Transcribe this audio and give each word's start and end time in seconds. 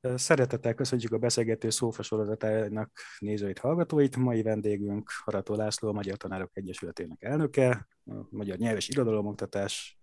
Szeretettel 0.00 0.74
köszönjük 0.74 1.12
a 1.12 1.18
beszélgető 1.18 1.70
szófa 1.70 2.02
sorozatának 2.02 3.00
nézőit, 3.18 3.58
hallgatóit. 3.58 4.16
Mai 4.16 4.42
vendégünk 4.42 5.10
Harató 5.24 5.54
László, 5.54 5.88
a 5.88 5.92
Magyar 5.92 6.16
Tanárok 6.16 6.50
Egyesületének 6.52 7.22
elnöke, 7.22 7.88
a 8.04 8.12
Magyar 8.30 8.56
Nyelv 8.56 8.76
és 8.76 8.88
Irodalomoktatás 8.88 9.98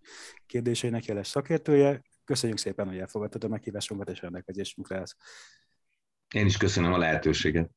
kérdéseinek 0.46 1.06
jeles 1.06 1.28
szakértője. 1.28 2.02
Köszönjük 2.24 2.58
szépen, 2.58 2.88
hogy 2.88 2.98
elfogadtad 2.98 3.44
a 3.44 3.48
meghívásunkat 3.48 4.10
és 4.10 4.22
rendelkezésünkre 4.22 4.98
állsz. 4.98 5.16
Én 6.36 6.46
is 6.46 6.58
köszönöm 6.58 6.94
a 6.94 6.98
lehetőséget. 6.98 7.70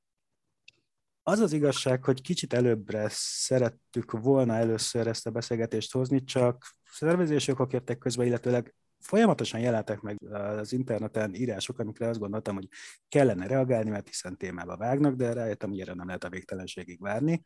Az 1.22 1.38
az 1.38 1.52
igazság, 1.52 2.04
hogy 2.04 2.22
kicsit 2.22 2.52
előbbre 2.52 3.06
szerettük 3.10 4.10
volna 4.10 4.54
először 4.54 5.06
ezt 5.06 5.26
a 5.26 5.30
beszélgetést 5.30 5.92
hozni, 5.92 6.24
csak 6.24 6.76
szervezési 6.84 7.50
okok 7.50 7.72
jöttek 7.72 7.98
közben, 7.98 8.26
illetőleg 8.26 8.74
folyamatosan 9.00 9.60
jelentek 9.60 10.00
meg 10.00 10.22
az 10.32 10.72
interneten 10.72 11.34
írások, 11.34 11.78
amikre 11.78 12.08
azt 12.08 12.18
gondoltam, 12.18 12.54
hogy 12.54 12.68
kellene 13.08 13.46
reagálni, 13.46 13.90
mert 13.90 14.06
hiszen 14.06 14.36
témába 14.36 14.76
vágnak, 14.76 15.14
de 15.14 15.32
rájöttem, 15.32 15.68
hogy 15.70 15.80
erre 15.80 15.94
nem 15.94 16.06
lehet 16.06 16.24
a 16.24 16.28
végtelenségig 16.28 17.00
várni. 17.00 17.42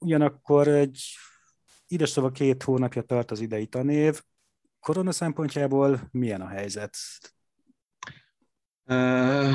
Ugyanakkor 0.00 0.68
egy 0.68 1.16
ide 1.86 2.06
szóval 2.06 2.30
két 2.32 2.62
hónapja 2.62 3.02
tart 3.02 3.30
az 3.30 3.40
idei 3.40 3.66
tanév. 3.66 4.22
Korona 4.80 5.12
szempontjából 5.12 6.08
milyen 6.10 6.40
a 6.40 6.48
helyzet? 6.48 6.96
Uh, 8.84 9.54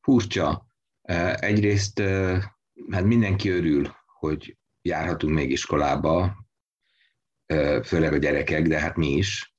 furcsa. 0.00 0.66
Uh, 1.02 1.42
egyrészt 1.42 1.98
uh, 1.98 2.42
hát 2.90 3.04
mindenki 3.04 3.48
örül, 3.48 3.94
hogy 4.18 4.58
járhatunk 4.82 5.34
még 5.34 5.50
iskolába, 5.50 6.46
főleg 7.84 8.12
a 8.12 8.16
gyerekek, 8.16 8.66
de 8.66 8.80
hát 8.80 8.96
mi 8.96 9.12
is 9.12 9.53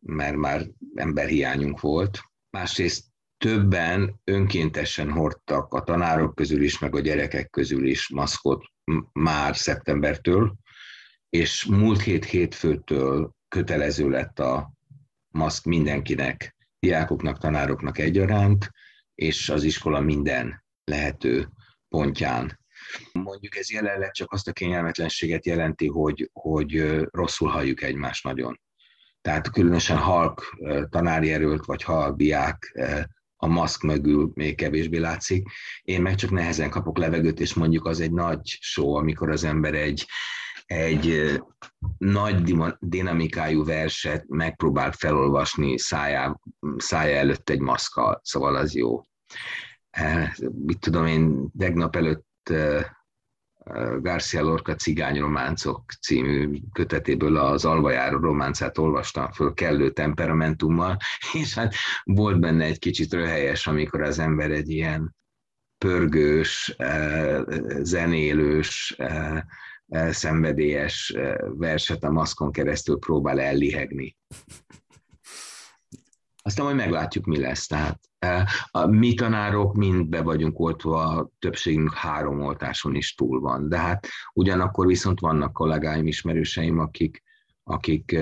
mert 0.00 0.36
már 0.36 0.66
emberhiányunk 0.94 1.80
volt. 1.80 2.20
Másrészt 2.50 3.04
többen 3.38 4.20
önkéntesen 4.24 5.10
hordtak 5.10 5.74
a 5.74 5.82
tanárok 5.82 6.34
közül 6.34 6.62
is, 6.62 6.78
meg 6.78 6.94
a 6.94 7.00
gyerekek 7.00 7.50
közül 7.50 7.86
is 7.86 8.08
maszkot 8.08 8.64
már 9.12 9.56
szeptembertől, 9.56 10.56
és 11.28 11.64
múlt 11.64 12.02
hét 12.02 12.24
hétfőtől 12.24 13.34
kötelező 13.48 14.08
lett 14.08 14.38
a 14.38 14.72
maszk 15.28 15.64
mindenkinek, 15.64 16.56
diákoknak, 16.78 17.38
tanároknak 17.38 17.98
egyaránt, 17.98 18.70
és 19.14 19.48
az 19.48 19.62
iskola 19.62 20.00
minden 20.00 20.64
lehető 20.84 21.48
pontján. 21.88 22.60
Mondjuk 23.12 23.56
ez 23.56 23.70
jelenleg 23.70 24.10
csak 24.10 24.32
azt 24.32 24.48
a 24.48 24.52
kényelmetlenséget 24.52 25.46
jelenti, 25.46 25.86
hogy, 25.86 26.30
hogy 26.32 27.00
rosszul 27.10 27.48
halljuk 27.48 27.82
egymást 27.82 28.24
nagyon 28.24 28.60
tehát 29.20 29.50
különösen 29.50 29.96
halk 29.96 30.56
tanári 30.90 31.32
erőlt, 31.32 31.64
vagy 31.64 31.82
halk 31.82 32.16
diák 32.16 32.80
a 33.36 33.46
maszk 33.46 33.82
mögül 33.82 34.30
még 34.34 34.56
kevésbé 34.56 34.98
látszik. 34.98 35.48
Én 35.82 36.02
meg 36.02 36.14
csak 36.14 36.30
nehezen 36.30 36.70
kapok 36.70 36.98
levegőt, 36.98 37.40
és 37.40 37.54
mondjuk 37.54 37.86
az 37.86 38.00
egy 38.00 38.12
nagy 38.12 38.46
show, 38.60 38.94
amikor 38.94 39.30
az 39.30 39.44
ember 39.44 39.74
egy, 39.74 40.06
egy 40.66 41.38
nagy 41.98 42.56
dinamikájú 42.78 43.64
verset 43.64 44.24
megpróbál 44.28 44.92
felolvasni 44.92 45.78
szájá, 45.78 46.40
szája 46.76 47.16
előtt 47.16 47.50
egy 47.50 47.60
maszkkal, 47.60 48.20
szóval 48.24 48.56
az 48.56 48.74
jó. 48.74 49.04
Mit 50.64 50.78
tudom 50.80 51.06
én, 51.06 51.50
tegnap 51.58 51.96
előtt 51.96 52.52
Garcia 54.00 54.42
Lorca 54.42 54.74
Cigányrománcok 54.74 55.92
című 56.00 56.60
kötetéből 56.72 57.36
az 57.36 57.64
alvajáró 57.64 58.18
románcát 58.18 58.78
olvastam 58.78 59.32
föl 59.32 59.54
kellő 59.54 59.90
temperamentummal, 59.90 60.96
és 61.40 61.54
hát 61.54 61.74
volt 62.04 62.40
benne 62.40 62.64
egy 62.64 62.78
kicsit 62.78 63.12
röhelyes, 63.12 63.66
amikor 63.66 64.02
az 64.02 64.18
ember 64.18 64.50
egy 64.50 64.70
ilyen 64.70 65.16
pörgős, 65.84 66.74
eh, 66.76 67.40
zenélős, 67.82 68.94
eh, 68.98 69.42
eh, 69.86 70.12
szenvedélyes 70.12 71.14
verset 71.56 72.04
a 72.04 72.10
maszkon 72.10 72.52
keresztül 72.52 72.98
próbál 72.98 73.40
ellihegni. 73.40 74.16
Aztán 76.42 76.64
majd 76.64 76.76
meglátjuk, 76.76 77.24
mi 77.24 77.38
lesz. 77.38 77.66
Tehát 77.66 78.09
a 78.70 78.86
mi 78.86 79.14
tanárok 79.14 79.76
mind 79.76 80.08
be 80.08 80.22
vagyunk 80.22 80.58
oltva, 80.58 81.30
többségünk 81.38 81.94
három 81.94 82.40
oltáson 82.40 82.94
is 82.94 83.14
túl 83.14 83.40
van. 83.40 83.68
De 83.68 83.78
hát 83.78 84.08
ugyanakkor 84.32 84.86
viszont 84.86 85.20
vannak 85.20 85.52
kollégáim, 85.52 86.06
ismerőseim, 86.06 86.78
akik, 86.78 87.22
akik 87.62 88.18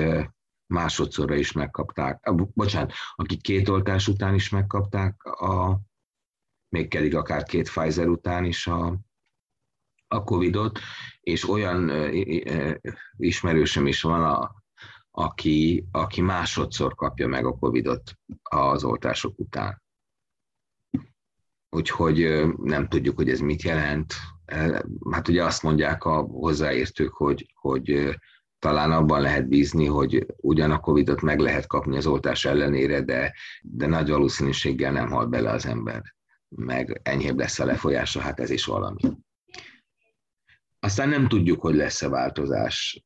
másodszorra 0.66 1.34
is 1.34 1.52
megkapták, 1.52 2.32
bocsánat, 2.54 2.92
akik 3.14 3.42
két 3.42 3.68
oltás 3.68 4.08
után 4.08 4.34
is 4.34 4.48
megkapták, 4.48 5.22
a, 5.22 5.80
még 6.68 6.88
pedig 6.88 7.14
akár 7.14 7.42
két 7.42 7.70
Pfizer 7.70 8.08
után 8.08 8.44
is 8.44 8.66
a, 8.66 8.98
a 10.08 10.24
Covid-ot, 10.24 10.78
és 11.20 11.48
olyan 11.48 11.90
ismerősöm 13.16 13.86
is 13.86 14.02
van, 14.02 14.24
a, 14.24 14.54
aki, 15.10 15.86
aki 15.90 16.20
másodszor 16.20 16.94
kapja 16.94 17.28
meg 17.28 17.46
a 17.46 17.58
Covid-ot 17.58 18.12
az 18.42 18.84
oltások 18.84 19.38
után 19.38 19.82
úgyhogy 21.70 22.46
nem 22.56 22.88
tudjuk, 22.88 23.16
hogy 23.16 23.30
ez 23.30 23.40
mit 23.40 23.62
jelent. 23.62 24.14
Hát 25.10 25.28
ugye 25.28 25.44
azt 25.44 25.62
mondják 25.62 26.04
a 26.04 26.20
hozzáértők, 26.20 27.12
hogy, 27.12 27.52
hogy 27.54 28.18
talán 28.58 28.92
abban 28.92 29.20
lehet 29.20 29.48
bízni, 29.48 29.86
hogy 29.86 30.26
ugyan 30.36 30.70
a 30.70 30.80
Covid-ot 30.80 31.20
meg 31.20 31.38
lehet 31.38 31.66
kapni 31.66 31.96
az 31.96 32.06
oltás 32.06 32.44
ellenére, 32.44 33.02
de, 33.02 33.34
de 33.62 33.86
nagy 33.86 34.08
valószínűséggel 34.08 34.92
nem 34.92 35.10
hal 35.10 35.26
bele 35.26 35.50
az 35.50 35.66
ember, 35.66 36.02
meg 36.48 37.00
enyhébb 37.02 37.38
lesz 37.38 37.58
a 37.58 37.64
lefolyása, 37.64 38.20
hát 38.20 38.40
ez 38.40 38.50
is 38.50 38.64
valami. 38.64 39.00
Aztán 40.80 41.08
nem 41.08 41.28
tudjuk, 41.28 41.60
hogy 41.60 41.74
lesz-e 41.74 42.08
változás. 42.08 43.04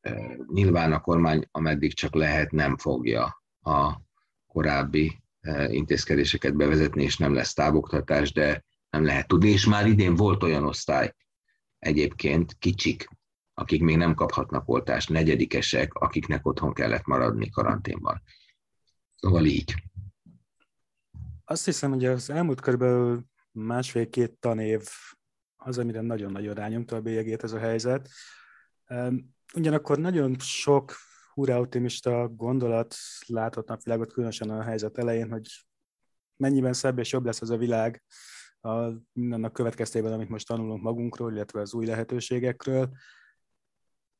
Nyilván 0.53 0.91
a 0.93 0.99
kormány, 0.99 1.47
ameddig 1.51 1.93
csak 1.93 2.15
lehet, 2.15 2.51
nem 2.51 2.77
fogja 2.77 3.43
a 3.61 4.01
korábbi 4.47 5.22
intézkedéseket 5.67 6.55
bevezetni, 6.55 7.03
és 7.03 7.17
nem 7.17 7.33
lesz 7.33 7.53
távoktatás, 7.53 8.31
de 8.31 8.63
nem 8.89 9.05
lehet 9.05 9.27
tudni. 9.27 9.49
És 9.49 9.65
már 9.65 9.87
idén 9.87 10.15
volt 10.15 10.43
olyan 10.43 10.63
osztály 10.63 11.15
egyébként, 11.79 12.55
kicsik, 12.59 13.07
akik 13.53 13.81
még 13.81 13.97
nem 13.97 14.13
kaphatnak 14.13 14.69
oltást, 14.69 15.09
negyedikesek, 15.09 15.93
akiknek 15.93 16.45
otthon 16.45 16.73
kellett 16.73 17.05
maradni 17.05 17.49
karanténban. 17.49 18.21
Szóval 19.15 19.45
így. 19.45 19.73
Azt 21.45 21.65
hiszem, 21.65 21.91
hogy 21.91 22.05
az 22.05 22.29
elmúlt 22.29 22.61
körülbelül 22.61 23.23
másfél-két 23.51 24.31
tanév 24.39 24.81
az, 25.55 25.77
amire 25.77 26.01
nagyon-nagyon 26.01 26.53
rányomta 26.53 26.95
a 26.95 27.01
bélyegét 27.01 27.43
ez 27.43 27.51
a 27.51 27.59
helyzet. 27.59 28.09
Ugyanakkor 29.53 29.99
nagyon 29.99 30.39
sok 30.39 30.95
hurrá 31.33 31.59
optimista 31.59 32.27
gondolat 32.27 32.95
látott 33.27 33.67
napvilágot, 33.67 34.13
különösen 34.13 34.49
a 34.49 34.61
helyzet 34.61 34.97
elején, 34.97 35.31
hogy 35.31 35.47
mennyiben 36.35 36.73
szebb 36.73 36.99
és 36.99 37.11
jobb 37.11 37.25
lesz 37.25 37.41
ez 37.41 37.49
a 37.49 37.57
világ 37.57 38.03
a, 38.63 38.91
mindennek 39.11 39.51
következtében, 39.51 40.13
amit 40.13 40.29
most 40.29 40.47
tanulunk 40.47 40.81
magunkról, 40.81 41.31
illetve 41.31 41.61
az 41.61 41.73
új 41.73 41.85
lehetőségekről. 41.85 42.89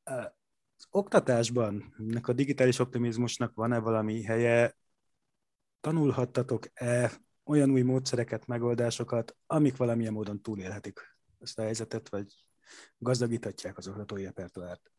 Az 0.03 0.87
oktatásban, 0.89 1.95
ennek 1.99 2.27
a 2.27 2.33
digitális 2.33 2.79
optimizmusnak 2.79 3.53
van-e 3.53 3.79
valami 3.79 4.23
helye? 4.23 4.75
Tanulhattatok-e 5.79 7.11
olyan 7.43 7.71
új 7.71 7.81
módszereket, 7.81 8.45
megoldásokat, 8.45 9.35
amik 9.47 9.77
valamilyen 9.77 10.13
módon 10.13 10.41
túlélhetik 10.41 10.99
ezt 11.39 11.59
a 11.59 11.61
helyzetet, 11.61 12.09
vagy 12.09 12.33
gazdagíthatják 12.97 13.77
az 13.77 13.87
oktatói 13.87 14.23
repertoárt? 14.23 14.92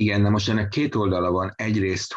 Igen, 0.00 0.22
de 0.22 0.28
most 0.28 0.48
ennek 0.48 0.68
két 0.68 0.94
oldala 0.94 1.30
van. 1.30 1.52
Egyrészt 1.56 2.14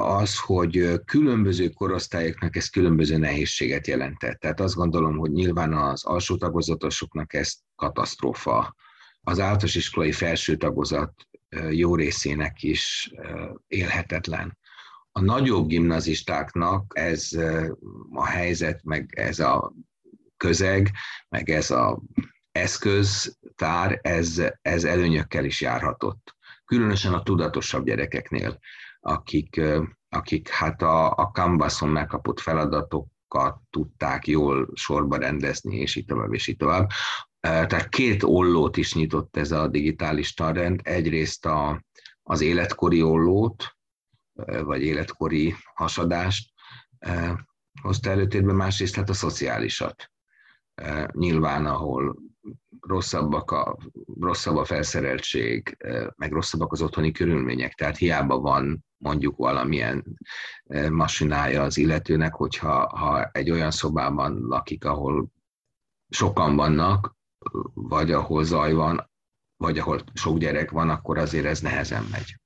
az, 0.00 0.38
hogy 0.38 1.00
különböző 1.04 1.68
korosztályoknak 1.68 2.56
ez 2.56 2.68
különböző 2.68 3.16
nehézséget 3.16 3.86
jelentett. 3.86 4.40
Tehát 4.40 4.60
azt 4.60 4.74
gondolom, 4.74 5.16
hogy 5.16 5.30
nyilván 5.30 5.72
az 5.72 6.04
alsó 6.04 6.36
tagozatosoknak 6.36 7.34
ez 7.34 7.54
katasztrófa. 7.74 8.74
Az 9.20 9.40
általános 9.40 9.74
iskolai 9.74 10.12
felső 10.12 10.56
tagozat 10.56 11.12
jó 11.70 11.94
részének 11.94 12.62
is 12.62 13.12
élhetetlen. 13.66 14.58
A 15.12 15.20
nagyobb 15.20 15.68
gimnazistáknak 15.68 16.92
ez 16.96 17.28
a 18.12 18.26
helyzet, 18.26 18.84
meg 18.84 19.14
ez 19.16 19.38
a 19.38 19.72
közeg, 20.36 20.90
meg 21.28 21.50
ez 21.50 21.70
a 21.70 22.02
eszköztár, 22.52 23.98
ez, 24.02 24.42
ez 24.62 24.84
előnyökkel 24.84 25.44
is 25.44 25.60
járhatott 25.60 26.38
különösen 26.70 27.12
a 27.12 27.22
tudatosabb 27.22 27.84
gyerekeknél, 27.84 28.58
akik, 29.00 29.60
akik 30.08 30.48
hát 30.48 30.82
a, 30.82 31.10
a 31.10 31.30
Canvason 31.32 31.88
megkapott 31.88 32.40
feladatokat 32.40 33.60
tudták 33.70 34.26
jól 34.26 34.68
sorba 34.74 35.16
rendezni, 35.16 35.76
és 35.76 35.96
így 35.96 36.04
tovább, 36.04 36.32
és 36.32 36.46
így 36.46 36.56
tovább. 36.56 36.90
Tehát 37.40 37.88
két 37.88 38.22
ollót 38.22 38.76
is 38.76 38.94
nyitott 38.94 39.36
ez 39.36 39.52
a 39.52 39.68
digitális 39.68 40.34
tanrend. 40.34 40.80
Egyrészt 40.82 41.46
a, 41.46 41.84
az 42.22 42.40
életkori 42.40 43.02
ollót, 43.02 43.76
vagy 44.62 44.82
életkori 44.82 45.54
hasadást, 45.74 46.50
hozta 47.82 48.10
előtérbe, 48.10 48.52
másrészt 48.52 48.94
hát 48.94 49.08
a 49.08 49.14
szociálisat. 49.14 50.10
Nyilván, 51.12 51.66
ahol 51.66 52.16
rosszabbak 52.80 53.50
a, 53.50 53.76
rosszabb 54.20 54.56
a 54.56 54.64
felszereltség, 54.64 55.76
meg 56.16 56.32
rosszabbak 56.32 56.72
az 56.72 56.82
otthoni 56.82 57.12
körülmények, 57.12 57.74
tehát 57.74 57.96
hiába 57.96 58.38
van 58.38 58.84
mondjuk 58.96 59.36
valamilyen 59.36 60.18
masinája 60.90 61.62
az 61.62 61.76
illetőnek, 61.76 62.34
hogyha 62.34 62.96
ha 62.96 63.24
egy 63.32 63.50
olyan 63.50 63.70
szobában 63.70 64.40
lakik, 64.40 64.84
ahol 64.84 65.28
sokan 66.08 66.56
vannak, 66.56 67.16
vagy 67.74 68.12
ahol 68.12 68.44
zaj 68.44 68.72
van, 68.72 69.10
vagy 69.56 69.78
ahol 69.78 70.00
sok 70.14 70.38
gyerek 70.38 70.70
van, 70.70 70.90
akkor 70.90 71.18
azért 71.18 71.46
ez 71.46 71.60
nehezen 71.60 72.04
megy. 72.10 72.40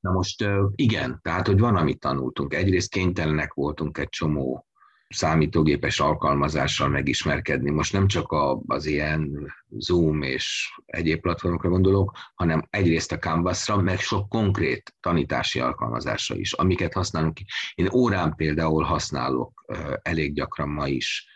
Na 0.00 0.10
most 0.10 0.44
igen, 0.74 1.18
tehát, 1.22 1.46
hogy 1.46 1.58
van, 1.58 1.76
amit 1.76 2.00
tanultunk. 2.00 2.54
Egyrészt 2.54 2.90
kénytelenek 2.90 3.54
voltunk 3.54 3.98
egy 3.98 4.08
csomó 4.08 4.66
számítógépes 5.12 6.00
alkalmazással 6.00 6.88
megismerkedni. 6.88 7.70
Most 7.70 7.92
nem 7.92 8.06
csak 8.06 8.34
az 8.66 8.86
ilyen 8.86 9.52
Zoom 9.68 10.22
és 10.22 10.74
egyéb 10.86 11.20
platformokra 11.20 11.68
gondolok, 11.68 12.16
hanem 12.34 12.66
egyrészt 12.70 13.12
a 13.12 13.18
Canvasra, 13.18 13.76
meg 13.76 13.98
sok 13.98 14.28
konkrét 14.28 14.94
tanítási 15.00 15.60
alkalmazásra 15.60 16.34
is, 16.34 16.52
amiket 16.52 16.92
használunk. 16.92 17.38
Én 17.74 17.88
órán 17.92 18.34
például 18.36 18.82
használok 18.82 19.64
elég 20.02 20.34
gyakran 20.34 20.68
ma 20.68 20.88
is 20.88 21.26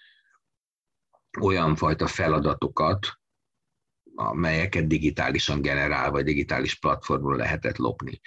olyan 1.40 1.76
fajta 1.76 2.06
feladatokat, 2.06 3.06
amelyeket 4.16 4.86
digitálisan 4.86 5.60
generál, 5.60 6.10
vagy 6.10 6.24
digitális 6.24 6.74
platformon 6.74 7.36
lehetett 7.36 7.76
lopni. 7.76 8.20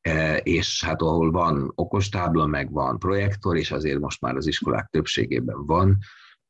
E, 0.00 0.36
és 0.36 0.84
hát 0.84 1.02
ahol 1.02 1.30
van 1.30 1.72
okostábla, 1.74 2.46
meg 2.46 2.72
van 2.72 2.98
projektor, 2.98 3.56
és 3.56 3.70
azért 3.70 3.98
most 3.98 4.20
már 4.20 4.36
az 4.36 4.46
iskolák 4.46 4.88
többségében 4.90 5.66
van, 5.66 5.98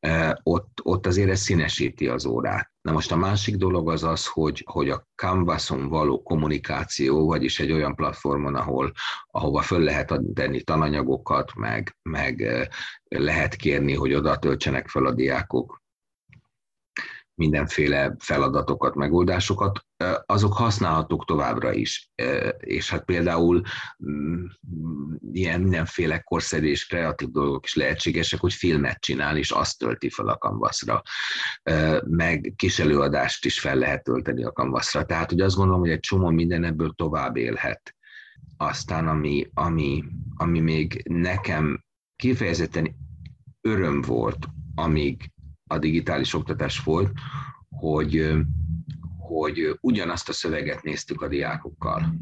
e, 0.00 0.40
ott, 0.42 0.80
ott 0.82 1.06
azért 1.06 1.30
ez 1.30 1.40
színesíti 1.40 2.08
az 2.08 2.26
órát. 2.26 2.70
Na 2.80 2.92
most 2.92 3.12
a 3.12 3.16
másik 3.16 3.56
dolog 3.56 3.90
az 3.90 4.04
az, 4.04 4.26
hogy, 4.26 4.64
hogy 4.70 4.90
a 4.90 5.06
Canvason 5.14 5.88
való 5.88 6.22
kommunikáció, 6.22 7.26
vagyis 7.26 7.60
egy 7.60 7.72
olyan 7.72 7.94
platformon, 7.94 8.54
ahol, 8.54 8.92
ahova 9.26 9.62
föl 9.62 9.80
lehet 9.80 10.20
tenni 10.34 10.62
tananyagokat, 10.62 11.54
meg, 11.54 11.96
meg 12.02 12.40
e, 12.42 12.68
lehet 13.08 13.54
kérni, 13.54 13.94
hogy 13.94 14.14
oda 14.14 14.38
töltsenek 14.38 14.88
fel 14.88 15.06
a 15.06 15.12
diákok 15.12 15.84
mindenféle 17.36 18.14
feladatokat, 18.18 18.94
megoldásokat, 18.94 19.86
azok 20.26 20.52
használhatók 20.52 21.24
továbbra 21.24 21.72
is. 21.72 22.10
És 22.58 22.90
hát 22.90 23.04
például 23.04 23.62
mm, 24.10 24.44
ilyen 25.32 25.60
mindenféle 25.60 26.18
korszerű 26.18 26.66
és 26.66 26.86
kreatív 26.86 27.30
dolgok 27.30 27.64
is 27.64 27.74
lehetségesek, 27.74 28.40
hogy 28.40 28.52
filmet 28.52 29.00
csinál, 29.00 29.36
és 29.36 29.50
azt 29.50 29.78
tölti 29.78 30.10
fel 30.10 30.28
a 30.28 30.38
kanvaszra. 30.38 31.02
Meg 32.04 32.52
kis 32.56 32.78
előadást 32.78 33.44
is 33.44 33.60
fel 33.60 33.76
lehet 33.76 34.02
tölteni 34.02 34.44
a 34.44 34.52
kanvaszra. 34.52 35.04
Tehát, 35.04 35.30
hogy 35.30 35.40
azt 35.40 35.56
gondolom, 35.56 35.80
hogy 35.80 35.90
egy 35.90 36.00
csomó 36.00 36.30
minden 36.30 36.64
ebből 36.64 36.92
tovább 36.96 37.36
élhet. 37.36 37.94
Aztán, 38.56 39.08
ami, 39.08 39.50
ami, 39.54 40.04
ami 40.36 40.60
még 40.60 41.02
nekem 41.08 41.84
kifejezetten 42.16 42.96
öröm 43.60 44.00
volt, 44.00 44.46
amíg 44.74 45.30
a 45.66 45.78
digitális 45.78 46.34
oktatás 46.34 46.82
volt, 46.82 47.12
hogy, 47.68 48.32
hogy 49.18 49.78
ugyanazt 49.80 50.28
a 50.28 50.32
szöveget 50.32 50.82
néztük 50.82 51.22
a 51.22 51.28
diákokkal 51.28 52.14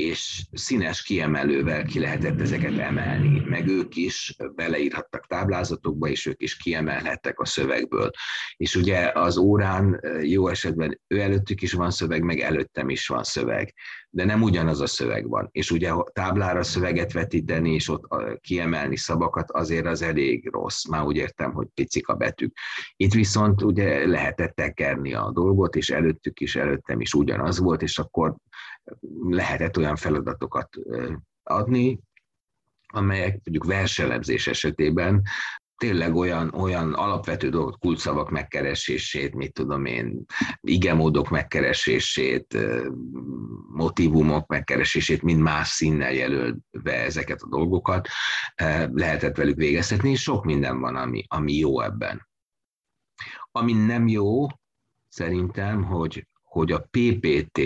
és 0.00 0.42
színes 0.52 1.02
kiemelővel 1.02 1.84
ki 1.84 1.98
lehetett 1.98 2.40
ezeket 2.40 2.78
emelni, 2.78 3.42
meg 3.46 3.68
ők 3.68 3.96
is 3.96 4.36
beleírhattak 4.54 5.26
táblázatokba, 5.26 6.08
és 6.08 6.26
ők 6.26 6.42
is 6.42 6.56
kiemelhettek 6.56 7.38
a 7.40 7.44
szövegből. 7.44 8.10
És 8.56 8.76
ugye 8.76 9.10
az 9.14 9.36
órán 9.36 10.00
jó 10.22 10.48
esetben 10.48 11.00
ő 11.06 11.20
előttük 11.20 11.62
is 11.62 11.72
van 11.72 11.90
szöveg, 11.90 12.22
meg 12.22 12.40
előttem 12.40 12.88
is 12.88 13.06
van 13.06 13.22
szöveg, 13.22 13.74
de 14.10 14.24
nem 14.24 14.42
ugyanaz 14.42 14.80
a 14.80 14.86
szöveg 14.86 15.28
van. 15.28 15.48
És 15.52 15.70
ugye 15.70 15.92
táblára 16.12 16.62
szöveget 16.62 17.12
vetíteni, 17.12 17.74
és 17.74 17.88
ott 17.88 18.06
kiemelni 18.40 18.96
szavakat, 18.96 19.50
azért 19.50 19.86
az 19.86 20.02
elég 20.02 20.48
rossz. 20.52 20.84
Már 20.84 21.04
úgy 21.04 21.16
értem, 21.16 21.52
hogy 21.52 21.66
picik 21.74 22.08
a 22.08 22.14
betűk. 22.14 22.56
Itt 22.96 23.12
viszont 23.12 23.62
ugye 23.62 24.06
lehetett 24.06 24.54
tekerni 24.54 25.14
a 25.14 25.30
dolgot, 25.32 25.76
és 25.76 25.90
előttük 25.90 26.40
is, 26.40 26.56
előttem 26.56 27.00
is 27.00 27.14
ugyanaz 27.14 27.58
volt, 27.58 27.82
és 27.82 27.98
akkor 27.98 28.36
lehetett 29.28 29.76
olyan 29.76 29.96
feladatokat 29.96 30.68
adni, 31.42 32.00
amelyek 32.86 33.40
mondjuk 33.44 33.64
verselemzés 33.64 34.46
esetében 34.46 35.22
tényleg 35.80 36.14
olyan, 36.14 36.54
olyan 36.54 36.94
alapvető 36.94 37.48
dolgok, 37.48 37.78
kulcsszavak 37.78 38.30
megkeresését, 38.30 39.34
mit 39.34 39.52
tudom 39.52 39.84
én, 39.84 40.24
igemódok 40.60 41.28
megkeresését, 41.30 42.58
motivumok 43.68 44.46
megkeresését, 44.46 45.22
mind 45.22 45.40
más 45.40 45.68
színnel 45.68 46.12
jelölve 46.12 46.94
ezeket 47.04 47.40
a 47.40 47.48
dolgokat, 47.48 48.08
lehetett 48.92 49.36
velük 49.36 49.56
végeztetni, 49.56 50.10
és 50.10 50.22
sok 50.22 50.44
minden 50.44 50.80
van, 50.80 50.96
ami, 50.96 51.24
ami 51.28 51.54
jó 51.54 51.80
ebben. 51.80 52.28
Ami 53.50 53.72
nem 53.72 54.08
jó, 54.08 54.46
szerintem, 55.08 55.84
hogy, 55.84 56.26
hogy 56.42 56.72
a 56.72 56.88
PPT 56.90 57.60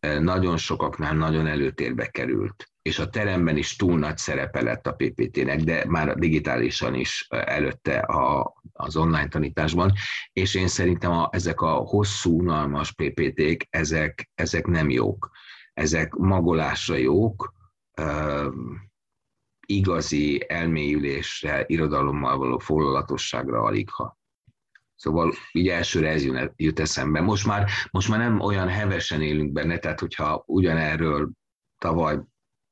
nagyon 0.00 0.56
sokaknál 0.56 1.14
nagyon 1.14 1.46
előtérbe 1.46 2.06
került, 2.06 2.70
és 2.82 2.98
a 2.98 3.08
teremben 3.08 3.56
is 3.56 3.76
túl 3.76 3.98
nagy 3.98 4.16
szerepe 4.16 4.62
lett 4.62 4.86
a 4.86 4.92
PPT-nek, 4.92 5.60
de 5.60 5.84
már 5.88 6.14
digitálisan 6.14 6.94
is 6.94 7.26
előtte 7.28 7.98
a, 7.98 8.54
az 8.72 8.96
online 8.96 9.28
tanításban, 9.28 9.92
és 10.32 10.54
én 10.54 10.68
szerintem 10.68 11.12
a, 11.12 11.28
ezek 11.32 11.60
a 11.60 11.70
hosszú, 11.70 12.38
unalmas 12.38 12.92
PPT-k, 12.92 13.66
ezek, 13.70 14.30
ezek 14.34 14.66
nem 14.66 14.90
jók. 14.90 15.30
Ezek 15.74 16.14
magolásra 16.14 16.96
jók, 16.96 17.52
igazi 19.66 20.44
elmélyülésre, 20.48 21.64
irodalommal 21.66 22.38
való 22.38 22.58
foglalatosságra 22.58 23.62
alig 23.62 23.90
ha. 23.90 24.17
Szóval 24.98 25.32
így 25.52 25.68
elsőre 25.68 26.08
ez 26.08 26.24
jut 26.56 26.80
eszembe. 26.80 27.20
Most 27.20 27.46
már, 27.46 27.70
most 27.90 28.08
már 28.08 28.18
nem 28.18 28.40
olyan 28.40 28.68
hevesen 28.68 29.22
élünk 29.22 29.52
benne, 29.52 29.78
tehát 29.78 30.00
hogyha 30.00 30.42
ugyanerről 30.46 31.30
tavaly 31.78 32.18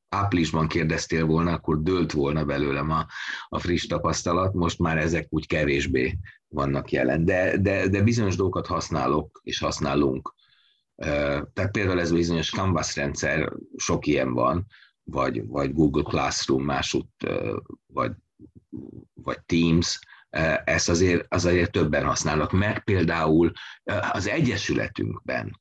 áprilisban 0.08 0.69
kérdeztél 0.69 1.25
volna, 1.26 1.52
akkor 1.52 1.82
dőlt 1.82 2.12
volna 2.12 2.44
belőlem 2.44 2.90
a, 2.90 3.06
a 3.49 3.58
friss 3.58 3.87
tapasztalat, 3.87 4.55
most 4.55 4.78
már 4.78 4.99
ezek 4.99 5.26
úgy 5.28 5.47
kevésbé 5.47 6.18
vannak 6.49 6.90
jelen. 6.90 7.25
De, 7.25 7.56
de, 7.56 7.88
de 7.88 8.02
bizonyos 8.02 8.37
dolgokat 8.37 8.66
használok 8.66 9.40
és 9.42 9.59
használunk. 9.59 10.35
Tehát 11.52 11.71
például 11.71 12.00
ez 12.00 12.11
a 12.11 12.14
bizonyos 12.14 12.50
Canvas 12.50 12.97
rendszer, 12.97 13.52
sok 13.76 14.06
ilyen 14.06 14.33
van, 14.33 14.66
vagy, 15.02 15.47
vagy 15.47 15.73
Google 15.73 16.02
Classroom 16.02 16.64
másút, 16.64 17.09
vagy, 17.87 18.12
vagy 19.14 19.40
Teams, 19.40 19.99
ezt 20.64 20.88
azért, 20.88 21.35
azért 21.35 21.71
többen 21.71 22.04
használnak, 22.04 22.52
mert 22.52 22.85
például 22.85 23.52
az 24.12 24.26
Egyesületünkben, 24.28 25.61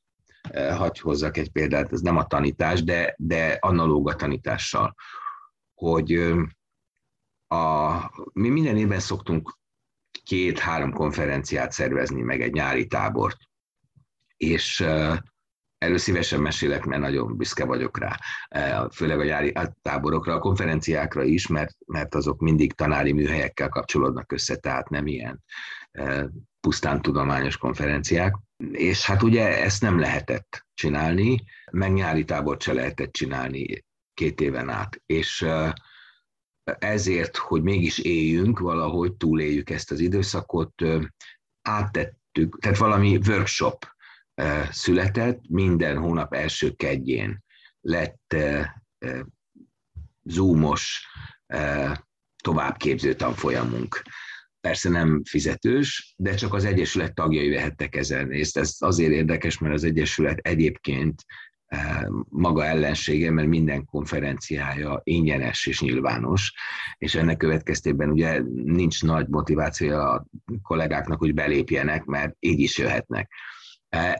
hagyj 0.54 1.00
hozzak 1.00 1.36
egy 1.36 1.50
példát, 1.50 1.92
ez 1.92 2.00
nem 2.00 2.16
a 2.16 2.26
tanítás, 2.26 2.84
de, 2.84 3.14
de 3.18 3.56
analóg 3.60 4.08
a 4.08 4.16
tanítással, 4.16 4.94
hogy 5.74 6.34
a, 7.46 7.96
mi 8.32 8.48
minden 8.48 8.76
évben 8.76 9.00
szoktunk 9.00 9.58
két-három 10.24 10.92
konferenciát 10.92 11.72
szervezni, 11.72 12.22
meg 12.22 12.42
egy 12.42 12.52
nyári 12.52 12.86
tábort. 12.86 13.36
És 14.36 14.84
Erről 15.78 15.98
szívesen 15.98 16.40
mesélek, 16.40 16.84
mert 16.84 17.02
nagyon 17.02 17.36
büszke 17.36 17.64
vagyok 17.64 17.98
rá, 17.98 18.18
e, 18.48 18.88
főleg 18.94 19.18
a 19.18 19.24
jári 19.24 19.52
táborokra, 19.82 20.34
a 20.34 20.38
konferenciákra 20.38 21.22
is, 21.22 21.46
mert, 21.46 21.76
mert 21.86 22.14
azok 22.14 22.40
mindig 22.40 22.72
tanári 22.72 23.12
műhelyekkel 23.12 23.68
kapcsolódnak 23.68 24.32
össze, 24.32 24.56
tehát 24.56 24.88
nem 24.88 25.06
ilyen 25.06 25.44
e, 25.90 26.28
pusztán 26.60 27.02
tudományos 27.02 27.56
konferenciák. 27.56 28.36
És 28.72 29.06
hát 29.06 29.22
ugye 29.22 29.62
ezt 29.62 29.82
nem 29.82 29.98
lehetett 29.98 30.66
csinálni, 30.74 31.44
meg 31.72 31.92
nyári 31.92 32.24
tábort 32.24 32.62
se 32.62 32.72
lehetett 32.72 33.12
csinálni 33.12 33.84
két 34.14 34.40
éven 34.40 34.68
át. 34.68 35.02
És 35.06 35.42
e, 35.42 35.74
ezért, 36.78 37.36
hogy 37.36 37.62
mégis 37.62 37.98
éljünk, 37.98 38.58
valahogy 38.58 39.14
túléljük 39.14 39.70
ezt 39.70 39.90
az 39.90 40.00
időszakot, 40.00 40.82
áttettük, 41.62 42.58
tehát 42.58 42.78
valami 42.78 43.18
workshop 43.26 43.95
született, 44.70 45.40
minden 45.48 45.98
hónap 45.98 46.34
első 46.34 46.70
kedjén 46.70 47.44
lett 47.80 48.36
zoomos 50.22 51.06
továbbképző 52.42 53.14
tanfolyamunk. 53.14 54.02
Persze 54.60 54.88
nem 54.88 55.22
fizetős, 55.24 56.14
de 56.16 56.34
csak 56.34 56.54
az 56.54 56.64
Egyesület 56.64 57.14
tagjai 57.14 57.50
vehettek 57.50 57.96
ezen 57.96 58.28
részt. 58.28 58.56
Ez 58.56 58.76
azért 58.78 59.12
érdekes, 59.12 59.58
mert 59.58 59.74
az 59.74 59.84
Egyesület 59.84 60.38
egyébként 60.38 61.24
maga 62.28 62.64
ellensége, 62.64 63.30
mert 63.30 63.48
minden 63.48 63.84
konferenciája 63.84 65.00
ingyenes 65.04 65.66
és 65.66 65.80
nyilvános, 65.80 66.52
és 66.98 67.14
ennek 67.14 67.36
következtében 67.36 68.10
ugye 68.10 68.42
nincs 68.64 69.02
nagy 69.02 69.28
motivációja 69.28 70.10
a 70.10 70.26
kollégáknak, 70.62 71.18
hogy 71.18 71.34
belépjenek, 71.34 72.04
mert 72.04 72.36
így 72.38 72.60
is 72.60 72.78
jöhetnek. 72.78 73.30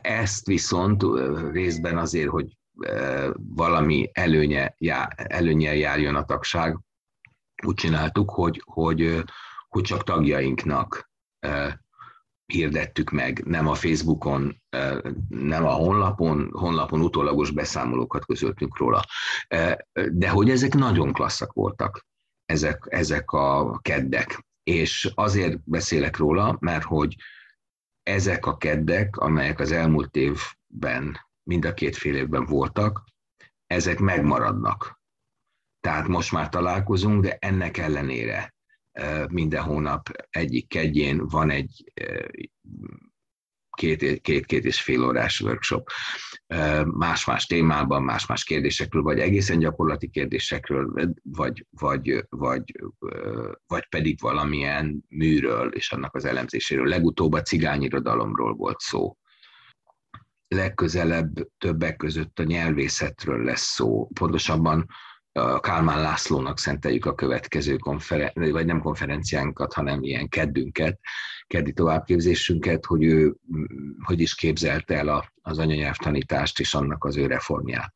Ezt 0.01 0.45
viszont 0.45 1.03
részben 1.51 1.97
azért, 1.97 2.29
hogy 2.29 2.57
valami 3.35 4.09
előnye, 4.13 4.75
előnye 5.15 5.75
járjon 5.75 6.15
a 6.15 6.25
tagság, 6.25 6.79
úgy 7.65 7.75
csináltuk, 7.75 8.29
hogy, 8.29 8.61
hogy, 8.65 9.23
hogy 9.67 9.83
csak 9.83 10.03
tagjainknak 10.03 11.09
hirdettük 12.45 13.09
meg, 13.09 13.43
nem 13.45 13.67
a 13.67 13.73
Facebookon, 13.73 14.61
nem 15.27 15.65
a 15.65 15.71
honlapon, 15.71 16.49
honlapon 16.51 17.01
utólagos 17.01 17.51
beszámolókat 17.51 18.25
közöltünk 18.25 18.77
róla. 18.77 19.03
De 20.11 20.29
hogy 20.29 20.49
ezek 20.49 20.73
nagyon 20.73 21.13
klasszak 21.13 21.53
voltak, 21.53 22.05
ezek, 22.45 22.85
ezek 22.89 23.31
a 23.31 23.79
keddek. 23.81 24.45
És 24.63 25.11
azért 25.15 25.59
beszélek 25.63 26.17
róla, 26.17 26.57
mert 26.59 26.83
hogy 26.83 27.15
ezek 28.07 28.45
a 28.45 28.57
keddek, 28.57 29.17
amelyek 29.17 29.59
az 29.59 29.71
elmúlt 29.71 30.15
évben, 30.15 31.17
mind 31.43 31.65
a 31.65 31.73
két 31.73 31.95
fél 31.95 32.15
évben 32.15 32.45
voltak, 32.45 33.03
ezek 33.67 33.99
megmaradnak. 33.99 35.01
Tehát 35.79 36.07
most 36.07 36.31
már 36.31 36.49
találkozunk, 36.49 37.23
de 37.23 37.37
ennek 37.39 37.77
ellenére 37.77 38.55
minden 39.29 39.63
hónap 39.63 40.09
egyik 40.29 40.67
kedjén 40.67 41.27
van 41.27 41.49
egy 41.49 41.91
két, 43.77 44.21
két, 44.21 44.45
két 44.45 44.65
és 44.65 44.81
fél 44.81 45.03
órás 45.03 45.41
workshop 45.41 45.89
más-más 46.83 47.45
témában, 47.45 48.03
más-más 48.03 48.43
kérdésekről, 48.43 49.01
vagy 49.01 49.19
egészen 49.19 49.59
gyakorlati 49.59 50.09
kérdésekről, 50.09 51.11
vagy, 51.23 51.65
vagy, 51.69 52.25
vagy, 52.29 52.63
vagy 53.67 53.87
pedig 53.89 54.19
valamilyen 54.21 55.03
műről 55.09 55.71
és 55.71 55.91
annak 55.91 56.15
az 56.15 56.25
elemzéséről. 56.25 56.87
Legutóbb 56.87 57.33
a 57.33 57.41
cigányirodalomról 57.41 58.53
volt 58.53 58.79
szó. 58.79 59.17
Legközelebb 60.47 61.33
többek 61.57 61.95
között 61.95 62.39
a 62.39 62.43
nyelvészetről 62.43 63.43
lesz 63.43 63.73
szó, 63.73 64.09
pontosabban 64.13 64.85
a 65.37 65.59
Kálmán 65.59 66.01
Lászlónak 66.01 66.59
szenteljük 66.59 67.05
a 67.05 67.15
következő 67.15 67.75
konferenciát, 67.75 68.51
vagy 68.51 68.65
nem 68.65 68.81
konferenciánkat, 68.81 69.73
hanem 69.73 70.03
ilyen 70.03 70.29
keddünket, 70.29 70.99
keddi 71.47 71.73
továbbképzésünket, 71.73 72.85
hogy 72.85 73.03
ő 73.03 73.35
hogy 74.03 74.19
is 74.19 74.35
képzelte 74.35 74.95
el 74.95 75.33
az 75.41 75.57
anyanyelvtanítást 75.57 76.59
és 76.59 76.73
annak 76.73 77.03
az 77.03 77.17
ő 77.17 77.25
reformját. 77.25 77.93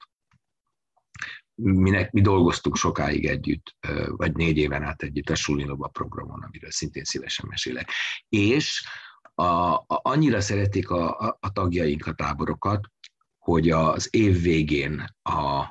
Minek, 1.55 2.11
mi 2.11 2.21
dolgoztunk 2.21 2.75
sokáig 2.75 3.25
együtt, 3.25 3.75
vagy 4.07 4.35
négy 4.35 4.57
éven 4.57 4.83
át 4.83 5.03
együtt 5.03 5.29
a 5.29 5.35
Sulinova 5.35 5.87
programon, 5.87 6.43
amiről 6.43 6.71
szintén 6.71 7.03
szívesen 7.03 7.45
mesélek. 7.49 7.91
És 8.29 8.87
a, 9.33 9.43
a, 9.43 9.83
annyira 9.87 10.41
szeretik 10.41 10.89
a, 10.89 11.19
a, 11.19 11.37
a 11.39 11.51
tagjaink 11.51 12.07
a 12.07 12.13
táborokat, 12.13 12.87
hogy 13.37 13.69
az 13.69 14.07
év 14.11 14.41
végén 14.41 15.05
a 15.23 15.65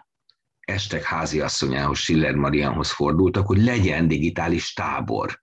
Estek 0.70 1.02
háziasszonyához, 1.02 1.98
Schiller 1.98 2.34
Marianhoz 2.34 2.90
fordultak, 2.90 3.46
hogy 3.46 3.62
legyen 3.62 4.08
digitális 4.08 4.72
tábor. 4.72 5.40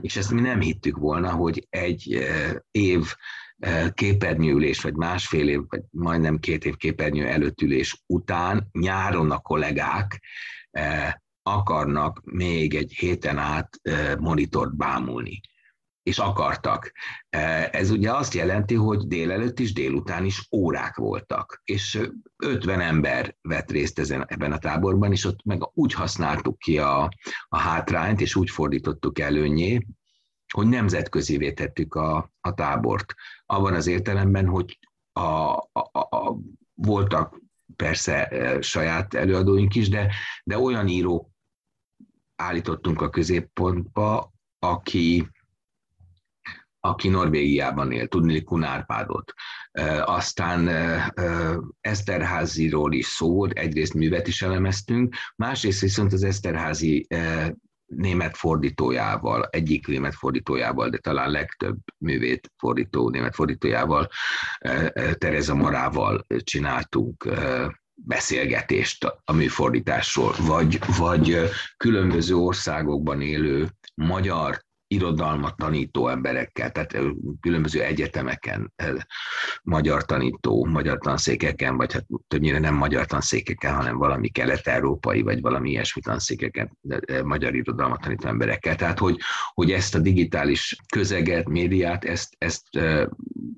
És 0.00 0.16
ezt 0.16 0.30
mi 0.30 0.40
nem 0.40 0.60
hittük 0.60 0.96
volna, 0.96 1.30
hogy 1.30 1.66
egy 1.70 2.14
eh, 2.14 2.50
év 2.70 3.14
eh, 3.58 3.88
képernyőülés, 3.94 4.80
vagy 4.80 4.94
másfél 4.94 5.48
év, 5.48 5.60
vagy 5.68 5.82
majdnem 5.90 6.38
két 6.38 6.64
év 6.64 6.76
képernyő 6.76 7.26
előttülés 7.26 8.02
után 8.06 8.68
nyáron 8.72 9.30
a 9.30 9.38
kollégák 9.38 10.22
eh, 10.70 11.12
akarnak 11.42 12.20
még 12.24 12.74
egy 12.74 12.92
héten 12.92 13.38
át 13.38 13.80
monitort 14.18 14.76
bámulni 14.76 15.40
és 16.08 16.18
akartak. 16.18 16.92
E, 17.30 17.68
ez 17.72 17.90
ugye 17.90 18.12
azt 18.12 18.34
jelenti, 18.34 18.74
hogy 18.74 19.06
délelőtt 19.06 19.58
is, 19.58 19.72
délután 19.72 20.24
is 20.24 20.48
órák 20.50 20.96
voltak, 20.96 21.62
és 21.64 22.00
50 22.36 22.80
ember 22.80 23.36
vett 23.40 23.70
részt 23.70 23.98
ezen, 23.98 24.24
ebben 24.28 24.52
a 24.52 24.58
táborban, 24.58 25.12
és 25.12 25.24
ott 25.24 25.44
meg 25.44 25.70
úgy 25.74 25.92
használtuk 25.92 26.58
ki 26.58 26.78
a, 26.78 27.08
a 27.48 27.58
hátrányt, 27.58 28.20
és 28.20 28.34
úgy 28.34 28.50
fordítottuk 28.50 29.18
előnyé, 29.18 29.86
hogy 30.52 30.66
nemzetközi 30.66 31.52
tettük 31.52 31.94
a, 31.94 32.32
a 32.40 32.54
tábort. 32.54 33.14
Abban 33.46 33.74
az 33.74 33.86
értelemben, 33.86 34.46
hogy 34.46 34.78
a, 35.12 35.20
a, 35.72 35.90
a, 35.92 36.38
voltak 36.74 37.40
persze 37.76 38.26
e, 38.26 38.60
saját 38.60 39.14
előadóink 39.14 39.74
is, 39.74 39.88
de, 39.88 40.12
de 40.44 40.58
olyan 40.58 40.88
írók 40.88 41.28
állítottunk 42.36 43.00
a 43.00 43.10
középpontba, 43.10 44.32
aki, 44.58 45.28
aki 46.88 47.08
Norvégiában 47.08 47.92
él, 47.92 48.08
tudni 48.08 48.42
Kunárpádot. 48.42 49.32
Aztán 50.04 50.68
Eszterháziról 51.80 52.92
is 52.92 53.06
szó 53.06 53.34
volt, 53.34 53.52
egyrészt 53.52 53.94
művet 53.94 54.26
is 54.26 54.42
elemeztünk, 54.42 55.14
másrészt 55.36 55.80
viszont 55.80 56.12
az 56.12 56.22
Eszterházi 56.22 57.06
német 57.86 58.36
fordítójával, 58.36 59.48
egyik 59.50 59.86
német 59.86 60.14
fordítójával, 60.14 60.88
de 60.88 60.98
talán 60.98 61.30
legtöbb 61.30 61.78
művét 61.98 62.52
fordító 62.56 63.10
német 63.10 63.34
fordítójával, 63.34 64.08
Tereza 65.12 65.54
Marával 65.54 66.26
csináltunk 66.42 67.28
beszélgetést 67.94 69.04
a 69.24 69.32
műfordításról, 69.32 70.34
vagy, 70.38 70.78
vagy 70.98 71.38
különböző 71.76 72.34
országokban 72.34 73.20
élő 73.20 73.68
magyar 73.94 74.66
irodalmat 74.88 75.56
tanító 75.56 76.08
emberekkel, 76.08 76.70
tehát 76.70 76.98
különböző 77.40 77.82
egyetemeken 77.82 78.72
magyar 79.62 80.04
tanító, 80.04 80.64
magyar 80.64 80.98
tanszékeken, 80.98 81.76
vagy 81.76 81.92
hát 81.92 82.06
többnyire 82.28 82.58
nem 82.58 82.74
magyar 82.74 83.06
tanszékeken, 83.06 83.74
hanem 83.74 83.96
valami 83.96 84.28
kelet-európai, 84.28 85.22
vagy 85.22 85.40
valami 85.40 85.70
ilyesmi 85.70 86.00
tanszékeken 86.00 86.78
magyar 87.24 87.54
irodalmat 87.54 88.00
tanító 88.00 88.28
emberekkel. 88.28 88.76
Tehát, 88.76 88.98
hogy, 88.98 89.18
hogy 89.54 89.70
ezt 89.72 89.94
a 89.94 89.98
digitális 89.98 90.76
közeget, 90.92 91.48
médiát, 91.48 92.04
ezt, 92.04 92.34
ezt 92.38 92.62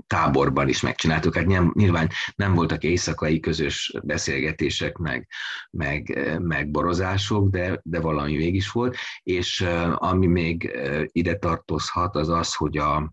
táborban 0.06 0.68
is 0.68 0.80
megcsináltuk. 0.80 1.36
Hát 1.36 1.74
nyilván 1.74 2.08
nem 2.36 2.54
voltak 2.54 2.82
éjszakai 2.84 3.40
közös 3.40 3.92
beszélgetések, 4.02 4.96
meg, 4.96 5.28
meg, 5.70 6.18
meg 6.38 6.70
borozások, 6.70 7.50
de, 7.50 7.80
de 7.84 8.00
valami 8.00 8.36
mégis 8.36 8.70
volt, 8.70 8.96
és 9.22 9.66
ami 9.94 10.26
még 10.26 10.78
ide 11.20 11.36
tartozhat, 11.36 12.16
az 12.16 12.28
az, 12.28 12.54
hogy 12.54 12.76
a, 12.76 13.12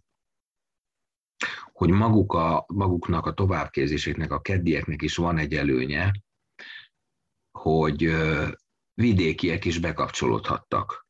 hogy 1.71 1.89
maguk 1.89 2.33
a, 2.33 2.65
maguknak 2.73 3.25
a 3.25 3.33
továbbképzéseknek, 3.33 4.31
a 4.31 4.41
keddieknek 4.41 5.01
is 5.01 5.15
van 5.15 5.37
egy 5.37 5.53
előnye, 5.53 6.11
hogy 7.51 8.15
vidékiek 8.93 9.65
is 9.65 9.79
bekapcsolódhattak 9.79 11.07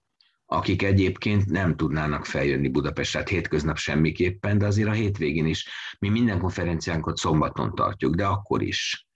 akik 0.50 0.82
egyébként 0.82 1.46
nem 1.46 1.76
tudnának 1.76 2.26
feljönni 2.26 2.70
Budapestre, 2.70 3.20
hát 3.20 3.30
hétköznap 3.30 3.78
semmiképpen, 3.78 4.58
de 4.58 4.66
azért 4.66 4.90
a 4.90 4.92
hétvégén 4.92 5.46
is. 5.46 5.68
Mi 6.00 6.10
minden 6.10 6.40
konferenciánkat 6.40 7.18
szombaton 7.18 7.76
tartjuk, 7.76 8.16
de 8.16 8.26
akkor 8.26 8.62
is. 8.62 9.08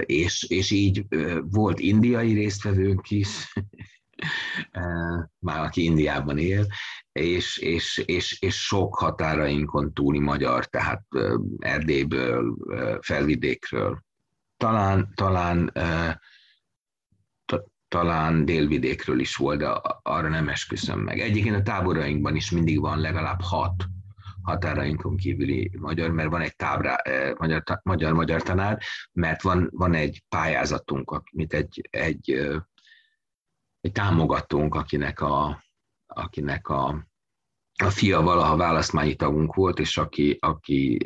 És, 0.00 0.42
és 0.42 0.70
így 0.70 1.06
volt 1.40 1.78
indiai 1.78 2.32
résztvevőnk 2.32 3.10
is, 3.10 3.52
már 5.46 5.60
aki 5.60 5.84
Indiában 5.84 6.38
él, 6.38 6.66
és, 7.12 7.58
és, 7.58 8.02
és, 8.06 8.40
és 8.40 8.64
sok 8.64 8.98
határainkon 8.98 9.92
túli 9.92 10.18
magyar, 10.18 10.64
tehát 10.64 11.02
Erdélyből, 11.58 12.56
felvidékről. 13.00 14.04
Talán, 14.56 15.12
talán 15.14 15.72
talán 17.88 18.44
délvidékről 18.44 19.18
is 19.20 19.36
volt, 19.36 19.58
de 19.58 19.68
arra 20.02 20.28
nem 20.28 20.48
esküszöm 20.48 21.00
meg. 21.00 21.20
Egyébként 21.20 21.56
a 21.56 21.62
táborainkban 21.62 22.36
is 22.36 22.50
mindig 22.50 22.80
van 22.80 23.00
legalább 23.00 23.40
hat 23.40 23.84
határainkon 24.42 25.16
kívüli 25.16 25.70
magyar, 25.78 26.10
mert 26.10 26.30
van 26.30 26.40
egy 26.40 26.56
tábra, 26.56 26.96
magyar, 27.38 27.62
magyar, 27.82 28.12
magyar 28.12 28.42
tanár, 28.42 28.82
mert 29.12 29.42
van, 29.42 29.68
van 29.72 29.94
egy 29.94 30.22
pályázatunk, 30.28 31.22
mint 31.32 31.52
egy, 31.52 31.88
egy, 31.90 32.50
egy 33.86 33.92
támogatónk, 33.92 34.74
akinek 34.74 35.20
a, 35.20 35.64
akinek 36.06 36.68
a, 36.68 37.06
a 37.82 37.90
fia 37.90 38.20
valaha 38.20 38.56
választmányi 38.56 39.14
tagunk 39.14 39.54
volt, 39.54 39.78
és 39.78 39.98
aki, 39.98 40.36
aki 40.40 40.96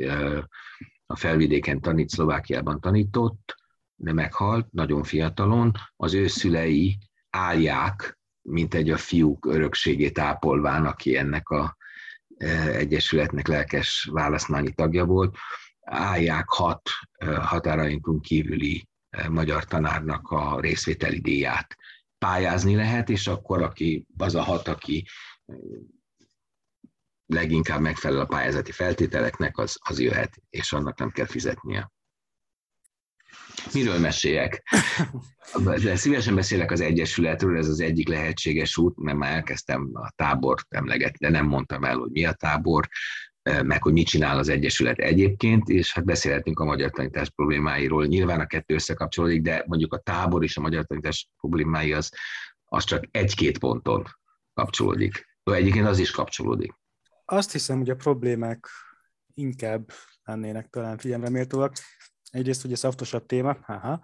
a 1.07 1.17
felvidéken 1.17 1.81
tanít, 1.81 2.09
Szlovákiában 2.09 2.81
tanított, 2.81 3.55
de 3.95 4.13
meghalt 4.13 4.73
nagyon 4.73 5.03
fiatalon, 5.03 5.73
az 5.97 6.15
ő 6.15 6.27
szülei 6.27 6.99
állják, 7.31 8.19
mint 8.43 8.75
egy 8.75 8.91
a 8.91 8.97
fiúk 8.97 9.47
örökségét 9.47 10.19
ápolván, 10.19 10.87
aki 10.87 11.17
ennek 11.17 11.49
a 11.49 11.77
egyesületnek 12.73 13.49
lelkes 13.49 14.09
választmányi 14.13 14.73
tagja 14.73 15.05
volt, 15.05 15.37
állják 15.81 16.49
hat 16.49 16.91
határainkon 17.41 18.21
kívüli 18.21 18.89
magyar 19.29 19.65
tanárnak 19.65 20.31
a 20.31 20.61
részvételi 20.61 21.21
díját 21.21 21.77
pályázni 22.25 22.75
lehet, 22.75 23.09
és 23.09 23.27
akkor 23.27 23.63
aki, 23.63 24.07
az 24.17 24.35
a 24.35 24.43
hat, 24.43 24.69
aki 24.69 25.07
leginkább 27.27 27.81
megfelel 27.81 28.21
a 28.21 28.27
pályázati 28.27 28.73
feltételeknek, 28.73 29.59
az, 29.59 29.79
az 29.81 30.01
jöhet, 30.01 30.43
és 30.51 30.73
annak 30.73 30.99
nem 30.99 31.11
kell 31.11 31.27
fizetnie. 31.27 31.91
Miről 33.73 33.99
meséljek? 33.99 34.63
De 35.83 35.97
szívesen 35.97 36.35
beszélek 36.35 36.71
az 36.71 36.81
Egyesületről, 36.81 37.59
ez 37.59 37.69
az 37.69 37.81
egyik 37.81 38.09
lehetséges 38.09 38.77
út, 38.77 38.97
mert 38.97 39.19
már 39.19 39.33
elkezdtem 39.33 39.91
a 39.93 40.13
tábort 40.17 40.67
emlegetni, 40.69 41.27
de 41.27 41.33
nem 41.33 41.47
mondtam 41.47 41.85
el, 41.85 41.97
hogy 41.97 42.11
mi 42.11 42.25
a 42.25 42.33
tábor, 42.33 42.89
meg 43.43 43.83
hogy 43.83 43.93
mit 43.93 44.07
csinál 44.07 44.39
az 44.39 44.49
Egyesület 44.49 44.99
egyébként, 44.99 45.69
és 45.69 45.93
hát 45.93 46.05
beszélhetünk 46.05 46.61
a 46.61 46.65
magyar 46.65 46.91
tanítás 46.91 47.31
problémáiról. 47.31 48.07
Nyilván 48.07 48.41
a 48.41 48.47
kettő 48.47 48.75
összekapcsolódik, 48.75 49.43
de 49.43 49.65
mondjuk 49.67 49.95
a 49.95 49.99
tábor 49.99 50.43
és 50.45 50.57
a 50.57 50.61
magyar 50.61 50.85
tanítás 50.85 51.29
problémái 51.41 51.93
az, 51.93 52.13
az 52.65 52.85
csak 52.85 53.05
egy-két 53.11 53.59
ponton 53.59 54.07
kapcsolódik. 54.55 55.29
De 55.43 55.55
egyébként 55.55 55.87
az 55.87 55.99
is 55.99 56.11
kapcsolódik. 56.11 56.73
Azt 57.25 57.53
hiszem, 57.53 57.79
hogy 57.79 57.91
a 57.91 57.95
problémák 57.95 58.69
inkább 59.35 59.91
lennének 60.25 60.69
talán 60.69 60.99
figyelemre 60.99 61.31
méltóak. 61.31 61.75
Egyrészt 62.31 62.65
ugye 62.65 62.77
szaftosabb 62.77 63.27
téma, 63.27 63.57
haha. 63.63 64.01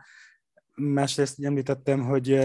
másrészt 0.75 1.45
említettem, 1.45 2.01
hogy 2.01 2.39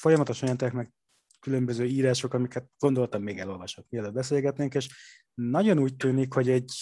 folyamatosan 0.00 0.42
jelentek 0.42 0.72
meg 0.72 0.92
különböző 1.40 1.84
írások, 1.84 2.34
amiket 2.34 2.66
gondoltam 2.78 3.22
még 3.22 3.38
elolvasok, 3.38 3.86
mielőtt 3.88 4.12
beszélgetnénk, 4.12 4.74
és 4.74 4.88
nagyon 5.34 5.78
úgy 5.78 5.96
tűnik, 5.96 6.32
hogy 6.32 6.50
egy 6.50 6.72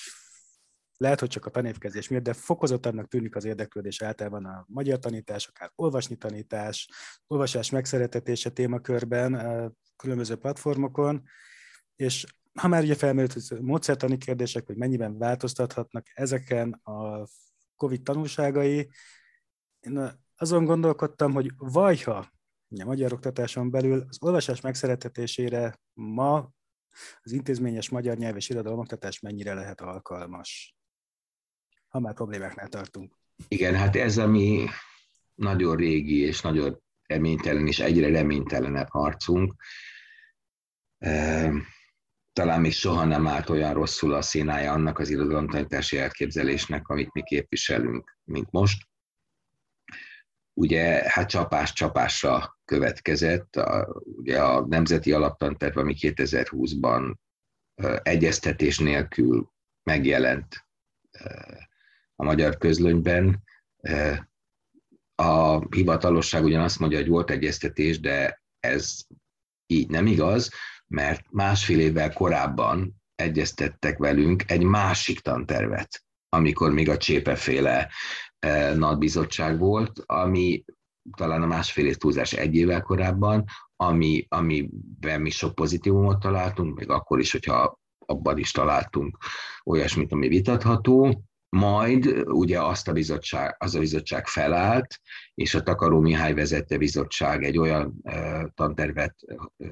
lehet, 0.97 1.21
hogy 1.21 1.28
csak 1.28 1.47
a 1.47 1.50
tanévkezdés 1.50 2.09
miatt, 2.09 2.23
de 2.23 2.32
fokozottabbnak 2.32 3.09
tűnik 3.09 3.37
az 3.37 3.44
érdeklődés 3.44 4.02
általában 4.02 4.44
a 4.44 4.64
magyar 4.68 4.99
tanítás, 4.99 5.47
akár 5.47 5.71
olvasni 5.75 6.16
tanítás, 6.16 6.88
olvasás 7.26 7.71
megszeretetése 7.71 8.50
témakörben, 8.50 9.32
különböző 9.97 10.37
platformokon, 10.37 11.23
és 11.97 12.26
ha 12.61 12.68
már 12.68 12.82
ugye 12.82 12.94
felmerült 12.94 13.61
módszertani 13.61 14.16
kérdések, 14.16 14.66
hogy 14.66 14.76
mennyiben 14.76 15.18
változtathatnak 15.18 16.06
ezeken 16.14 16.73
a 16.73 17.26
COVID 17.76 18.02
tanulságai, 18.02 18.90
én 19.80 20.21
azon 20.37 20.64
gondolkodtam, 20.64 21.32
hogy 21.32 21.50
vajha 21.56 22.30
a 22.80 22.85
magyar 22.85 23.12
oktatáson 23.12 23.71
belül 23.71 24.04
az 24.09 24.16
olvasás 24.21 24.61
megszeretetésére 24.61 25.80
ma 25.92 26.50
az 27.22 27.32
intézményes 27.32 27.88
magyar 27.88 28.16
nyelv 28.16 28.37
és 28.37 28.50
oktatás 28.50 29.20
mennyire 29.20 29.54
lehet 29.54 29.80
alkalmas, 29.80 30.76
ha 31.88 32.00
már 32.00 32.14
problémáknál 32.14 32.68
tartunk. 32.68 33.14
Igen, 33.49 33.75
hát 33.75 33.96
ez 33.96 34.18
a 34.18 34.26
mi 34.26 34.66
nagyon 35.34 35.76
régi 35.76 36.20
és 36.20 36.40
nagyon 36.40 36.82
reménytelen 37.06 37.66
és 37.66 37.78
egyre 37.78 38.08
reménytelenebb 38.08 38.88
harcunk. 38.88 39.54
Talán 42.32 42.61
még 42.61 42.72
soha 42.72 43.04
nem 43.04 43.26
állt 43.26 43.50
olyan 43.50 43.75
rosszul 43.75 44.14
a 44.14 44.22
színája 44.22 44.72
annak 44.72 44.99
az 44.99 45.11
irodalomtanítási 45.11 45.99
elképzelésnek, 45.99 46.88
amit 46.88 47.12
mi 47.12 47.22
képviselünk, 47.22 48.18
mint 48.25 48.50
most 48.50 48.90
ugye 50.54 51.02
hát 51.11 51.28
csapás 51.28 51.73
csapásra 51.73 52.59
következett. 52.64 53.56
A, 53.56 54.02
ugye 54.02 54.42
a 54.42 54.66
Nemzeti 54.66 55.12
Alaptanterv, 55.12 55.78
ami 55.78 55.94
2020-ban 55.99 57.14
egyeztetés 58.02 58.78
nélkül 58.78 59.52
megjelent 59.82 60.66
a 62.14 62.25
magyar 62.25 62.56
közlönyben. 62.56 63.42
A 65.14 65.59
hivatalosság 65.75 66.44
ugyan 66.44 66.62
azt 66.62 66.78
mondja, 66.78 66.99
hogy 66.99 67.09
volt 67.09 67.30
egyeztetés, 67.30 68.00
de 68.00 68.42
ez 68.61 69.00
így 69.66 69.88
nem 69.88 70.06
igaz, 70.06 70.50
mert 70.87 71.30
másfél 71.30 71.80
évvel 71.80 72.12
korábban 72.12 73.02
egyeztettek 73.14 73.99
velünk 73.99 74.50
egy 74.50 74.62
másik 74.62 75.20
tantervet, 75.20 76.05
amikor 76.29 76.72
még 76.72 76.88
a 76.88 76.96
csépeféle 76.96 77.90
nagybizottság 78.76 79.59
volt, 79.59 80.02
ami 80.07 80.64
talán 81.16 81.42
a 81.42 81.46
másfél 81.46 81.87
év 81.87 81.96
túlzás 81.96 82.33
egy 82.33 82.55
évvel 82.55 82.83
korábban, 82.83 83.44
ami, 83.76 84.26
amiben 84.28 85.20
mi 85.20 85.31
sok 85.31 85.55
pozitívumot 85.55 86.20
találtunk, 86.20 86.78
még 86.78 86.90
akkor 86.90 87.18
is, 87.18 87.33
hogyha 87.33 87.81
abban 88.07 88.38
is 88.38 88.50
találtunk 88.50 89.18
olyasmit, 89.64 90.12
ami 90.12 90.28
vitatható, 90.28 91.24
majd 91.57 92.22
ugye 92.26 92.62
azt 92.62 92.88
a 92.88 92.92
bizottság, 92.92 93.57
az 93.59 93.74
a 93.74 93.78
bizottság 93.78 94.26
felállt, 94.26 95.00
és 95.35 95.55
a 95.55 95.62
Takaró 95.62 96.00
Mihály 96.00 96.35
vezette 96.35 96.78
bizottság 96.78 97.44
egy 97.44 97.59
olyan 97.59 97.94
uh, 98.02 98.42
tantervet 98.55 99.14
uh, 99.57 99.68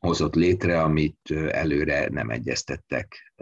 hozott 0.00 0.34
létre, 0.34 0.82
amit 0.82 1.30
előre 1.50 2.08
nem 2.08 2.30
egyeztettek, 2.30 3.32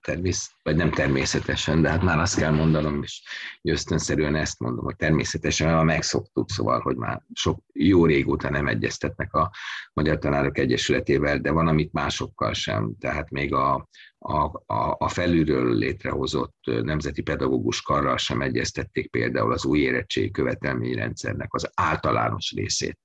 természet, 0.00 0.50
vagy 0.62 0.76
nem 0.76 0.90
természetesen, 0.90 1.82
de 1.82 1.88
hát 1.88 2.02
már 2.02 2.18
azt 2.18 2.38
kell 2.38 2.52
mondanom, 2.52 3.02
és 3.02 3.22
ösztönszerűen 3.62 4.34
ezt 4.34 4.58
mondom, 4.58 4.84
hogy 4.84 4.96
természetesen, 4.96 5.72
mert 5.72 5.84
megszoktuk, 5.84 6.50
szóval, 6.50 6.80
hogy 6.80 6.96
már 6.96 7.22
sok 7.32 7.60
jó 7.72 8.06
régóta 8.06 8.50
nem 8.50 8.66
egyeztetnek 8.66 9.34
a 9.34 9.50
Magyar 9.92 10.18
Tanárok 10.18 10.58
Egyesületével, 10.58 11.38
de 11.38 11.50
van, 11.50 11.68
amit 11.68 11.92
másokkal 11.92 12.52
sem, 12.52 12.94
tehát 13.00 13.30
még 13.30 13.54
a, 13.54 13.88
a, 14.18 14.44
a, 14.66 14.96
a 14.98 15.08
felülről 15.08 15.74
létrehozott 15.74 16.56
nemzeti 16.64 17.22
pedagógus 17.22 17.82
karral 17.82 18.16
sem 18.16 18.40
egyeztették 18.40 19.10
például 19.10 19.52
az 19.52 19.64
új 19.64 19.78
érettségi 19.78 20.30
követelményrendszernek 20.30 21.54
az 21.54 21.70
általános 21.74 22.52
részét 22.56 22.98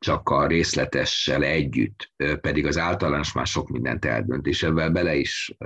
csak 0.00 0.28
a 0.28 0.46
részletessel 0.46 1.42
együtt, 1.42 2.12
pedig 2.40 2.66
az 2.66 2.78
általános 2.78 3.32
már 3.32 3.46
sok 3.46 3.68
mindent 3.68 4.04
eldönt, 4.04 4.46
és 4.46 4.62
ebben 4.62 4.92
bele 4.92 5.14
is 5.14 5.56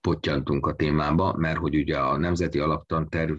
pottyantunk 0.00 0.66
a 0.66 0.74
témába, 0.74 1.32
mert 1.36 1.58
hogy 1.58 1.76
ugye 1.76 1.98
a 1.98 2.16
Nemzeti 2.16 2.58
Alaptanterv 2.58 3.38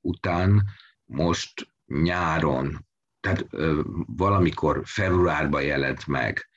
után 0.00 0.64
most 1.04 1.72
nyáron, 1.86 2.86
tehát 3.20 3.46
valamikor 4.06 4.82
februárban 4.84 5.62
jelent 5.62 6.06
meg 6.06 6.48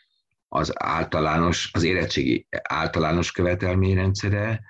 az 0.47 0.71
általános, 0.75 1.69
az 1.73 1.83
érettségi 1.83 2.47
általános 2.61 3.31
követelményrendszere, 3.31 4.61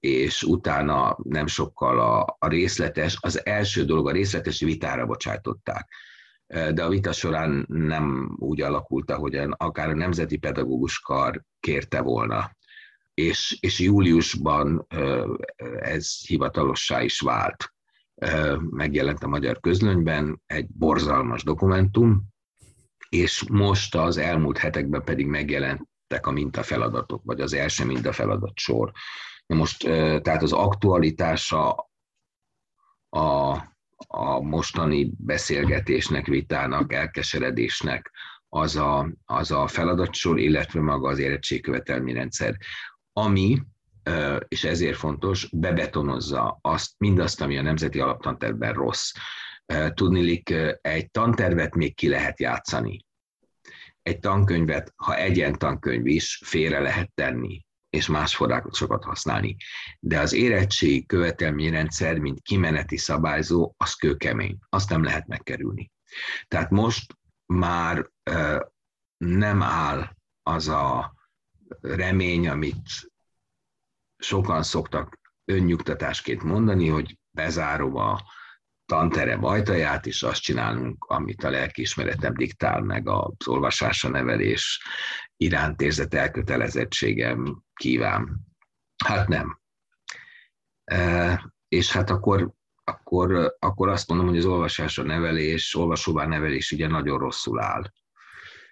és 0.00 0.42
utána 0.42 1.18
nem 1.22 1.46
sokkal 1.46 2.00
a, 2.00 2.36
a 2.38 2.48
részletes, 2.48 3.18
az 3.20 3.46
első 3.46 3.84
dolog 3.84 4.08
a 4.08 4.12
részletes 4.12 4.60
vitára 4.60 5.06
bocsátották. 5.06 5.88
De 6.46 6.84
a 6.84 6.88
vita 6.88 7.12
során 7.12 7.64
nem 7.68 8.36
úgy 8.38 8.60
alakult, 8.60 9.10
ahogyan 9.10 9.52
akár 9.52 9.88
a 9.88 9.94
Nemzeti 9.94 10.36
Pedagógus 10.36 10.98
Kar 10.98 11.42
kérte 11.60 12.00
volna. 12.00 12.56
És, 13.14 13.58
és 13.60 13.78
júliusban 13.78 14.86
ez 15.80 16.26
hivatalossá 16.26 17.02
is 17.02 17.20
vált. 17.20 17.72
Megjelent 18.70 19.22
a 19.22 19.28
magyar 19.28 19.60
közlönyben 19.60 20.42
egy 20.46 20.66
borzalmas 20.68 21.42
dokumentum, 21.42 22.22
és 23.08 23.44
most 23.48 23.94
az 23.94 24.16
elmúlt 24.16 24.58
hetekben 24.58 25.04
pedig 25.04 25.26
megjelent 25.26 25.89
lettek 26.10 26.26
a 26.26 26.30
mintafeladatok, 26.30 27.22
vagy 27.24 27.40
az 27.40 27.52
első 27.52 27.84
mintafeladat 27.84 28.58
sor. 28.58 28.92
Na 29.46 29.56
most, 29.56 29.82
tehát 30.22 30.42
az 30.42 30.52
aktualitása 30.52 31.90
a, 33.08 33.50
a 34.06 34.40
mostani 34.40 35.12
beszélgetésnek, 35.18 36.26
vitának, 36.26 36.92
elkeseredésnek 36.92 38.10
az 38.48 38.76
a, 38.76 39.12
az 39.24 39.50
a 39.50 39.66
feladatsor, 39.66 40.38
illetve 40.38 40.80
maga 40.80 41.08
az 41.08 41.18
érettségkövetelményrendszer, 41.18 42.56
ami, 43.12 43.62
és 44.48 44.64
ezért 44.64 44.96
fontos, 44.96 45.48
bebetonozza 45.52 46.58
azt, 46.62 46.94
mindazt, 46.98 47.40
ami 47.40 47.58
a 47.58 47.62
nemzeti 47.62 48.00
alaptantervben 48.00 48.72
rossz. 48.72 49.12
Tudnilik, 49.94 50.54
egy 50.80 51.10
tantervet 51.10 51.74
még 51.74 51.94
ki 51.94 52.08
lehet 52.08 52.40
játszani 52.40 53.08
egy 54.10 54.18
tankönyvet, 54.18 54.92
ha 54.96 55.16
egyen 55.16 55.58
tankönyv 55.58 56.06
is, 56.06 56.40
félre 56.44 56.80
lehet 56.80 57.12
tenni, 57.14 57.64
és 57.90 58.06
más 58.06 58.36
forrásokat 58.36 59.04
használni. 59.04 59.56
De 60.00 60.20
az 60.20 60.32
érettség 60.32 61.06
követelményrendszer, 61.06 62.18
mint 62.18 62.40
kimeneti 62.40 62.96
szabályzó, 62.96 63.74
az 63.76 63.94
kőkemény. 63.94 64.58
Azt 64.68 64.90
nem 64.90 65.02
lehet 65.02 65.26
megkerülni. 65.26 65.90
Tehát 66.48 66.70
most 66.70 67.18
már 67.46 68.10
nem 69.16 69.62
áll 69.62 70.16
az 70.42 70.68
a 70.68 71.14
remény, 71.80 72.48
amit 72.48 73.12
sokan 74.18 74.62
szoktak 74.62 75.18
önnyugtatásként 75.44 76.42
mondani, 76.42 76.88
hogy 76.88 77.18
bezárom 77.30 77.96
a 77.96 78.20
tanterem 78.90 79.44
ajtaját, 79.44 80.06
és 80.06 80.22
azt 80.22 80.42
csinálunk, 80.42 81.04
amit 81.04 81.44
a 81.44 81.50
lelkiismeretem 81.50 82.34
diktál, 82.34 82.80
meg 82.80 83.08
az 83.08 83.48
olvasásra 83.48 84.08
nevelés 84.08 84.82
iránt 85.36 85.80
érzett 85.80 86.14
elkötelezettségem 86.14 87.62
kíván. 87.74 88.40
Hát 89.04 89.28
nem. 89.28 89.60
és 91.68 91.92
hát 91.92 92.10
akkor, 92.10 92.52
akkor, 92.84 93.56
akkor 93.58 93.88
azt 93.88 94.08
mondom, 94.08 94.26
hogy 94.26 94.38
az 94.38 94.44
olvasás 94.44 94.98
a 94.98 95.02
nevelés, 95.02 95.74
olvasóvá 95.74 96.26
nevelés 96.26 96.72
ugye 96.72 96.88
nagyon 96.88 97.18
rosszul 97.18 97.60
áll. 97.60 97.82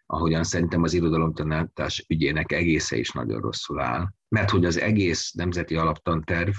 Ahogyan 0.07 0.45
szerintem 0.45 0.83
az 0.83 0.95
irodalomtanítás 0.95 2.05
ügyének 2.09 2.53
egésze 2.53 2.97
is 2.97 3.11
nagyon 3.11 3.41
rosszul 3.41 3.81
áll. 3.81 4.09
Mert 4.29 4.51
hogy 4.51 4.65
az 4.65 4.79
egész 4.79 5.33
nemzeti 5.33 5.77
alaptanterv 5.77 6.55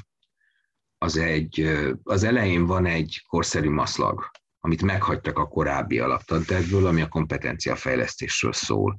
az 1.02 1.18
egy, 1.18 1.70
az 2.04 2.24
elején 2.24 2.66
van 2.66 2.86
egy 2.86 3.24
korszerű 3.28 3.70
maszlag, 3.70 4.32
amit 4.60 4.82
meghagytak 4.82 5.38
a 5.38 5.48
korábbi 5.48 6.00
alaptantervből, 6.00 6.86
ami 6.86 7.02
a 7.02 7.08
kompetenciafejlesztésről 7.08 8.54
szól. 8.54 8.98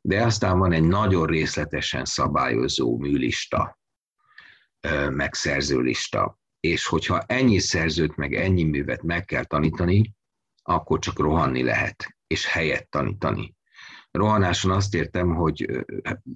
De 0.00 0.22
aztán 0.22 0.58
van 0.58 0.72
egy 0.72 0.82
nagyon 0.82 1.26
részletesen 1.26 2.04
szabályozó 2.04 2.98
műlista, 2.98 3.78
meg 5.10 5.34
szerzőlista. 5.34 6.38
És 6.60 6.86
hogyha 6.86 7.20
ennyi 7.26 7.58
szerzőt, 7.58 8.16
meg 8.16 8.34
ennyi 8.34 8.62
művet 8.62 9.02
meg 9.02 9.24
kell 9.24 9.44
tanítani, 9.44 10.14
akkor 10.62 10.98
csak 10.98 11.18
rohanni 11.18 11.62
lehet, 11.62 12.16
és 12.26 12.46
helyet 12.46 12.88
tanítani. 12.88 13.53
Rohanáson 14.18 14.70
azt 14.70 14.94
értem, 14.94 15.34
hogy, 15.34 15.84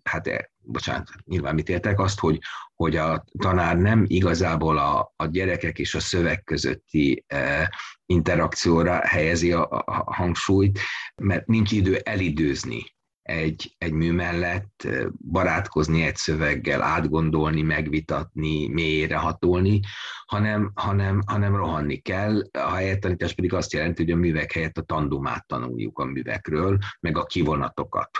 hát, 0.02 0.26
e, 0.26 0.50
bocsánat, 0.58 1.08
nyilván 1.24 1.54
mit 1.54 1.68
értek, 1.68 2.00
azt, 2.00 2.18
hogy, 2.18 2.38
hogy 2.74 2.96
a 2.96 3.24
tanár 3.38 3.76
nem 3.76 4.04
igazából 4.06 4.78
a, 4.78 5.12
a 5.16 5.26
gyerekek 5.26 5.78
és 5.78 5.94
a 5.94 6.00
szöveg 6.00 6.44
közötti 6.44 7.24
e, 7.26 7.74
interakcióra 8.06 9.06
helyezi 9.06 9.52
a, 9.52 9.68
a 9.70 10.14
hangsúlyt, 10.14 10.78
mert 11.22 11.46
nincs 11.46 11.72
idő 11.72 11.96
elidőzni 11.96 12.84
egy, 13.28 13.74
egy 13.78 13.92
mű 13.92 14.12
mellett, 14.12 14.88
barátkozni 15.30 16.02
egy 16.02 16.16
szöveggel, 16.16 16.82
átgondolni, 16.82 17.62
megvitatni, 17.62 18.68
mélyére 18.68 19.16
hatolni, 19.16 19.80
hanem, 20.26 20.72
hanem, 20.74 21.20
hanem 21.26 21.56
rohanni 21.56 21.96
kell. 21.96 22.42
A 22.52 22.70
helyettanítás 22.74 23.34
pedig 23.34 23.52
azt 23.52 23.72
jelenti, 23.72 24.02
hogy 24.02 24.12
a 24.12 24.16
művek 24.16 24.52
helyett 24.52 24.78
a 24.78 24.82
tandumát 24.82 25.46
tanuljuk 25.46 25.98
a 25.98 26.04
művekről, 26.04 26.78
meg 27.00 27.16
a 27.16 27.24
kivonatokat. 27.24 28.10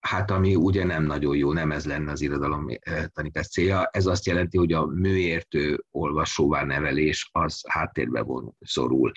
Hát 0.00 0.30
ami 0.30 0.54
ugye 0.54 0.84
nem 0.84 1.04
nagyon 1.04 1.36
jó, 1.36 1.52
nem 1.52 1.72
ez 1.72 1.86
lenne 1.86 2.10
az 2.10 2.20
irodalom 2.20 2.66
tanítás 3.12 3.48
célja. 3.48 3.88
Ez 3.92 4.06
azt 4.06 4.26
jelenti, 4.26 4.58
hogy 4.58 4.72
a 4.72 4.86
műértő 4.86 5.84
olvasóvá 5.90 6.64
nevelés 6.64 7.28
az 7.32 7.64
háttérbe 7.68 8.24
szorul 8.60 9.12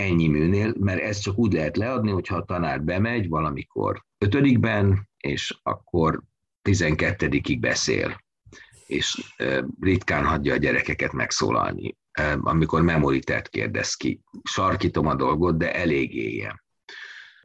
ennyi 0.00 0.28
műnél, 0.28 0.74
mert 0.78 1.00
ezt 1.00 1.22
csak 1.22 1.38
úgy 1.38 1.52
lehet 1.52 1.76
leadni, 1.76 2.10
hogyha 2.10 2.36
a 2.36 2.44
tanár 2.44 2.82
bemegy 2.82 3.28
valamikor 3.28 4.04
ötödikben, 4.18 5.08
és 5.16 5.58
akkor 5.62 6.22
tizenkettedikig 6.62 7.60
beszél, 7.60 8.20
és 8.86 9.34
ritkán 9.80 10.24
hagyja 10.24 10.54
a 10.54 10.56
gyerekeket 10.56 11.12
megszólalni, 11.12 11.96
amikor 12.40 12.82
memoritert 12.82 13.48
kérdez 13.48 13.94
ki. 13.94 14.20
Sarkítom 14.42 15.06
a 15.06 15.14
dolgot, 15.14 15.58
de 15.58 15.74
elég 15.74 16.14
éljen. 16.14 16.62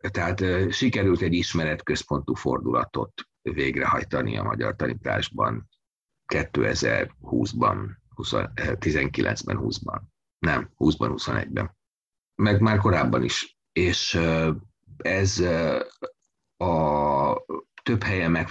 Tehát 0.01 0.43
sikerült 0.73 1.21
egy 1.21 1.33
ismeretközpontú 1.33 2.33
fordulatot 2.33 3.13
végrehajtani 3.41 4.37
a 4.37 4.43
magyar 4.43 4.75
tanításban 4.75 5.69
2020-ban, 6.33 7.89
19-ben, 8.15 9.59
20-ban. 9.61 10.01
Nem, 10.39 10.69
20-ban, 10.77 11.13
21-ben 11.15 11.75
meg 12.35 12.61
már 12.61 12.77
korábban 12.77 13.23
is. 13.23 13.57
És 13.71 14.19
ez 14.97 15.43
a 16.57 17.45
több 17.83 18.03
helyen 18.03 18.47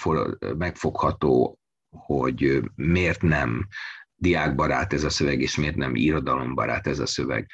megfogható, 0.56 1.58
hogy 1.90 2.62
miért 2.74 3.22
nem 3.22 3.66
diákbarát 4.14 4.92
ez 4.92 5.04
a 5.04 5.10
szöveg, 5.10 5.40
és 5.40 5.56
miért 5.56 5.76
nem 5.76 5.94
irodalombarát 5.94 6.86
ez 6.86 6.98
a 6.98 7.06
szöveg. 7.06 7.50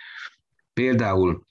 Például 0.73 1.47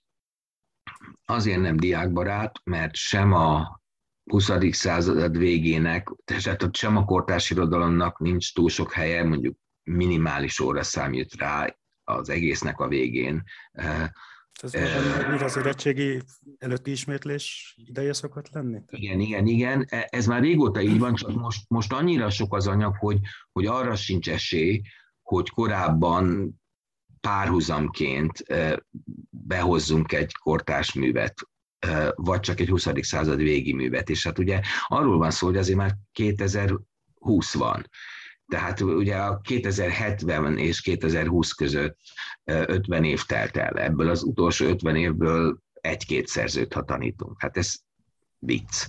azért 1.25 1.61
nem 1.61 1.77
diákbarát, 1.77 2.59
mert 2.63 2.95
sem 2.95 3.33
a 3.33 3.79
20. 4.23 4.51
század 4.71 5.37
végének, 5.37 6.09
tehát 6.25 6.75
sem 6.75 6.97
a 6.97 7.05
kortárs 7.05 7.49
irodalomnak 7.49 8.19
nincs 8.19 8.53
túl 8.53 8.69
sok 8.69 8.93
helye, 8.93 9.23
mondjuk 9.23 9.57
minimális 9.83 10.59
óraszám 10.59 11.13
jut 11.13 11.33
rá 11.35 11.75
az 12.03 12.29
egésznek 12.29 12.79
a 12.79 12.87
végén, 12.87 13.43
ez 14.63 14.73
uh, 14.73 15.43
az 15.43 15.57
érettségi 15.57 16.21
előtti 16.57 16.91
ismétlés 16.91 17.75
ideje 17.85 18.13
szokott 18.13 18.49
lenni? 18.49 18.79
Igen, 18.89 19.19
igen, 19.19 19.47
igen. 19.47 19.85
E, 19.89 20.07
ez 20.09 20.25
már 20.25 20.41
régóta 20.41 20.81
így 20.81 20.99
van, 20.99 21.13
csak 21.13 21.33
most, 21.33 21.65
most 21.67 21.93
annyira 21.93 22.29
sok 22.29 22.55
az 22.55 22.67
anyag, 22.67 22.95
hogy, 22.97 23.19
hogy 23.51 23.65
arra 23.65 23.95
sincs 23.95 24.29
esély, 24.29 24.81
hogy 25.21 25.49
korábban 25.49 26.53
párhuzamként 27.21 28.43
behozzunk 29.29 30.11
egy 30.11 30.33
kortás 30.33 30.93
művet, 30.93 31.33
vagy 32.15 32.39
csak 32.39 32.59
egy 32.59 32.69
20. 32.69 32.87
század 33.01 33.37
végi 33.37 33.73
művet. 33.73 34.09
És 34.09 34.23
hát 34.23 34.39
ugye 34.39 34.61
arról 34.87 35.17
van 35.17 35.31
szó, 35.31 35.47
hogy 35.47 35.57
azért 35.57 35.77
már 35.77 35.95
2020 36.11 37.53
van. 37.53 37.89
Tehát 38.49 38.81
ugye 38.81 39.15
a 39.15 39.39
2070 39.39 40.57
és 40.57 40.81
2020 40.81 41.51
között 41.51 41.97
50 42.43 43.03
év 43.03 43.23
telt 43.23 43.57
el. 43.57 43.73
Ebből 43.73 44.09
az 44.09 44.23
utolsó 44.23 44.65
50 44.65 44.95
évből 44.95 45.59
egy-két 45.73 46.27
szerzőt, 46.27 46.73
ha 46.73 46.83
tanítunk. 46.83 47.41
Hát 47.41 47.57
ez 47.57 47.73
vicc. 48.37 48.87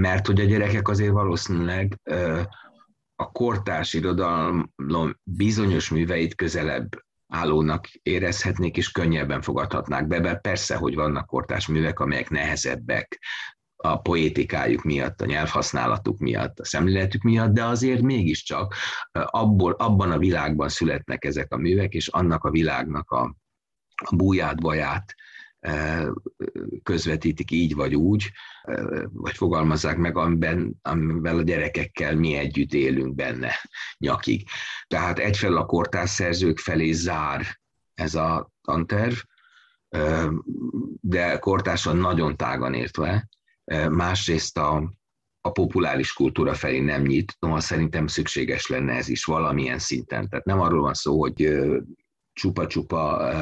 Mert 0.00 0.26
hogy 0.26 0.40
a 0.40 0.44
gyerekek 0.44 0.88
azért 0.88 1.12
valószínűleg 1.12 2.00
a 3.16 3.32
kortárs 3.32 3.92
irodalom 3.92 5.20
bizonyos 5.22 5.88
műveit 5.88 6.34
közelebb 6.34 6.88
állónak 7.26 7.88
érezhetnék, 8.02 8.76
és 8.76 8.90
könnyebben 8.90 9.42
fogadhatnák 9.42 10.06
be, 10.06 10.20
mert 10.20 10.40
persze, 10.40 10.76
hogy 10.76 10.94
vannak 10.94 11.26
kortárs 11.26 11.66
művek, 11.66 11.98
amelyek 11.98 12.30
nehezebbek, 12.30 13.18
a 13.84 14.00
poétikájuk 14.00 14.82
miatt, 14.82 15.20
a 15.20 15.26
nyelvhasználatuk 15.26 16.18
miatt, 16.18 16.60
a 16.60 16.64
szemléletük 16.64 17.22
miatt, 17.22 17.52
de 17.52 17.64
azért 17.64 18.02
mégiscsak 18.02 18.74
abból, 19.12 19.72
abban 19.72 20.10
a 20.10 20.18
világban 20.18 20.68
születnek 20.68 21.24
ezek 21.24 21.52
a 21.52 21.56
művek, 21.56 21.92
és 21.92 22.08
annak 22.08 22.44
a 22.44 22.50
világnak 22.50 23.10
a, 23.10 23.36
a 23.94 24.16
búját, 24.16 24.60
baját 24.60 25.14
közvetítik 26.82 27.50
így 27.50 27.74
vagy 27.74 27.94
úgy, 27.94 28.30
vagy 29.12 29.36
fogalmazzák 29.36 29.96
meg, 29.96 30.16
amiben, 30.16 30.74
amivel 30.82 31.38
a 31.38 31.42
gyerekekkel 31.42 32.14
mi 32.16 32.34
együtt 32.34 32.72
élünk 32.72 33.14
benne 33.14 33.52
nyakig. 33.98 34.48
Tehát 34.86 35.18
egyfelől 35.18 35.56
a 35.56 35.66
kortárs 35.66 36.10
szerzők 36.10 36.58
felé 36.58 36.92
zár 36.92 37.60
ez 37.94 38.14
a 38.14 38.50
tanterv, 38.62 39.14
de 41.00 41.38
kortársan 41.38 41.96
nagyon 41.96 42.36
tágan 42.36 42.74
értve, 42.74 43.28
másrészt 43.90 44.58
a, 44.58 44.92
a 45.40 45.50
populáris 45.50 46.12
kultúra 46.12 46.54
felé 46.54 46.80
nem 46.80 47.02
nyit, 47.02 47.36
noha 47.38 47.60
szerintem 47.60 48.06
szükséges 48.06 48.66
lenne 48.66 48.92
ez 48.92 49.08
is 49.08 49.24
valamilyen 49.24 49.78
szinten. 49.78 50.28
Tehát 50.28 50.44
nem 50.44 50.60
arról 50.60 50.80
van 50.80 50.94
szó, 50.94 51.20
hogy 51.20 51.58
csupa-csupa 52.32 53.32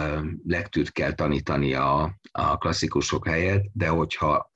lektűrt 0.47 0.93
kell 0.93 1.13
tanítani 1.13 1.75
a, 1.75 2.19
a 2.33 2.59
klasszikusok 2.59 3.27
helyett, 3.27 3.65
de 3.73 3.89
hogyha 3.89 4.53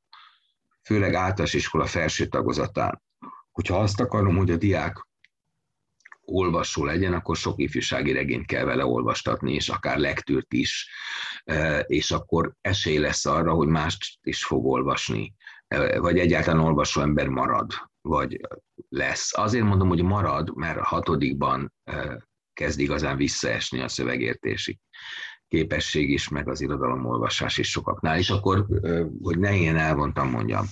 főleg 0.83 1.15
általános 1.15 1.55
iskola 1.55 1.87
felső 1.87 2.27
tagozatán, 2.27 3.03
hogyha 3.53 3.79
azt 3.79 4.01
akarom, 4.01 4.37
hogy 4.37 4.51
a 4.51 4.57
diák 4.57 5.07
olvasó 6.21 6.85
legyen, 6.85 7.13
akkor 7.13 7.37
sok 7.37 7.61
ifjúsági 7.61 8.13
regényt 8.13 8.47
kell 8.47 8.65
vele 8.65 8.87
olvastatni, 8.87 9.55
és 9.55 9.69
akár 9.69 9.99
lektűrt 9.99 10.53
is, 10.53 10.89
és 11.87 12.11
akkor 12.11 12.55
esély 12.61 12.99
lesz 12.99 13.27
arra, 13.27 13.53
hogy 13.53 13.69
mást 13.69 14.19
is 14.23 14.45
fog 14.45 14.67
olvasni 14.67 15.35
vagy 15.99 16.19
egyáltalán 16.19 16.65
olvasó 16.65 17.01
ember 17.01 17.29
marad, 17.29 17.73
vagy 18.01 18.41
lesz. 18.89 19.39
Azért 19.39 19.65
mondom, 19.65 19.89
hogy 19.89 20.03
marad, 20.03 20.57
mert 20.57 20.79
a 20.79 20.85
hatodikban 20.85 21.73
kezd 22.53 22.81
igazán 22.81 23.17
visszaesni 23.17 23.81
a 23.81 23.89
szövegértési 23.89 24.81
képesség 25.49 26.11
is, 26.11 26.29
meg 26.29 26.49
az 26.49 26.61
irodalomolvasás 26.61 27.59
is 27.59 27.71
sokaknál. 27.71 28.19
És 28.19 28.31
akkor, 28.31 28.67
hogy 29.23 29.39
ne 29.39 29.55
ilyen 29.55 29.77
elvontam 29.77 30.31
mondjam. 30.31 30.67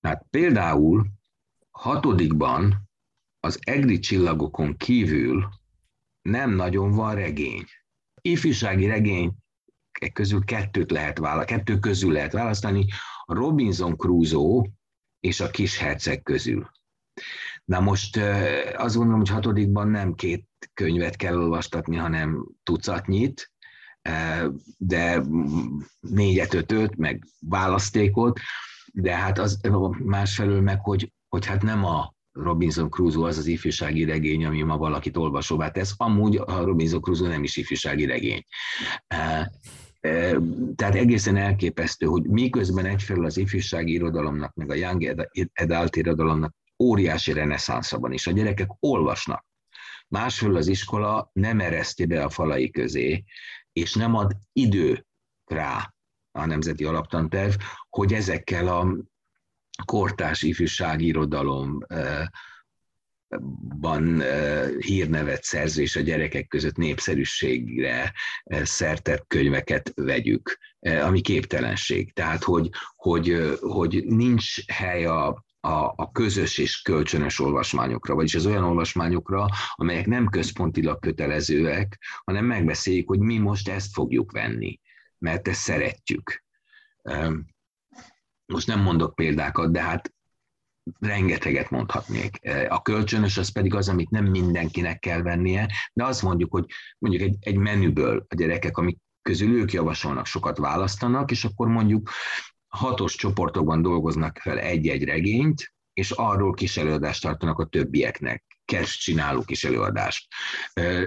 Hát 0.00 0.26
például 0.30 1.06
hatodikban 1.70 2.88
az 3.40 3.58
egri 3.62 3.98
csillagokon 3.98 4.76
kívül 4.76 5.48
nem 6.22 6.50
nagyon 6.50 6.90
van 6.90 7.14
regény. 7.14 7.64
Ifjúsági 8.20 8.86
regény 8.86 9.32
közül 10.12 10.44
kettőt 10.44 10.90
lehet 10.90 11.18
választani, 11.18 11.56
kettő 11.56 11.78
közül 11.78 12.12
lehet 12.12 12.32
választani, 12.32 12.86
a 13.24 13.34
Robinson 13.34 13.96
Crusoe 13.96 14.70
és 15.20 15.40
a 15.40 15.50
kis 15.50 15.78
herceg 15.78 16.22
közül. 16.22 16.70
Na 17.64 17.80
most 17.80 18.16
azt 18.76 18.94
gondolom, 18.94 19.20
hogy 19.20 19.28
hatodikban 19.28 19.88
nem 19.88 20.14
két 20.14 20.48
könyvet 20.74 21.16
kell 21.16 21.38
olvastatni, 21.38 21.96
hanem 21.96 22.46
tucatnyit, 22.62 23.52
de 24.76 25.22
négyet, 26.00 26.54
ötöt, 26.54 26.96
meg 26.96 27.24
választékot, 27.40 28.40
de 28.92 29.16
hát 29.16 29.38
az 29.38 29.60
másfelől 30.04 30.60
meg, 30.60 30.80
hogy, 30.80 31.12
hogy 31.28 31.46
hát 31.46 31.62
nem 31.62 31.84
a 31.84 32.14
Robinson 32.32 32.90
Crusoe 32.90 33.28
az 33.28 33.38
az 33.38 33.46
ifjúsági 33.46 34.04
regény, 34.04 34.44
ami 34.44 34.62
ma 34.62 34.76
valakit 34.76 35.16
olvasóvá 35.16 35.70
tesz. 35.70 35.94
Amúgy 35.96 36.36
a 36.36 36.64
Robinson 36.64 37.00
Crusoe 37.00 37.28
nem 37.28 37.42
is 37.42 37.56
ifjúsági 37.56 38.04
regény. 38.04 38.44
Tehát 40.74 40.94
egészen 40.94 41.36
elképesztő, 41.36 42.06
hogy 42.06 42.22
miközben 42.22 42.84
egyfelől 42.84 43.24
az 43.24 43.36
ifjúsági 43.36 43.92
irodalomnak, 43.92 44.54
meg 44.54 44.70
a 44.70 44.74
young 44.74 45.28
adult 45.54 45.96
irodalomnak 45.96 46.54
óriási 46.82 47.32
reneszánsza 47.32 47.98
van, 47.98 48.12
és 48.12 48.26
a 48.26 48.30
gyerekek 48.30 48.68
olvasnak. 48.78 49.46
Másfelől 50.08 50.56
az 50.56 50.66
iskola 50.66 51.30
nem 51.32 51.60
ereszti 51.60 52.06
be 52.06 52.24
a 52.24 52.30
falai 52.30 52.70
közé, 52.70 53.24
és 53.72 53.94
nem 53.94 54.14
ad 54.14 54.32
idő 54.52 55.06
rá 55.44 55.94
a 56.30 56.46
Nemzeti 56.46 56.84
Alaptanterv, 56.84 57.54
hogy 57.88 58.12
ezekkel 58.12 58.68
a 58.68 58.96
kortás 59.84 60.42
ifjúsági 60.42 61.06
irodalom 61.06 61.78
ban 63.80 64.22
hírnevet 64.78 65.42
szerző 65.42 65.82
és 65.82 65.96
a 65.96 66.00
gyerekek 66.00 66.46
között 66.46 66.76
népszerűségre 66.76 68.12
szertett 68.62 69.24
könyveket 69.26 69.92
vegyük, 69.94 70.58
ami 70.80 71.20
képtelenség. 71.20 72.12
Tehát, 72.12 72.44
hogy, 72.44 72.68
hogy, 72.96 73.56
hogy 73.60 74.04
nincs 74.06 74.66
hely 74.66 75.04
a, 75.04 75.44
a, 75.60 75.92
a 75.96 76.10
közös 76.12 76.58
és 76.58 76.82
kölcsönös 76.82 77.40
olvasmányokra, 77.40 78.14
vagyis 78.14 78.34
az 78.34 78.46
olyan 78.46 78.64
olvasmányokra, 78.64 79.46
amelyek 79.74 80.06
nem 80.06 80.28
központilag 80.28 80.98
kötelezőek, 80.98 81.98
hanem 82.24 82.44
megbeszéljük, 82.44 83.08
hogy 83.08 83.18
mi 83.18 83.38
most 83.38 83.68
ezt 83.68 83.92
fogjuk 83.92 84.32
venni, 84.32 84.80
mert 85.18 85.48
ezt 85.48 85.60
szeretjük. 85.60 86.44
Most 88.46 88.66
nem 88.66 88.80
mondok 88.80 89.14
példákat, 89.14 89.72
de 89.72 89.82
hát 89.82 90.13
rengeteget 91.00 91.70
mondhatnék. 91.70 92.38
A 92.68 92.82
kölcsönös 92.82 93.38
az 93.38 93.52
pedig 93.52 93.74
az, 93.74 93.88
amit 93.88 94.10
nem 94.10 94.24
mindenkinek 94.24 94.98
kell 94.98 95.22
vennie, 95.22 95.68
de 95.92 96.04
azt 96.04 96.22
mondjuk, 96.22 96.52
hogy 96.52 96.66
mondjuk 96.98 97.22
egy, 97.22 97.36
egy 97.40 97.56
menüből 97.56 98.26
a 98.28 98.34
gyerekek, 98.34 98.76
amik 98.76 98.98
közül 99.22 99.54
ők 99.54 99.72
javasolnak, 99.72 100.26
sokat 100.26 100.58
választanak, 100.58 101.30
és 101.30 101.44
akkor 101.44 101.68
mondjuk 101.68 102.10
hatos 102.68 103.14
csoportokban 103.14 103.82
dolgoznak 103.82 104.38
fel 104.38 104.58
egy-egy 104.58 105.04
regényt, 105.04 105.72
és 105.92 106.10
arról 106.10 106.54
kis 106.54 106.76
előadást 106.76 107.22
tartanak 107.22 107.58
a 107.58 107.66
többieknek. 107.66 108.44
Kers 108.64 108.98
csináló 108.98 109.42
kis 109.42 109.64
előadást. 109.64 110.28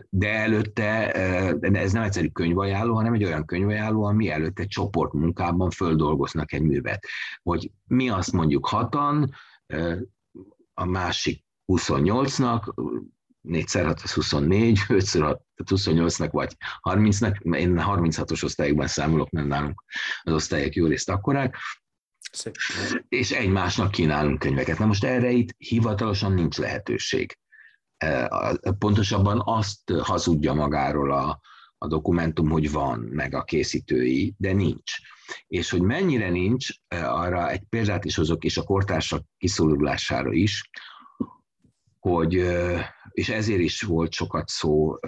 De 0.10 0.34
előtte, 0.34 1.12
de 1.60 1.80
ez 1.80 1.92
nem 1.92 2.04
egyszerű 2.04 2.28
könyvajánló, 2.28 2.96
hanem 2.96 3.14
egy 3.14 3.24
olyan 3.24 3.46
könyvajánló, 3.46 4.04
ami 4.04 4.30
előtte 4.30 4.66
csoportmunkában 4.66 5.70
földolgoznak 5.70 6.54
egy 6.54 6.62
művet. 6.62 7.06
Hogy 7.44 7.72
mi 7.86 8.10
azt 8.10 8.32
mondjuk 8.32 8.68
hatan, 8.68 9.34
a 10.74 10.86
másik 10.86 11.46
28-nak, 11.68 12.74
4 13.42 13.64
x 13.64 13.74
6 13.74 14.02
az 14.02 14.14
24, 14.14 14.80
5 14.88 15.04
x 15.04 15.18
6 15.18 15.42
28-nak 15.56 16.30
vagy 16.32 16.56
30-nak, 16.82 17.56
én 17.56 17.76
36-os 17.80 18.44
osztályokban 18.44 18.88
számolok, 18.88 19.30
nem 19.30 19.48
nálunk 19.48 19.84
az 20.22 20.34
osztályok 20.34 20.76
jó 20.76 20.88
részt 20.88 21.10
akkorák, 21.10 21.58
Szép. 22.32 22.56
és 23.08 23.32
egymásnak 23.32 23.92
kínálunk 23.92 24.40
könyveket. 24.40 24.80
Na 24.80 24.86
most 24.86 25.04
erre 25.04 25.30
itt 25.30 25.50
hivatalosan 25.58 26.34
nincs 26.34 26.58
lehetőség. 26.58 27.38
Pontosabban 28.78 29.42
azt 29.46 29.92
hazudja 29.92 30.54
magáról 30.54 31.12
a, 31.12 31.40
a 31.78 31.88
dokumentum, 31.88 32.50
hogy 32.50 32.72
van, 32.72 33.00
meg 33.00 33.34
a 33.34 33.44
készítői, 33.44 34.36
de 34.38 34.54
nincs. 34.54 34.92
És 35.48 35.70
hogy 35.70 35.82
mennyire 35.82 36.30
nincs, 36.30 36.70
arra 36.90 37.50
egy 37.50 37.64
példát 37.70 38.06
is 38.06 38.16
hozok, 38.16 38.44
és 38.44 38.58
a 38.58 38.64
kortársak 38.64 39.24
kiszólulására 39.38 40.32
is, 40.34 40.70
hogy, 42.00 42.34
és 43.12 43.30
ezért 43.30 43.60
is 43.60 43.82
volt 43.82 44.14
sokat 44.14 44.48
szó, 44.48 45.00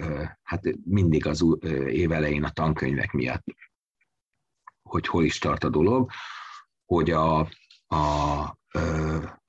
hát 0.42 0.60
mindig 0.84 1.26
az 1.26 1.44
évelején 1.86 2.44
a 2.44 2.50
tankönyvek 2.50 3.12
miatt, 3.12 3.44
hogy 4.82 5.06
hol 5.06 5.24
is 5.24 5.38
tart 5.38 5.64
a 5.64 5.68
dolog, 5.68 6.10
hogy 6.84 7.10
a, 7.10 7.38
a, 7.86 7.96
a 7.96 9.40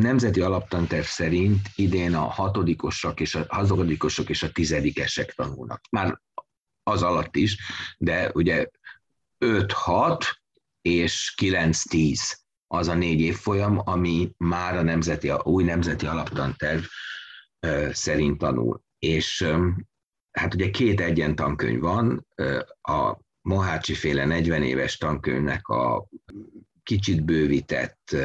nemzeti 0.00 0.40
alaptanterv 0.40 1.04
szerint 1.04 1.68
idén 1.74 2.14
a 2.14 2.24
hatodikosok 2.24 3.20
és 3.20 3.34
a 3.34 3.44
hazudikosok 3.48 4.28
és 4.28 4.42
a 4.42 4.50
tizedikesek 4.52 5.32
tanulnak. 5.32 5.80
Már 5.90 6.20
az 6.82 7.02
alatt 7.02 7.36
is, 7.36 7.56
de 7.98 8.30
ugye 8.34 8.66
5-6 9.38 10.22
és 10.80 11.34
9-10 11.42 12.18
az 12.66 12.88
a 12.88 12.94
négy 12.94 13.20
évfolyam, 13.20 13.80
ami 13.84 14.30
már 14.36 14.76
a, 14.76 14.82
nemzeti, 14.82 15.28
a 15.28 15.42
új 15.44 15.64
nemzeti 15.64 16.06
alaptanterv 16.06 16.82
szerint 17.90 18.38
tanul. 18.38 18.82
És 18.98 19.46
hát 20.30 20.54
ugye 20.54 20.70
két 20.70 21.00
egyen 21.00 21.34
tankönyv 21.34 21.80
van, 21.80 22.26
a 22.82 23.18
Mohácsi 23.40 23.94
féle 23.94 24.24
40 24.24 24.62
éves 24.62 24.96
tankönyvnek 24.96 25.68
a 25.68 26.08
kicsit 26.82 27.24
bővített 27.24 28.16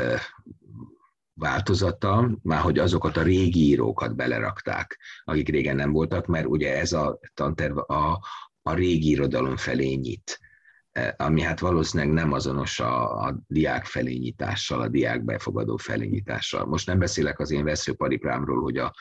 változata, 1.34 2.38
már 2.41 2.62
hogy 2.62 2.80
azokat 2.80 3.17
a 3.17 3.24
régi 3.24 3.60
írókat 3.60 4.15
belerakták, 4.15 5.00
akik 5.24 5.50
régen 5.50 5.76
nem 5.76 5.91
voltak, 5.91 6.26
mert 6.26 6.45
ugye 6.45 6.78
ez 6.78 6.93
a 6.93 7.19
tanterv 7.34 7.78
a, 7.78 8.19
a 8.62 8.74
régi 8.74 9.10
irodalom 9.10 9.58
felé 9.58 9.93
nyit 9.93 10.39
ami 11.15 11.41
hát 11.41 11.60
valószínűleg 11.60 12.13
nem 12.13 12.32
azonos 12.32 12.80
a, 12.80 13.21
a 13.25 13.39
diák 13.47 13.86
felényítással, 13.86 14.82
a 14.82 14.88
diák 14.88 15.23
befogadó 15.23 15.78
felényítással. 15.78 16.65
Most 16.65 16.88
nem 16.88 16.99
beszélek 16.99 17.39
az 17.39 17.52
én 17.52 17.63
veszőpariprámról, 17.63 18.62
hogy 18.62 18.78
a, 18.78 18.93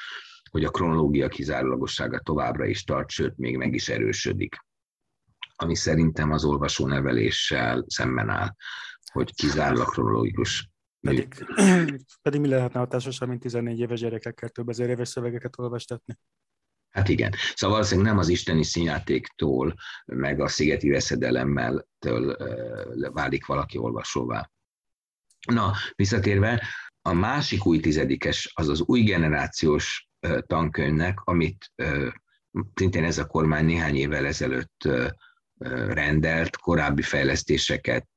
hogy 0.50 0.64
a 0.64 0.70
kronológia 0.70 1.28
kizárólagossága 1.28 2.18
továbbra 2.18 2.66
is 2.66 2.84
tart, 2.84 3.10
sőt, 3.10 3.36
még 3.36 3.56
meg 3.56 3.74
is 3.74 3.88
erősödik. 3.88 4.56
Ami 5.56 5.74
szerintem 5.74 6.32
az 6.32 6.44
olvasóneveléssel 6.44 7.84
szemben 7.86 8.28
áll, 8.28 8.54
hogy 9.12 9.34
kizárólag 9.34 9.88
kronológikus 9.88 10.70
pedig, 11.00 11.44
pedig 12.22 12.40
mi 12.40 12.48
lehetne 12.48 12.78
hatásosabb, 12.78 13.28
mint 13.28 13.40
14 13.40 13.78
éves 13.78 14.00
gyerekekkel 14.00 14.48
több 14.48 14.68
ezer 14.68 14.88
éves 14.88 15.08
szövegeket 15.08 15.58
olvastatni? 15.58 16.18
Hát 16.90 17.08
igen. 17.08 17.32
Szóval 17.54 17.76
valószínűleg 17.76 18.10
nem 18.10 18.20
az 18.20 18.28
isteni 18.28 18.64
színjátéktól, 18.64 19.74
meg 20.04 20.40
a 20.40 20.48
szigeti 20.48 20.90
veszedelemmel 20.90 21.86
től 21.98 22.36
válik 23.12 23.46
valaki 23.46 23.78
olvasóvá. 23.78 24.50
Na, 25.46 25.72
visszatérve, 25.94 26.62
a 27.02 27.12
másik 27.12 27.66
új 27.66 27.80
tizedikes, 27.80 28.52
az 28.54 28.68
az 28.68 28.80
új 28.80 29.02
generációs 29.02 30.08
tankönyvnek, 30.46 31.20
amit 31.24 31.72
szintén 32.74 33.04
ez 33.04 33.18
a 33.18 33.26
kormány 33.26 33.64
néhány 33.64 33.96
évvel 33.96 34.26
ezelőtt 34.26 34.88
rendelt, 35.88 36.56
korábbi 36.56 37.02
fejlesztéseket 37.02 38.08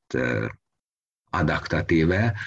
adaptatíve, 1.30 2.38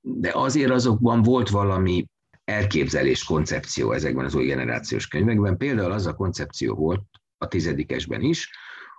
de 0.00 0.30
azért 0.34 0.70
azokban 0.70 1.22
volt 1.22 1.48
valami 1.48 2.06
elképzelés, 2.48 3.24
koncepció 3.24 3.92
ezekben 3.92 4.24
az 4.24 4.34
új 4.34 4.46
generációs 4.46 5.08
könyvekben. 5.08 5.56
Például 5.56 5.92
az 5.92 6.06
a 6.06 6.14
koncepció 6.14 6.74
volt 6.74 7.02
a 7.38 7.48
tizedikesben 7.48 8.20
is, 8.20 8.50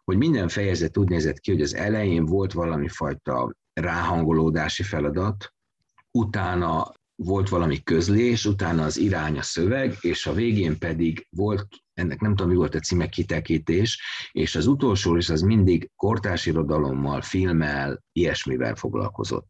hogy 0.04 0.18
minden 0.18 0.48
fejezet 0.48 0.98
úgy 0.98 1.10
nézett 1.10 1.40
ki, 1.40 1.52
hogy 1.52 1.62
az 1.62 1.76
elején 1.76 2.26
volt 2.26 2.54
valami 2.54 2.88
fajta 2.88 3.56
ráhangolódási 3.74 4.84
feladat, 4.84 5.54
utána 6.12 6.94
volt 7.16 7.50
valami 7.50 7.84
közlés, 7.84 8.46
utána 8.46 8.84
az 8.84 8.98
irány 8.98 9.38
a 9.38 9.42
szöveg, 9.42 9.98
és 10.02 10.26
a 10.26 10.34
végén 10.34 10.78
pedig 10.78 11.28
volt, 11.30 11.68
ennek 11.94 12.20
nem 12.20 12.36
tudom, 12.36 12.52
mi 12.52 12.58
volt 12.58 12.76
a 12.76 12.80
címe, 12.80 13.10
kitekítés, 13.10 14.02
és 14.32 14.56
az 14.56 14.68
utolsó 14.68 15.16
is 15.16 15.30
az 15.30 15.42
mindig 15.42 15.90
kortársirodalommal, 15.96 17.22
filmmel, 17.22 18.04
ilyesmivel 18.12 18.76
foglalkozott 18.76 19.48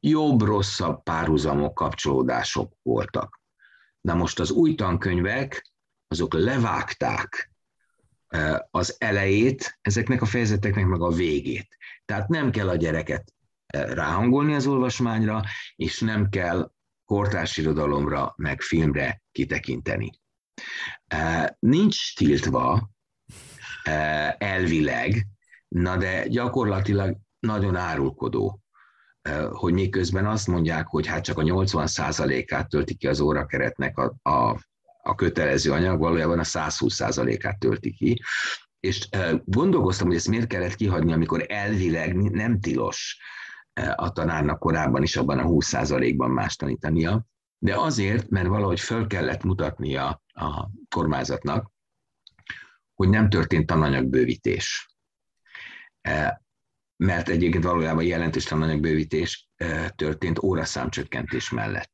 jobb-rosszabb 0.00 1.02
párhuzamok, 1.02 1.74
kapcsolódások 1.74 2.72
voltak. 2.82 3.40
Na 4.00 4.14
most 4.14 4.40
az 4.40 4.50
új 4.50 4.74
tankönyvek, 4.74 5.72
azok 6.08 6.34
levágták 6.34 7.52
e, 8.28 8.68
az 8.70 8.94
elejét 8.98 9.78
ezeknek 9.80 10.22
a 10.22 10.26
fejezeteknek, 10.26 10.86
meg 10.86 11.00
a 11.00 11.10
végét. 11.10 11.68
Tehát 12.04 12.28
nem 12.28 12.50
kell 12.50 12.68
a 12.68 12.76
gyereket 12.76 13.34
e, 13.66 13.94
ráhangolni 13.94 14.54
az 14.54 14.66
olvasmányra, 14.66 15.42
és 15.76 16.00
nem 16.00 16.28
kell 16.28 16.70
kortárs 17.04 17.56
irodalomra, 17.56 18.34
meg 18.36 18.60
filmre 18.60 19.22
kitekinteni. 19.32 20.10
E, 21.06 21.56
nincs 21.60 22.14
tiltva 22.14 22.90
elvileg, 24.38 25.26
na 25.68 25.96
de 25.96 26.26
gyakorlatilag 26.28 27.16
nagyon 27.38 27.76
árulkodó 27.76 28.60
hogy 29.50 29.72
miközben 29.72 30.26
azt 30.26 30.46
mondják, 30.46 30.86
hogy 30.86 31.06
hát 31.06 31.24
csak 31.24 31.38
a 31.38 31.42
80%-át 31.42 32.68
tölti 32.68 32.94
ki 32.94 33.06
az 33.06 33.20
órakeretnek 33.20 33.98
a, 33.98 34.14
a, 34.22 34.60
a 35.02 35.14
kötelező 35.14 35.72
anyag, 35.72 35.98
valójában 35.98 36.38
a 36.38 36.42
120%-át 36.42 37.58
tölti 37.58 37.92
ki. 37.92 38.22
És 38.80 39.08
gondolkoztam, 39.44 40.06
hogy 40.06 40.16
ezt 40.16 40.28
miért 40.28 40.46
kellett 40.46 40.74
kihagyni, 40.74 41.12
amikor 41.12 41.44
elvileg 41.48 42.14
nem 42.14 42.60
tilos 42.60 43.18
a 43.94 44.12
tanárnak 44.12 44.58
korábban 44.58 45.02
is 45.02 45.16
abban 45.16 45.38
a 45.38 45.48
20%-ban 45.48 46.30
más 46.30 46.56
tanítania, 46.56 47.26
de 47.58 47.76
azért, 47.78 48.28
mert 48.28 48.46
valahogy 48.46 48.80
föl 48.80 49.06
kellett 49.06 49.42
mutatnia 49.42 50.22
a 50.32 50.68
kormányzatnak, 50.94 51.70
hogy 52.94 53.08
nem 53.08 53.28
történt 53.28 53.66
tananyagbővítés. 53.66 54.96
Mert 56.96 57.28
egyébként 57.28 57.64
valójában 57.64 58.04
jelentős 58.04 58.44
tananyagbővítés 58.44 59.48
e, 59.56 59.88
történt 59.88 60.42
óraszámcsökkentés 60.42 61.50
mellett. 61.50 61.92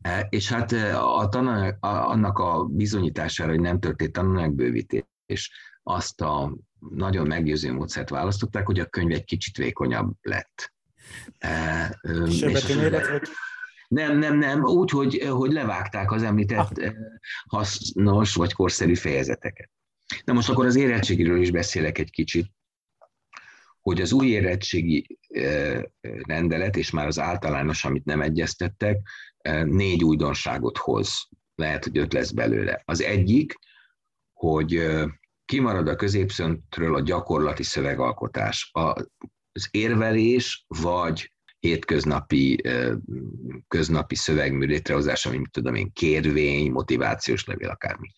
E, 0.00 0.26
és 0.30 0.52
hát 0.52 0.72
a 0.92 1.28
tananyag, 1.30 1.76
annak 1.80 2.38
a 2.38 2.64
bizonyítására, 2.64 3.50
hogy 3.50 3.60
nem 3.60 3.80
történt 3.80 4.12
tananyagbővítés, 4.12 5.50
azt 5.82 6.20
a 6.20 6.56
nagyon 6.90 7.26
meggyőző 7.26 7.72
módszert 7.72 8.10
választották, 8.10 8.66
hogy 8.66 8.80
a 8.80 8.86
könyv 8.86 9.12
egy 9.12 9.24
kicsit 9.24 9.56
vékonyabb 9.56 10.12
lett. 10.20 10.72
Sebetűméret, 12.30 13.08
vagy 13.08 13.28
nem, 13.88 14.18
nem, 14.18 14.38
nem, 14.38 14.64
úgy, 14.64 14.90
hogy, 14.90 15.22
hogy 15.30 15.52
levágták 15.52 16.12
az 16.12 16.22
említett 16.22 16.78
ah. 16.78 16.92
hasznos 17.46 18.34
vagy 18.34 18.52
korszerű 18.52 18.94
fejezeteket. 18.94 19.70
Na 20.24 20.32
most 20.32 20.48
akkor 20.48 20.66
az 20.66 20.76
érettségiről 20.76 21.40
is 21.40 21.50
beszélek 21.50 21.98
egy 21.98 22.10
kicsit, 22.10 22.50
hogy 23.84 24.00
az 24.00 24.12
új 24.12 24.26
érettségi 24.26 25.18
rendelet, 26.26 26.76
és 26.76 26.90
már 26.90 27.06
az 27.06 27.18
általános, 27.18 27.84
amit 27.84 28.04
nem 28.04 28.20
egyeztettek, 28.20 29.00
négy 29.64 30.04
újdonságot 30.04 30.78
hoz. 30.78 31.28
Lehet, 31.54 31.84
hogy 31.84 31.98
öt 31.98 32.12
lesz 32.12 32.30
belőle. 32.30 32.82
Az 32.84 33.02
egyik, 33.02 33.54
hogy 34.32 34.86
kimarad 35.44 35.88
a 35.88 35.96
középszöntről 35.96 36.94
a 36.94 37.00
gyakorlati 37.00 37.62
szövegalkotás. 37.62 38.70
Az 39.52 39.68
érvelés 39.70 40.64
vagy 40.68 41.32
hétköznapi 41.58 42.62
köznapi 43.68 44.14
szövegmű 44.14 44.66
létrehozása, 44.66 45.30
mint 45.30 45.50
tudom 45.50 45.74
én, 45.74 45.92
kérvény, 45.92 46.70
motivációs 46.70 47.44
levél, 47.44 47.68
akármi. 47.68 48.08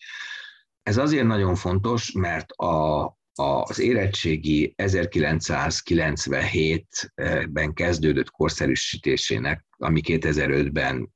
Ez 0.83 0.97
azért 0.97 1.27
nagyon 1.27 1.55
fontos, 1.55 2.11
mert 2.11 2.51
a, 2.51 3.03
az 3.39 3.79
érettségi 3.79 4.73
1997-ben 4.77 7.73
kezdődött 7.73 8.29
korszerűsítésének, 8.29 9.65
ami 9.77 10.01
2005-ben 10.03 11.13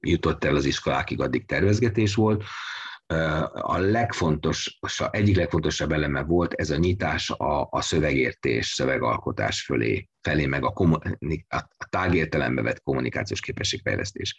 jutott 0.00 0.44
el 0.44 0.56
az 0.56 0.64
iskolákig, 0.64 1.20
addig 1.20 1.46
tervezgetés 1.46 2.14
volt, 2.14 2.44
a 3.52 3.78
legfontosabb, 3.78 5.08
egyik 5.10 5.36
legfontosabb 5.36 5.92
eleme 5.92 6.22
volt 6.22 6.52
ez 6.52 6.70
a 6.70 6.76
nyitás 6.76 7.30
a, 7.30 7.68
a 7.70 7.80
szövegértés, 7.80 8.66
szövegalkotás 8.66 9.62
fölé, 9.62 10.08
felé, 10.20 10.46
meg 10.46 10.64
a, 10.64 10.72
a 11.48 11.86
tágértelembe 11.90 12.62
vett 12.62 12.82
kommunikációs 12.82 13.40
képességfejlesztés 13.40 14.36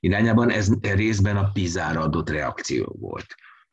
irányában. 0.00 0.50
Ez 0.50 0.68
részben 0.80 1.36
a 1.36 1.50
PISA-ra 1.52 2.00
adott 2.00 2.30
reakció 2.30 2.96
volt. 3.00 3.26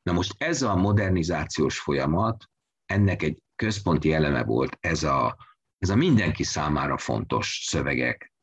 Na 0.04 0.12
most 0.12 0.34
ez 0.38 0.62
a 0.62 0.76
modernizációs 0.76 1.80
folyamat, 1.80 2.50
ennek 2.92 3.22
egy 3.22 3.38
központi 3.56 4.14
eleme 4.14 4.44
volt 4.44 4.78
ez 4.80 5.04
a, 5.04 5.38
ez 5.78 5.90
a 5.90 5.96
mindenki 5.96 6.44
számára 6.44 6.98
fontos 6.98 7.62
szövegek 7.64 8.34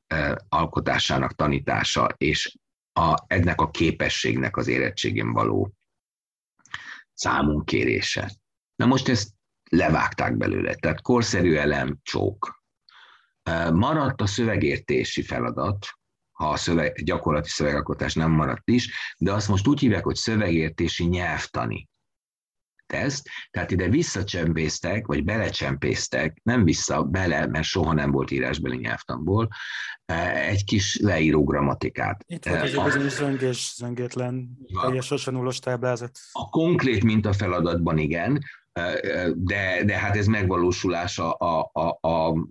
alkotásának 0.49 1.35
tanítása, 1.35 2.09
és 2.17 2.59
a, 2.93 3.25
ennek 3.27 3.61
a 3.61 3.71
képességnek 3.71 4.57
az 4.57 4.67
érettségén 4.67 5.33
való 5.33 5.73
számunk 7.15 7.65
kérése. 7.65 8.31
Na 8.77 8.87
most 8.87 9.09
ezt 9.09 9.31
levágták 9.71 10.37
belőle, 10.37 10.75
tehát 10.75 11.01
korszerű 11.01 11.55
elem, 11.55 11.99
csók. 12.03 12.63
Maradt 13.73 14.21
a 14.21 14.27
szövegértési 14.27 15.23
feladat, 15.23 15.87
ha 16.33 16.51
a 16.51 16.57
szöveg, 16.57 17.05
gyakorlati 17.05 17.49
szövegalkotás 17.49 18.15
nem 18.15 18.31
maradt 18.31 18.69
is, 18.69 19.15
de 19.19 19.33
azt 19.33 19.49
most 19.49 19.67
úgy 19.67 19.81
hívják, 19.81 20.05
hogy 20.05 20.15
szövegértési 20.15 21.05
nyelvtani 21.05 21.89
teszt, 22.89 23.29
tehát 23.51 23.71
ide 23.71 23.89
visszacsempésztek, 23.89 25.07
vagy 25.07 25.25
belecsempésztek, 25.25 26.41
nem 26.43 26.65
vissza, 26.65 27.03
bele, 27.03 27.47
mert 27.47 27.65
soha 27.65 27.93
nem 27.93 28.11
volt 28.11 28.31
írásbeli 28.31 28.77
nyelvtanból, 28.77 29.49
egy 30.35 30.65
kis 30.65 30.99
leíró 31.03 31.45
grammatikát. 31.45 32.25
Itt 32.27 32.47
volt 32.47 32.63
az 32.63 32.71
bizonyos 32.71 33.13
zöngés, 33.13 33.75
zöngétlen, 33.77 34.59
teljesen 34.81 35.35
nullos 35.35 35.59
táblázat. 35.59 36.19
A 36.33 36.49
konkrét 36.49 37.05
mintafeladatban 37.05 37.99
igen, 37.99 38.45
de, 39.35 39.85
de 39.85 39.99
hát 39.99 40.17
ez 40.17 40.27
megvalósulása 40.27 41.33
a, 41.33 41.71
a, 41.73 42.09
a 42.09 42.49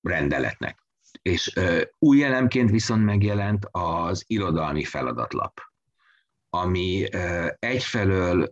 rendeletnek. 0.00 0.78
És 1.22 1.52
új 1.98 2.24
elemként 2.24 2.70
viszont 2.70 3.04
megjelent 3.04 3.66
az 3.70 4.24
irodalmi 4.26 4.84
feladatlap 4.84 5.60
ami 6.50 7.08
egyfelől 7.58 8.50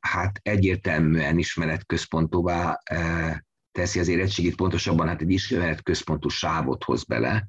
hát 0.00 0.38
egyértelműen 0.42 1.38
ismeretközpontóvá 1.38 2.78
teszi 3.72 3.98
az 3.98 4.08
érettségit, 4.08 4.56
pontosabban 4.56 5.08
hát 5.08 5.20
egy 5.20 5.30
ismeretközpontú 5.30 6.28
sávot 6.28 6.84
hoz 6.84 7.04
bele. 7.04 7.48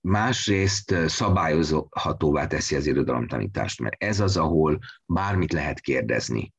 Másrészt 0.00 0.94
szabályozhatóvá 1.06 2.46
teszi 2.46 2.76
az 2.76 2.86
irodalomtanítást, 2.86 3.80
mert 3.80 4.02
ez 4.02 4.20
az, 4.20 4.36
ahol 4.36 4.78
bármit 5.06 5.52
lehet 5.52 5.80
kérdezni. 5.80 6.52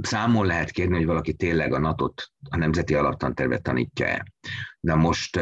Számon 0.00 0.46
lehet 0.46 0.70
kérni, 0.70 0.96
hogy 0.96 1.06
valaki 1.06 1.34
tényleg 1.34 1.72
a 1.72 1.78
natot, 1.78 2.32
a 2.50 2.56
Nemzeti 2.56 2.94
Alaptantervet 2.94 3.62
tanítja-e. 3.62 4.26
De 4.80 4.94
most 4.94 5.40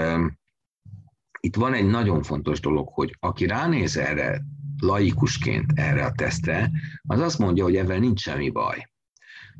itt 1.46 1.56
van 1.56 1.74
egy 1.74 1.86
nagyon 1.86 2.22
fontos 2.22 2.60
dolog, 2.60 2.88
hogy 2.88 3.16
aki 3.20 3.46
ránéz 3.46 3.96
erre 3.96 4.42
laikusként 4.78 5.72
erre 5.74 6.04
a 6.04 6.12
tesztre, 6.12 6.70
az 7.02 7.20
azt 7.20 7.38
mondja, 7.38 7.64
hogy 7.64 7.76
ebben 7.76 8.00
nincs 8.00 8.20
semmi 8.20 8.50
baj. 8.50 8.86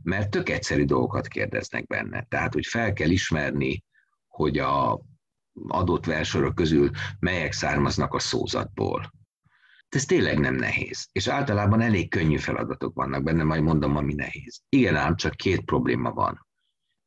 Mert 0.03 0.31
tök 0.31 0.49
egyszerű 0.49 0.85
dolgokat 0.85 1.29
kérdeznek 1.29 1.87
benne. 1.87 2.27
Tehát, 2.29 2.53
hogy 2.53 2.67
fel 2.67 2.93
kell 2.93 3.11
ismerni, 3.11 3.85
hogy 4.29 4.59
a 4.59 5.01
adott 5.69 6.05
versorok 6.05 6.55
közül 6.55 6.91
melyek 7.19 7.53
származnak 7.53 8.15
a 8.15 8.19
szózatból. 8.19 9.13
Ez 9.89 10.05
tényleg 10.05 10.39
nem 10.39 10.55
nehéz. 10.55 11.09
És 11.13 11.27
általában 11.27 11.81
elég 11.81 12.11
könnyű 12.11 12.37
feladatok 12.37 12.95
vannak 12.95 13.23
benne, 13.23 13.43
majd 13.43 13.63
mondom, 13.63 13.97
ami 13.97 14.15
nehéz. 14.15 14.63
Igen 14.69 14.97
ám, 14.97 15.17
csak 15.17 15.35
két 15.35 15.61
probléma 15.61 16.13
van. 16.13 16.47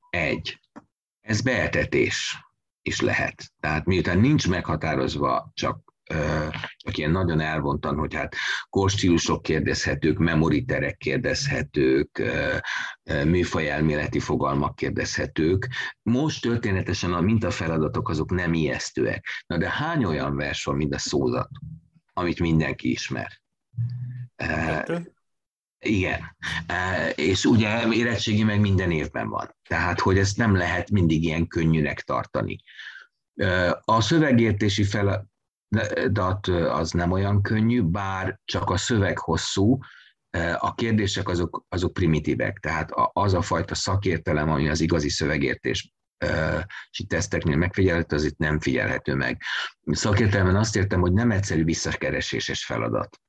Egy, 0.09 0.59
ez 1.21 1.41
beetetés 1.41 2.44
is 2.87 3.01
lehet. 3.01 3.51
Tehát 3.59 3.85
miután 3.85 4.19
nincs 4.19 4.47
meghatározva 4.47 5.51
csak 5.53 5.83
csak 6.77 6.97
ilyen 6.97 7.11
nagyon 7.11 7.39
elvontan, 7.39 7.97
hogy 7.97 8.13
hát 8.13 8.35
korstílusok 8.69 9.41
kérdezhetők, 9.41 10.17
memoriterek 10.17 10.97
kérdezhetők, 10.97 12.23
műfajelméleti 13.03 14.19
fogalmak 14.19 14.75
kérdezhetők. 14.75 15.69
Most 16.01 16.41
történetesen 16.41 17.13
a 17.13 17.21
mintafeladatok 17.21 18.09
azok 18.09 18.31
nem 18.31 18.53
ijesztőek. 18.53 19.25
Na 19.47 19.57
de 19.57 19.69
hány 19.69 20.03
olyan 20.03 20.35
vers 20.35 20.63
van, 20.63 20.75
mint 20.75 20.93
a 20.93 20.97
szózat, 20.97 21.49
amit 22.13 22.39
mindenki 22.39 22.91
ismer? 22.91 23.41
Kettő? 24.35 25.14
Igen. 25.85 26.35
És 27.15 27.45
ugye 27.45 27.87
érettségi 27.91 28.43
meg 28.43 28.59
minden 28.59 28.91
évben 28.91 29.29
van. 29.29 29.55
Tehát, 29.69 29.99
hogy 29.99 30.17
ezt 30.17 30.37
nem 30.37 30.55
lehet 30.55 30.89
mindig 30.89 31.23
ilyen 31.23 31.47
könnyűnek 31.47 32.01
tartani. 32.01 32.57
A 33.79 34.01
szövegértési 34.01 34.83
feladat 34.83 36.47
az 36.47 36.91
nem 36.91 37.11
olyan 37.11 37.41
könnyű, 37.41 37.81
bár 37.81 38.39
csak 38.45 38.69
a 38.69 38.77
szöveg 38.77 39.17
hosszú, 39.17 39.77
a 40.57 40.75
kérdések 40.75 41.29
azok, 41.29 41.65
azok 41.69 41.93
primitívek, 41.93 42.59
tehát 42.59 42.89
az 43.13 43.33
a 43.33 43.41
fajta 43.41 43.75
szakértelem, 43.75 44.49
ami 44.49 44.69
az 44.69 44.81
igazi 44.81 45.09
szövegértés 45.09 45.93
és 46.91 47.05
teszteknél 47.07 47.55
megfigyelhető, 47.55 48.15
az 48.15 48.23
itt 48.23 48.37
nem 48.37 48.59
figyelhető 48.59 49.15
meg. 49.15 49.41
Szakértelemben 49.85 50.55
azt 50.55 50.75
értem, 50.75 50.99
hogy 50.99 51.13
nem 51.13 51.31
egyszerű 51.31 51.63
visszakereséses 51.63 52.65
feladat 52.65 53.19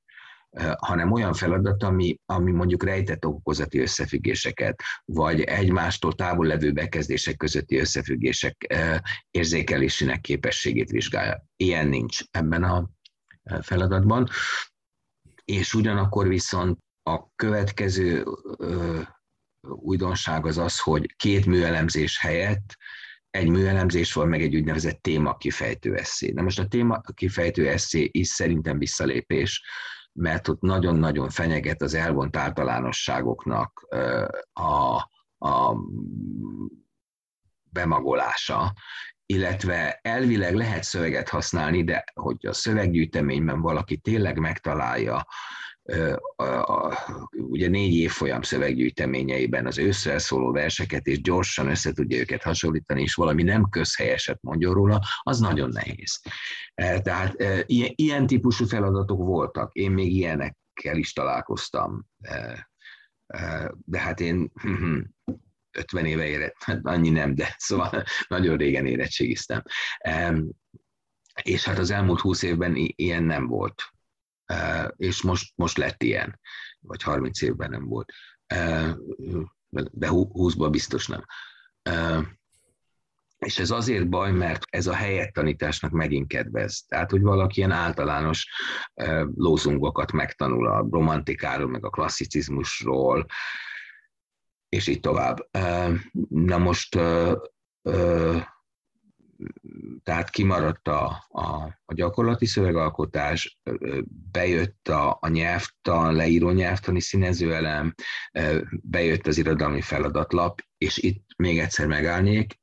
hanem 0.79 1.13
olyan 1.13 1.35
feladat, 1.35 1.83
ami, 1.83 2.19
ami 2.27 2.51
mondjuk 2.53 2.85
rejtett 2.85 3.27
okozati 3.27 3.79
összefüggéseket, 3.79 4.83
vagy 5.05 5.41
egymástól 5.41 6.13
távol 6.15 6.47
levő 6.47 6.73
bekezdések 6.73 7.37
közötti 7.37 7.79
összefüggések 7.79 8.75
érzékelésének 9.31 10.21
képességét 10.21 10.91
vizsgálja. 10.91 11.45
Ilyen 11.57 11.87
nincs 11.87 12.19
ebben 12.31 12.63
a 12.63 12.89
feladatban. 13.61 14.29
És 15.45 15.75
ugyanakkor 15.75 16.29
viszont 16.29 16.79
a 17.03 17.35
következő 17.35 18.25
újdonság 19.61 20.47
az 20.47 20.59
az, 20.59 20.81
hogy 20.81 21.15
két 21.17 21.47
műelemzés 21.47 22.19
helyett 22.19 22.77
egy 23.31 23.49
műelemzés 23.49 24.13
van, 24.13 24.29
meg 24.29 24.43
egy 24.43 24.57
úgynevezett 24.57 25.03
téma 25.03 25.37
kifejtő 25.37 25.95
eszé. 25.95 26.31
Na 26.31 26.43
most 26.43 26.59
a 26.59 26.67
téma 26.67 27.01
kifejtő 27.15 27.69
eszé 27.69 28.09
is 28.13 28.29
szerintem 28.29 28.79
visszalépés, 28.79 29.63
mert 30.17 30.49
ott 30.49 30.61
nagyon-nagyon 30.61 31.29
fenyeget 31.29 31.83
az 31.83 31.95
elvont 31.95 32.37
általánosságoknak 32.37 33.87
a, 34.53 34.97
a 35.49 35.77
bemagolása, 37.71 38.73
illetve 39.27 39.99
elvileg 40.03 40.55
lehet 40.55 40.83
szöveget 40.83 41.29
használni, 41.29 41.85
de 41.85 42.05
hogy 42.15 42.47
a 42.47 42.53
szöveggyűjteményben 42.53 43.61
valaki 43.61 43.97
tényleg 43.97 44.39
megtalálja, 44.39 45.27
ugye 47.33 47.69
négy 47.69 47.95
évfolyam 47.95 48.43
szöveggyűjteményeiben 48.43 49.67
az 49.67 49.79
ősszel 49.79 50.19
szóló 50.19 50.53
verseket, 50.53 51.07
és 51.07 51.21
gyorsan 51.21 51.69
össze 51.69 51.93
tudja 51.93 52.19
őket 52.19 52.43
hasonlítani, 52.43 53.03
és 53.03 53.15
valami 53.15 53.43
nem 53.43 53.69
közhelyeset 53.69 54.39
mondjon 54.43 54.75
róla, 54.75 55.01
az 55.23 55.39
nagyon 55.39 55.69
nehéz. 55.69 56.21
Tehát 56.77 57.37
ilyen 57.95 58.27
típusú 58.27 58.67
feladatok 58.67 59.19
voltak, 59.19 59.75
én 59.75 59.91
még 59.91 60.13
ilyenekkel 60.13 60.97
is 60.97 61.13
találkoztam, 61.13 62.07
de 63.85 63.99
hát 63.99 64.21
én 64.21 64.53
50 65.77 66.05
éve 66.05 66.27
érett, 66.27 66.57
hát 66.59 66.81
annyi 66.83 67.11
nem, 67.11 67.35
de 67.35 67.55
szóval 67.59 68.05
nagyon 68.29 68.57
régen 68.57 68.87
érettségiztem. 68.87 69.63
És 71.43 71.65
hát 71.65 71.79
az 71.79 71.91
elmúlt 71.91 72.21
20 72.21 72.43
évben 72.43 72.73
ilyen 72.77 73.23
nem 73.23 73.47
volt. 73.47 73.83
És 74.97 75.23
most, 75.23 75.53
most 75.55 75.77
lett 75.77 76.03
ilyen, 76.03 76.41
vagy 76.81 77.03
30 77.03 77.43
évben 77.43 77.71
nem 77.71 77.85
volt. 77.85 78.13
De 79.91 80.09
20-ban 80.11 80.69
biztos 80.71 81.09
nem. 81.09 81.25
És 83.39 83.59
ez 83.59 83.71
azért 83.71 84.09
baj, 84.09 84.33
mert 84.33 84.65
ez 84.71 84.87
a 84.87 84.95
helyettanításnak 84.95 85.91
megint 85.91 86.29
kedvez. 86.29 86.85
Tehát, 86.89 87.11
hogy 87.11 87.21
valaki 87.23 87.59
ilyen 87.59 87.71
általános 87.71 88.51
lózungokat 89.35 90.13
megtanul 90.13 90.67
a 90.67 90.87
romantikáról, 90.91 91.69
meg 91.69 91.85
a 91.85 91.91
klasszicizmusról, 91.91 93.27
és 94.69 94.87
így 94.87 95.01
tovább. 95.01 95.49
Na 96.29 96.59
most 96.59 96.99
tehát 100.03 100.31
kimaradt 100.31 100.89
a, 100.89 101.25
a, 101.29 101.45
a 101.85 101.95
gyakorlati 101.95 102.47
szövegalkotás, 102.47 103.61
bejött 104.33 104.89
a, 104.89 105.19
a 105.21 105.29
nyelvtan, 105.29 106.15
leíró 106.15 106.51
nyelvtani 106.51 107.01
színezőelem, 107.01 107.95
bejött 108.71 109.27
az 109.27 109.39
irodalmi 109.39 109.81
feladatlap, 109.81 110.61
és 110.79 110.99
itt 110.99 111.25
még 111.37 111.59
egyszer 111.59 111.87
megállnék. 111.87 112.61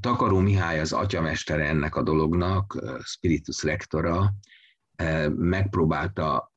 Takaró 0.00 0.38
Mihály 0.38 0.80
az 0.80 0.92
atyamestere 0.92 1.64
ennek 1.64 1.96
a 1.96 2.02
dolognak, 2.02 2.82
spiritus 3.02 3.62
rectora, 3.62 4.34
megpróbálta 5.28 6.52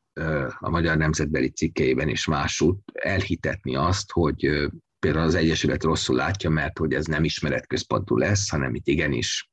a 0.59 0.69
Magyar 0.69 0.97
Nemzetbeli 0.97 1.49
cikkeiben 1.49 2.09
és 2.09 2.25
másút 2.25 2.91
elhitetni 2.93 3.75
azt, 3.75 4.11
hogy 4.11 4.69
például 4.99 5.25
az 5.25 5.35
Egyesület 5.35 5.83
rosszul 5.83 6.15
látja, 6.15 6.49
mert 6.49 6.77
hogy 6.77 6.93
ez 6.93 7.05
nem 7.05 7.23
ismeretközpontú 7.23 8.17
lesz, 8.17 8.49
hanem 8.49 8.75
itt 8.75 8.87
igenis 8.87 9.49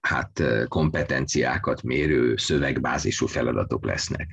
hát 0.00 0.42
kompetenciákat 0.68 1.82
mérő 1.82 2.36
szövegbázisú 2.36 3.26
feladatok 3.26 3.84
lesznek. 3.84 4.28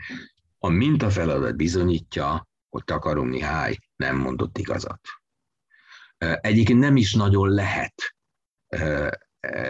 A 0.57 0.69
mintafeladat 0.69 1.55
bizonyítja, 1.55 2.49
hogy 2.69 2.83
Takarom 2.83 3.27
Mihály 3.27 3.77
nem 3.95 4.17
mondott 4.17 4.57
igazat. 4.57 4.99
Egyébként 6.41 6.79
nem 6.79 6.95
is 6.95 7.13
nagyon 7.13 7.49
lehet 7.49 8.15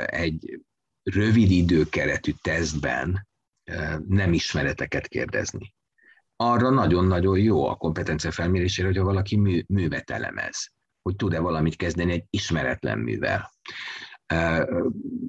egy 0.06 0.60
rövid 1.04 1.52
időkeretű 1.52 2.32
tesztben 2.42 3.28
nem 4.08 4.34
ismereteket 4.34 5.08
kérdezni. 5.08 5.74
Arra 6.44 6.70
nagyon-nagyon 6.70 7.40
jó 7.40 7.68
a 7.68 7.76
kompetencia 7.76 8.32
felmérésére, 8.32 8.88
hogyha 8.88 9.04
valaki 9.04 9.38
mű, 9.38 9.64
művet 9.68 10.10
elemez, 10.10 10.72
hogy 11.02 11.16
tud-e 11.16 11.40
valamit 11.40 11.76
kezdeni 11.76 12.12
egy 12.12 12.26
ismeretlen 12.30 13.00
művel. 13.00 13.52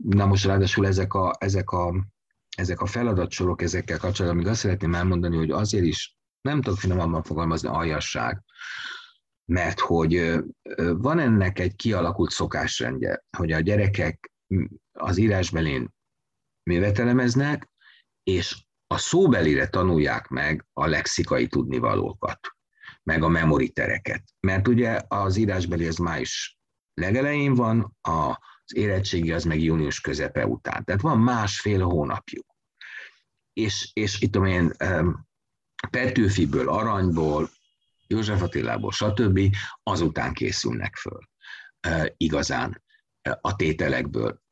Na 0.02 0.26
most 0.26 0.44
ráadásul 0.44 0.86
ezek 0.86 1.14
a, 1.14 1.32
ezek 1.38 1.70
a, 1.70 2.06
ezek 2.56 2.80
a 2.80 2.86
feladatsorok 2.86 3.62
ezekkel 3.62 3.98
kapcsolatban, 3.98 4.42
még 4.42 4.50
azt 4.50 4.60
szeretném 4.60 4.94
elmondani, 4.94 5.36
hogy 5.36 5.50
azért 5.50 5.84
is 5.84 6.16
nem 6.40 6.62
tudok 6.62 6.78
finomabban 6.78 7.22
fogalmazni 7.22 7.68
aljasság, 7.68 8.42
mert 9.44 9.80
hogy 9.80 10.34
van 10.76 11.18
ennek 11.18 11.58
egy 11.58 11.74
kialakult 11.74 12.30
szokásrendje, 12.30 13.24
hogy 13.36 13.52
a 13.52 13.60
gyerekek 13.60 14.32
az 14.92 15.16
írásbelén 15.16 15.88
művet 16.70 16.98
elemeznek, 16.98 17.70
és 18.22 18.64
a 18.92 18.98
szóbelire 18.98 19.68
tanulják 19.68 20.28
meg 20.28 20.66
a 20.72 20.86
lexikai 20.86 21.46
tudnivalókat, 21.46 22.40
meg 23.02 23.22
a 23.22 23.28
memoritereket. 23.28 24.24
Mert 24.40 24.68
ugye 24.68 25.00
az 25.08 25.36
írásbeli 25.36 25.86
az 25.86 25.96
május 25.96 26.58
legelején 26.94 27.54
van, 27.54 27.96
az 28.00 28.76
érettségi 28.76 29.32
az 29.32 29.44
meg 29.44 29.62
június 29.62 30.00
közepe 30.00 30.46
után. 30.46 30.84
Tehát 30.84 31.00
van 31.00 31.18
másfél 31.18 31.84
hónapjuk. 31.84 32.46
És, 33.52 33.90
és 33.92 34.20
itt 34.20 34.32
tudom 34.32 34.48
én, 34.48 34.72
Petőfiből, 35.90 36.68
Aranyból, 36.68 37.50
József 38.06 38.42
Attilából, 38.42 38.92
stb. 38.92 39.40
azután 39.82 40.32
készülnek 40.32 40.96
föl 40.96 41.18
igazán 42.16 42.82
a 43.40 43.56
tételekből, 43.56 44.42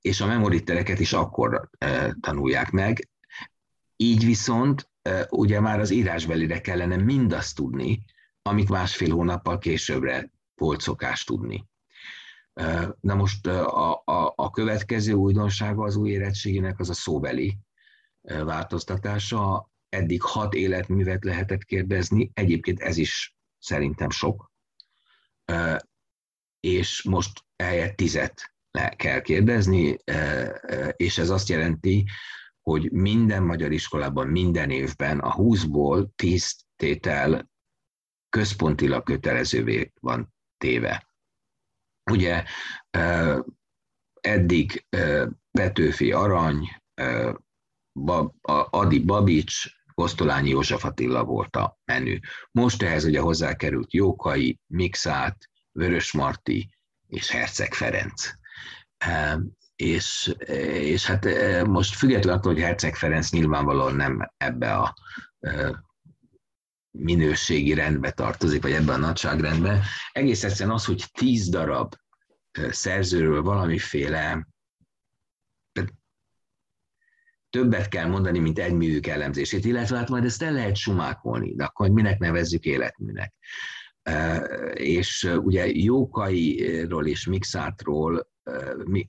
és 0.00 0.20
a 0.20 0.26
memoritereket 0.26 1.00
is 1.00 1.12
akkor 1.12 1.70
tanulják 2.20 2.70
meg. 2.70 3.08
Így 4.00 4.24
viszont 4.24 4.90
ugye 5.28 5.60
már 5.60 5.80
az 5.80 5.90
írásbelire 5.90 6.60
kellene 6.60 6.96
mindazt 6.96 7.56
tudni, 7.56 8.04
amit 8.42 8.68
másfél 8.68 9.14
hónappal 9.14 9.58
későbbre 9.58 10.30
volt 10.54 10.80
szokás 10.80 11.24
tudni. 11.24 11.66
Na 13.00 13.14
most 13.14 13.46
a, 13.46 14.02
a, 14.04 14.32
a 14.36 14.50
következő 14.50 15.12
újdonsága 15.12 15.84
az 15.84 15.96
új 15.96 16.10
érettségének 16.10 16.78
az 16.78 16.90
a 16.90 16.94
szóbeli 16.94 17.58
változtatása. 18.22 19.70
Eddig 19.88 20.22
hat 20.22 20.54
életművet 20.54 21.24
lehetett 21.24 21.64
kérdezni, 21.64 22.30
egyébként 22.34 22.80
ez 22.80 22.96
is 22.96 23.36
szerintem 23.58 24.10
sok, 24.10 24.52
és 26.60 27.02
most 27.02 27.44
helyett 27.56 27.96
tizet 27.96 28.54
le 28.70 28.88
kell 28.88 29.20
kérdezni, 29.20 29.96
és 30.96 31.18
ez 31.18 31.30
azt 31.30 31.48
jelenti, 31.48 32.04
hogy 32.68 32.92
minden 32.92 33.42
magyar 33.42 33.72
iskolában 33.72 34.26
minden 34.28 34.70
évben 34.70 35.18
a 35.18 35.34
20-ból 35.34 36.08
10 36.16 36.56
tétel 36.76 37.50
központilag 38.28 39.02
kötelezővé 39.02 39.92
van 40.00 40.34
téve. 40.56 41.08
Ugye 42.10 42.44
eddig 44.20 44.86
Petőfi 45.50 46.12
Arany, 46.12 46.68
Adi 48.70 49.04
Babics, 49.04 49.64
Kosztolányi 49.94 50.48
József 50.48 50.84
Attila 50.84 51.24
volt 51.24 51.56
a 51.56 51.78
menü. 51.84 52.18
Most 52.50 52.82
ehhez 52.82 53.04
ugye 53.04 53.20
hozzákerült 53.20 53.92
Jókai, 53.92 54.60
Mixát, 54.66 55.50
Vörös 55.72 56.12
Marti 56.12 56.70
és 57.06 57.30
Herceg 57.30 57.74
Ferenc. 57.74 58.30
És, 59.82 60.34
és 60.72 61.06
hát 61.06 61.26
most 61.66 61.94
függetlenül 61.94 62.38
attól, 62.38 62.52
hogy 62.52 62.62
Herceg 62.62 62.96
Ferenc 62.96 63.30
nyilvánvalóan 63.30 63.94
nem 63.94 64.32
ebbe 64.36 64.74
a 64.74 64.94
minőségi 66.90 67.74
rendbe 67.74 68.10
tartozik, 68.10 68.62
vagy 68.62 68.72
ebben 68.72 68.94
a 69.02 69.06
nagyságrendbe, 69.06 69.84
egész 70.12 70.44
egyszerűen 70.44 70.74
az, 70.74 70.84
hogy 70.84 71.04
tíz 71.12 71.48
darab 71.48 71.94
szerzőről 72.70 73.42
valamiféle 73.42 74.46
többet 77.50 77.88
kell 77.88 78.06
mondani, 78.06 78.38
mint 78.38 78.58
egy 78.58 78.74
művük 78.74 79.06
elemzését, 79.06 79.64
illetve 79.64 79.96
hát 79.96 80.08
majd 80.08 80.24
ezt 80.24 80.42
el 80.42 80.52
lehet 80.52 80.76
sumákolni, 80.76 81.54
de 81.54 81.64
akkor 81.64 81.88
minek 81.88 82.18
nevezzük 82.18 82.64
életműnek. 82.64 83.34
És 84.72 85.30
ugye 85.42 85.66
Jókairól 85.66 87.06
és 87.06 87.26
Mixátról 87.26 88.28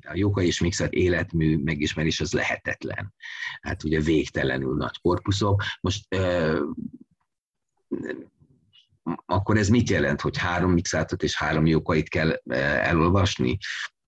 a 0.08 0.14
Jókai 0.14 0.46
és 0.46 0.60
Mixát 0.60 0.92
életmű 0.92 1.58
megismerés 1.58 2.20
az 2.20 2.34
lehetetlen. 2.34 3.14
Hát 3.62 3.84
ugye 3.84 4.00
végtelenül 4.00 4.76
nagy 4.76 5.02
korpuszok. 5.02 5.64
Most 5.82 6.08
akkor 9.26 9.58
ez 9.58 9.70
mit 9.70 9.90
jelent, 9.90 10.22
hogy 10.22 10.38
három 10.38 10.72
mixátot 10.72 11.24
és 11.24 11.38
három 11.38 11.66
jókait 11.66 12.10
kell 12.10 12.42
elolvasni? 12.80 13.58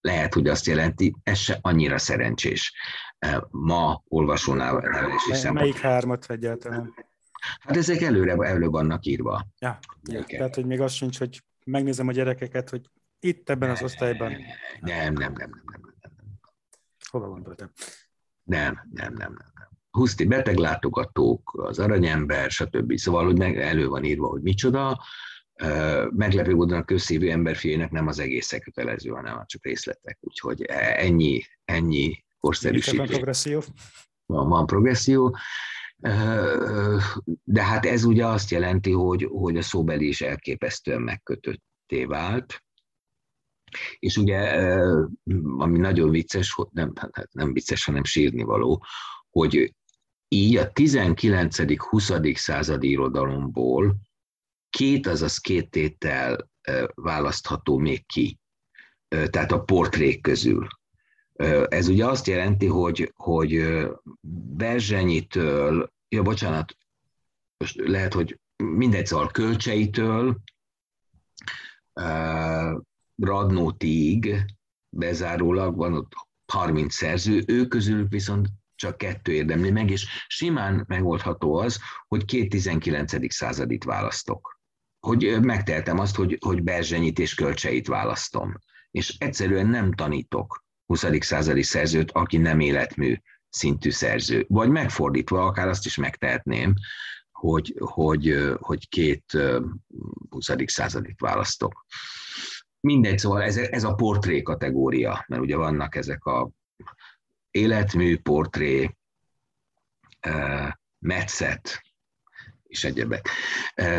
Lehet, 0.02 0.34
hogy 0.34 0.48
azt 0.48 0.66
jelenti, 0.66 1.16
ez 1.24 1.38
se 1.38 1.58
annyira 1.62 1.98
szerencsés. 1.98 2.74
Ma 3.50 4.04
olvasónál 4.08 4.74
nevelési 4.74 5.50
Melyik 5.50 5.80
hármat 5.80 6.26
egyáltalán? 6.30 6.94
Hát 7.60 7.78
ezek 7.78 8.02
előre 8.02 8.48
elő 8.48 8.68
vannak 8.68 9.06
írva. 9.06 9.48
Ja, 9.60 9.80
ja. 10.04 10.24
tehát 10.24 10.56
hogy 10.56 10.66
még 10.66 10.82
az 10.82 10.94
sincs, 10.94 11.18
hogy 11.18 11.44
megnézem 11.66 12.08
a 12.08 12.12
gyerekeket, 12.12 12.70
hogy 12.70 12.82
itt 13.22 13.50
ebben 13.50 13.70
az 13.70 13.84
osztályban. 13.84 14.32
Nem, 14.80 15.14
nem, 15.14 15.14
nem, 15.14 15.34
nem, 15.34 15.62
nem. 15.72 15.96
nem. 16.02 16.40
Hova 17.10 17.28
gondoltam? 17.28 17.72
Nem, 18.44 18.88
nem, 18.92 19.14
nem, 19.14 19.34
nem. 19.34 19.70
Huszti 19.92 20.26
beteglátogatók, 20.26 21.54
az 21.54 21.80
aranyember, 21.80 22.52
stb. 22.52 22.98
Szóval, 22.98 23.26
hogy 23.26 23.38
meg 23.38 23.58
elő 23.58 23.88
van 23.88 24.04
írva, 24.04 24.28
hogy 24.28 24.42
micsoda, 24.42 25.04
meglepő 26.10 26.56
módon 26.56 26.80
a 26.80 26.84
közszívű 26.84 27.30
emberfiének 27.30 27.92
nem 27.92 28.08
az 28.08 28.20
egész 28.20 28.58
kötelező, 28.64 29.10
hanem 29.10 29.44
csak 29.46 29.66
részletek. 29.66 30.18
Úgyhogy 30.22 30.62
e, 30.62 30.96
ennyi, 30.98 31.42
ennyi 31.66 32.24
korszerűsítés. 32.40 32.98
Van 32.98 33.08
progresszió. 33.08 33.62
Van, 34.26 34.50
van 34.50 34.66
progresszió. 34.66 35.38
De 37.44 37.64
hát 37.64 37.86
ez 37.86 38.04
ugye 38.04 38.26
azt 38.26 38.52
jelenti, 38.52 38.92
hogy, 38.92 39.28
hogy 39.32 39.58
a 39.58 39.62
szóbeli 39.62 40.08
is 40.08 40.22
elképesztően 40.22 41.02
megkötötté 41.02 42.06
vált. 42.06 42.64
És 44.00 44.18
ugye, 44.18 44.40
ami 45.58 45.78
nagyon 45.78 46.10
vicces, 46.10 46.58
nem, 46.72 46.92
hát 46.96 47.34
nem 47.34 47.54
vicces, 47.54 47.86
hanem 47.86 48.04
sírni 48.04 48.44
való, 48.44 48.86
hogy 49.30 49.76
így 50.28 50.58
a 50.58 50.72
19.-20. 50.72 52.36
századi 52.36 52.90
irodalomból 52.90 53.96
két, 54.70 55.08
azaz 55.08 55.38
két 55.38 55.70
tétel 55.70 56.50
választható 56.96 57.78
még 57.78 58.06
ki, 58.06 58.40
tehát 59.08 59.52
a 59.52 59.64
portrék 59.64 60.22
közül. 60.22 60.68
Ez 61.68 61.88
ugye 61.88 62.06
azt 62.06 62.28
jelenti, 62.28 62.66
hogy, 62.66 63.14
hogy 63.16 63.64
Berzsenyitől, 64.56 65.92
ja 66.10 66.22
bocsánat, 66.22 66.78
most 67.58 67.76
lehet, 67.76 68.14
hogy 68.14 68.40
mindegy, 68.64 69.06
szóval 69.06 69.28
Kölcseitől, 69.28 70.38
Radnótig 73.22 74.46
bezárólag 74.90 75.76
van 75.76 75.94
ott 75.94 76.12
30 76.52 76.96
szerző, 76.96 77.44
ő 77.48 77.68
közül 77.68 78.08
viszont 78.08 78.48
csak 78.76 78.98
kettő 78.98 79.32
érdemli 79.32 79.72
meg, 79.72 79.90
és 79.90 80.08
simán 80.28 80.84
megoldható 80.88 81.56
az, 81.56 81.80
hogy 82.08 82.26
két 82.26 82.50
19. 82.50 83.34
századit 83.34 83.84
választok. 83.84 84.60
Hogy 85.00 85.38
megteltem 85.42 86.00
azt, 86.00 86.16
hogy, 86.16 86.38
hogy 86.46 86.64
Berzsenyit 86.64 87.20
és 87.20 87.34
Kölcseit 87.34 87.88
választom. 87.88 88.58
És 88.92 89.16
egyszerűen 89.18 89.68
nem 89.68 89.94
tanítok 89.94 90.66
20. 90.86 91.06
századi 91.20 91.64
szerzőt, 91.64 92.12
aki 92.12 92.38
nem 92.38 92.60
életmű 92.60 93.16
szintű 93.50 93.90
szerző. 93.90 94.46
Vagy 94.48 94.70
megfordítva, 94.70 95.46
akár 95.46 95.68
azt 95.68 95.86
is 95.86 95.96
megtehetném, 95.96 96.74
hogy, 97.32 97.76
hogy, 97.80 98.56
hogy 98.60 98.90
két 98.90 99.38
20. 100.30 100.50
századit 100.66 101.20
választok. 101.20 101.86
Mindegy, 102.82 103.18
szóval 103.18 103.42
ez, 103.42 103.58
ez 103.58 103.84
a 103.84 103.94
portré 103.94 104.42
kategória, 104.42 105.26
mert 105.28 105.42
ugye 105.42 105.56
vannak 105.56 105.96
ezek 105.96 106.26
a 106.26 106.50
életmű, 107.52 108.18
portré, 108.18 108.98
metszet, 111.00 111.82
és 112.64 112.84
egyebek. 112.84 113.30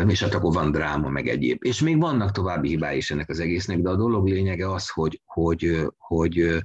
És 0.07 0.23
hát 0.23 0.33
akkor 0.33 0.53
van 0.53 0.71
dráma, 0.71 1.09
meg 1.09 1.27
egyéb. 1.27 1.65
És 1.65 1.81
még 1.81 1.99
vannak 1.99 2.31
további 2.31 2.67
hibái 2.67 2.97
is 2.97 3.11
ennek 3.11 3.29
az 3.29 3.39
egésznek, 3.39 3.79
de 3.79 3.89
a 3.89 3.95
dolog 3.95 4.27
lényege 4.27 4.71
az, 4.71 4.89
hogy, 4.89 5.21
hogy, 5.25 5.87
hogy, 5.97 6.63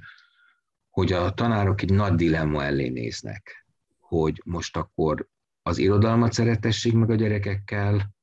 hogy 0.89 1.13
a 1.13 1.33
tanárok 1.33 1.81
egy 1.81 1.93
nagy 1.93 2.15
dilemma 2.15 2.63
elé 2.63 2.87
néznek, 2.87 3.65
hogy 3.99 4.41
most 4.45 4.77
akkor 4.77 5.27
az 5.61 5.77
irodalmat 5.77 6.33
szeretessék 6.33 6.93
meg 6.93 7.09
a 7.09 7.15
gyerekekkel, 7.15 8.15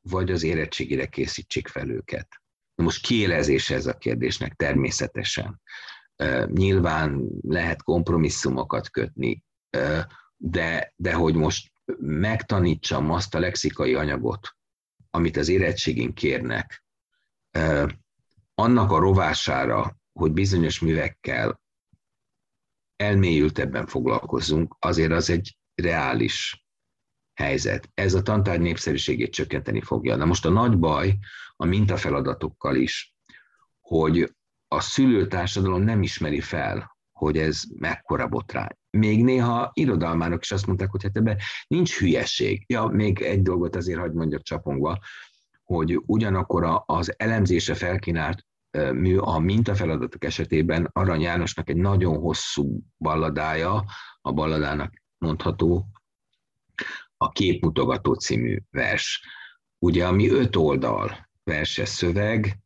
vagy 0.00 0.30
az 0.30 0.42
érettségére 0.42 1.06
készítsék 1.06 1.68
fel 1.68 1.90
őket. 1.90 2.43
Most 2.74 3.06
kiélezés 3.06 3.70
ez 3.70 3.86
a 3.86 3.96
kérdésnek 3.96 4.54
természetesen. 4.54 5.60
Nyilván 6.46 7.28
lehet 7.40 7.82
kompromisszumokat 7.82 8.90
kötni, 8.90 9.44
de, 10.36 10.92
de 10.96 11.12
hogy 11.12 11.34
most 11.34 11.72
megtanítsam 11.98 13.10
azt 13.10 13.34
a 13.34 13.38
lexikai 13.38 13.94
anyagot, 13.94 14.56
amit 15.10 15.36
az 15.36 15.48
érettségén 15.48 16.14
kérnek, 16.14 16.84
annak 18.54 18.90
a 18.90 18.98
rovására, 18.98 19.96
hogy 20.12 20.32
bizonyos 20.32 20.80
művekkel 20.80 21.60
elmélyültebben 22.96 23.86
foglalkozzunk, 23.86 24.76
azért 24.78 25.12
az 25.12 25.30
egy 25.30 25.58
reális 25.74 26.66
helyzet. 27.34 27.90
Ez 27.94 28.14
a 28.14 28.22
tantárgy 28.22 28.60
népszerűségét 28.60 29.32
csökkenteni 29.32 29.80
fogja. 29.80 30.16
Na 30.16 30.24
most 30.24 30.44
a 30.44 30.50
nagy 30.50 30.78
baj 30.78 31.18
a 31.56 31.64
mintafeladatokkal 31.64 32.76
is, 32.76 33.14
hogy 33.80 34.34
a 34.68 34.80
szülőtársadalom 34.80 35.82
nem 35.82 36.02
ismeri 36.02 36.40
fel, 36.40 36.96
hogy 37.12 37.38
ez 37.38 37.62
mekkora 37.74 38.28
botrány. 38.28 38.76
Még 38.90 39.24
néha 39.24 39.70
irodalmárok 39.74 40.42
is 40.42 40.52
azt 40.52 40.66
mondták, 40.66 40.90
hogy 40.90 41.02
hát 41.02 41.16
ebben 41.16 41.38
nincs 41.66 41.98
hülyeség. 41.98 42.64
Ja, 42.66 42.86
még 42.86 43.20
egy 43.20 43.42
dolgot 43.42 43.76
azért 43.76 43.98
hagyd 43.98 44.14
mondjak 44.14 44.42
csapongva, 44.42 44.98
hogy 45.64 46.02
ugyanakkor 46.06 46.82
az 46.86 47.14
elemzése 47.16 47.74
felkínált 47.74 48.46
mű 48.92 49.16
a 49.16 49.38
mintafeladatok 49.38 50.24
esetében 50.24 50.88
Arany 50.92 51.20
Jánosnak 51.20 51.68
egy 51.68 51.76
nagyon 51.76 52.18
hosszú 52.18 52.80
balladája, 52.98 53.84
a 54.20 54.32
balladának 54.32 55.02
mondható, 55.18 55.86
a 57.16 57.28
Képmutogató 57.28 58.14
című 58.14 58.58
vers. 58.70 59.26
Ugye, 59.78 60.06
ami 60.06 60.30
öt 60.30 60.56
oldal 60.56 61.28
verses 61.44 61.88
szöveg, 61.88 62.58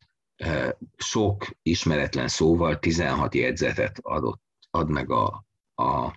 sok 0.97 1.45
ismeretlen 1.61 2.27
szóval 2.27 2.79
16 2.79 3.35
jegyzetet 3.35 3.99
adott, 4.01 4.41
ad 4.69 4.89
meg 4.89 5.11
a, 5.11 5.45
a 5.75 6.15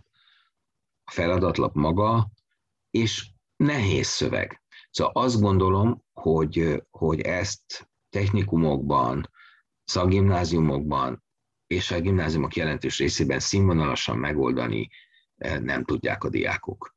feladatlap 1.04 1.74
maga, 1.74 2.30
és 2.90 3.30
nehéz 3.56 4.06
szöveg. 4.06 4.62
Szóval 4.90 5.12
azt 5.14 5.40
gondolom, 5.40 6.02
hogy, 6.12 6.82
hogy 6.90 7.20
ezt 7.20 7.88
technikumokban, 8.10 9.30
szakgimnáziumokban 9.84 11.24
és 11.66 11.90
a 11.90 12.00
gimnáziumok 12.00 12.56
jelentős 12.56 12.98
részében 12.98 13.38
színvonalasan 13.38 14.18
megoldani 14.18 14.88
nem 15.60 15.84
tudják 15.84 16.24
a 16.24 16.28
diákok. 16.28 16.96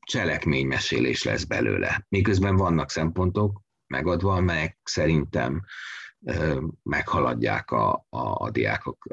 Cselekménymesélés 0.00 1.22
lesz 1.22 1.44
belőle. 1.44 2.06
Miközben 2.08 2.56
vannak 2.56 2.90
szempontok 2.90 3.60
megadva, 3.86 4.34
amelyek 4.34 4.78
szerintem 4.82 5.64
meghaladják 6.82 7.70
a, 7.70 8.06
a, 8.08 8.44
a 8.44 8.50
diákok 8.50 9.06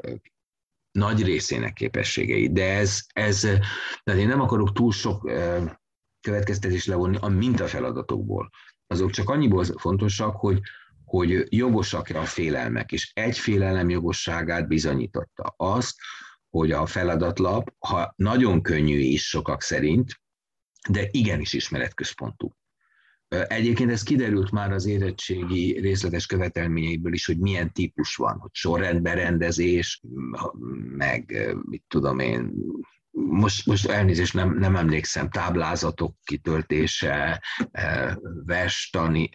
nagy 0.90 1.22
részének 1.22 1.72
képességeit. 1.72 2.52
De 2.52 2.72
ez, 2.72 3.00
ez 3.12 3.40
tehát 4.02 4.20
én 4.20 4.28
nem 4.28 4.40
akarok 4.40 4.72
túl 4.72 4.92
sok 4.92 5.30
következtetés 6.20 6.86
levonni 6.86 7.16
a 7.20 7.28
mintafeladatokból. 7.28 8.50
Azok 8.86 9.10
csak 9.10 9.28
annyiból 9.28 9.64
fontosak, 9.64 10.36
hogy, 10.36 10.60
hogy 11.04 11.44
jogosak-e 11.48 12.20
a 12.20 12.24
félelmek, 12.24 12.92
és 12.92 13.10
egy 13.14 13.38
félelem 13.38 13.88
jogosságát 13.88 14.68
bizonyította. 14.68 15.54
Azt, 15.56 15.96
hogy 16.48 16.72
a 16.72 16.86
feladatlap, 16.86 17.74
ha 17.78 18.12
nagyon 18.16 18.62
könnyű 18.62 18.98
is 18.98 19.28
sokak 19.28 19.62
szerint, 19.62 20.20
de 20.88 21.08
igenis 21.10 21.52
ismeretközpontú. 21.52 22.54
Egyébként 23.48 23.90
ez 23.90 24.02
kiderült 24.02 24.50
már 24.50 24.72
az 24.72 24.86
érettségi 24.86 25.80
részletes 25.80 26.26
követelményeiből 26.26 27.12
is, 27.12 27.26
hogy 27.26 27.38
milyen 27.38 27.72
típus 27.72 28.16
van, 28.16 28.38
hogy 28.38 28.50
sorrendberendezés, 28.52 30.02
meg 30.96 31.46
mit 31.62 31.84
tudom 31.88 32.18
én, 32.18 32.52
most, 33.10 33.66
most 33.66 33.88
elnézést 33.88 34.34
nem, 34.34 34.58
nem 34.58 34.76
emlékszem, 34.76 35.30
táblázatok 35.30 36.16
kitöltése, 36.24 37.42
verstani, 38.44 39.30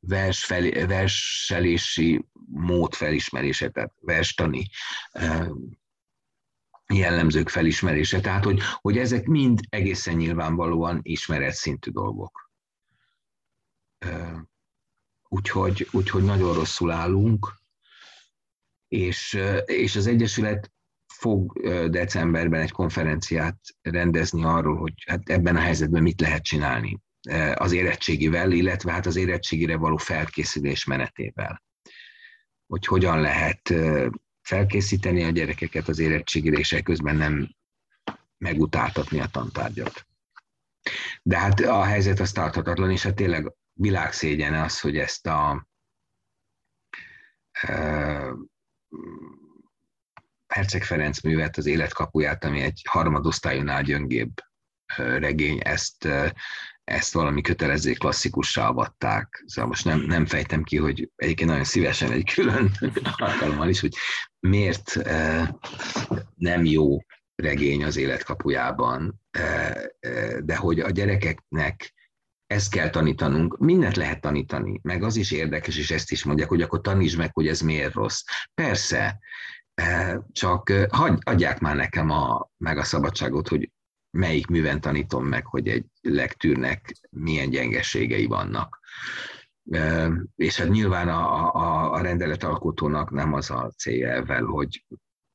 vers 0.00 0.44
fel, 0.44 0.86
verselési 0.86 2.24
mód 2.50 2.94
felismerése, 2.94 3.68
tehát 3.68 3.92
verstani 4.00 4.68
jellemzők 6.94 7.48
felismerése. 7.48 8.20
Tehát, 8.20 8.44
hogy, 8.44 8.60
hogy 8.80 8.98
ezek 8.98 9.26
mind 9.26 9.60
egészen 9.68 10.16
nyilvánvalóan 10.16 11.00
ismeretszintű 11.02 11.90
dolgok. 11.90 12.45
Úgyhogy, 15.28 15.88
úgyhogy 15.92 16.22
nagyon 16.22 16.54
rosszul 16.54 16.90
állunk, 16.90 17.52
és, 18.88 19.38
és 19.64 19.96
az 19.96 20.06
Egyesület 20.06 20.72
fog 21.06 21.68
decemberben 21.90 22.60
egy 22.60 22.70
konferenciát 22.70 23.58
rendezni 23.82 24.44
arról, 24.44 24.76
hogy 24.76 24.92
hát 25.06 25.28
ebben 25.28 25.56
a 25.56 25.60
helyzetben 25.60 26.02
mit 26.02 26.20
lehet 26.20 26.42
csinálni 26.42 27.00
az 27.54 27.72
érettségivel, 27.72 28.52
illetve 28.52 28.92
hát 28.92 29.06
az 29.06 29.16
érettségire 29.16 29.76
való 29.76 29.96
felkészülés 29.96 30.84
menetével. 30.84 31.62
Hogy 32.66 32.86
hogyan 32.86 33.20
lehet 33.20 33.74
felkészíteni 34.42 35.22
a 35.24 35.30
gyerekeket 35.30 35.88
az 35.88 35.98
érettségire, 35.98 36.58
és 36.58 36.80
közben 36.84 37.16
nem 37.16 37.54
megutáltatni 38.38 39.20
a 39.20 39.26
tantárgyat. 39.26 40.06
De 41.22 41.38
hát 41.38 41.60
a 41.60 41.84
helyzet 41.84 42.20
az 42.20 42.32
tarthatatlan, 42.32 42.90
és 42.90 43.02
hát 43.02 43.14
tényleg 43.14 43.52
világszégyen 43.76 44.54
az, 44.54 44.80
hogy 44.80 44.96
ezt 44.96 45.26
a 45.26 45.66
Herceg 50.46 50.84
Ferenc 50.84 51.20
művet, 51.20 51.56
az 51.56 51.66
életkapuját, 51.66 52.44
ami 52.44 52.60
egy 52.60 52.82
harmadosztályonál 52.88 53.82
gyöngébb 53.82 54.32
regény, 54.96 55.60
ezt, 55.64 56.08
ezt 56.84 57.12
valami 57.12 57.40
kötelező 57.40 57.92
klasszikussá 57.92 58.68
avatták. 58.68 59.42
Szóval 59.46 59.70
most 59.70 59.84
nem, 59.84 60.00
nem 60.00 60.26
fejtem 60.26 60.62
ki, 60.62 60.76
hogy 60.76 61.10
egyébként 61.16 61.48
nagyon 61.48 61.64
szívesen 61.64 62.12
egy 62.12 62.32
külön 62.34 62.70
alkalommal 63.16 63.68
is, 63.68 63.80
hogy 63.80 63.94
miért 64.38 64.96
nem 66.34 66.64
jó 66.64 66.98
regény 67.34 67.84
az 67.84 67.96
életkapujában, 67.96 69.20
de 70.40 70.56
hogy 70.56 70.80
a 70.80 70.90
gyerekeknek 70.90 71.94
ezt 72.46 72.70
kell 72.70 72.90
tanítanunk, 72.90 73.58
mindent 73.58 73.96
lehet 73.96 74.20
tanítani, 74.20 74.80
meg 74.82 75.02
az 75.02 75.16
is 75.16 75.30
érdekes, 75.30 75.78
és 75.78 75.90
ezt 75.90 76.10
is 76.10 76.24
mondják, 76.24 76.48
hogy 76.48 76.62
akkor 76.62 76.80
tanítsd 76.80 77.18
meg, 77.18 77.30
hogy 77.32 77.46
ez 77.48 77.60
miért 77.60 77.94
rossz. 77.94 78.22
Persze, 78.54 79.18
csak 80.32 80.72
hagy, 80.90 81.18
adják 81.20 81.58
már 81.58 81.76
nekem 81.76 82.10
a, 82.10 82.50
meg 82.56 82.78
a 82.78 82.84
szabadságot, 82.84 83.48
hogy 83.48 83.70
melyik 84.10 84.46
műven 84.46 84.80
tanítom 84.80 85.26
meg, 85.26 85.46
hogy 85.46 85.68
egy 85.68 85.84
lektűrnek 86.00 86.94
milyen 87.10 87.50
gyengeségei 87.50 88.26
vannak. 88.26 88.80
És 90.36 90.56
hát 90.56 90.68
nyilván 90.68 91.08
a, 91.08 91.54
a, 91.54 91.92
a 91.92 92.00
rendeletalkotónak 92.00 93.10
nem 93.10 93.32
az 93.32 93.50
a 93.50 93.72
célja 93.76 94.08
ezzel, 94.08 94.44
hogy 94.44 94.84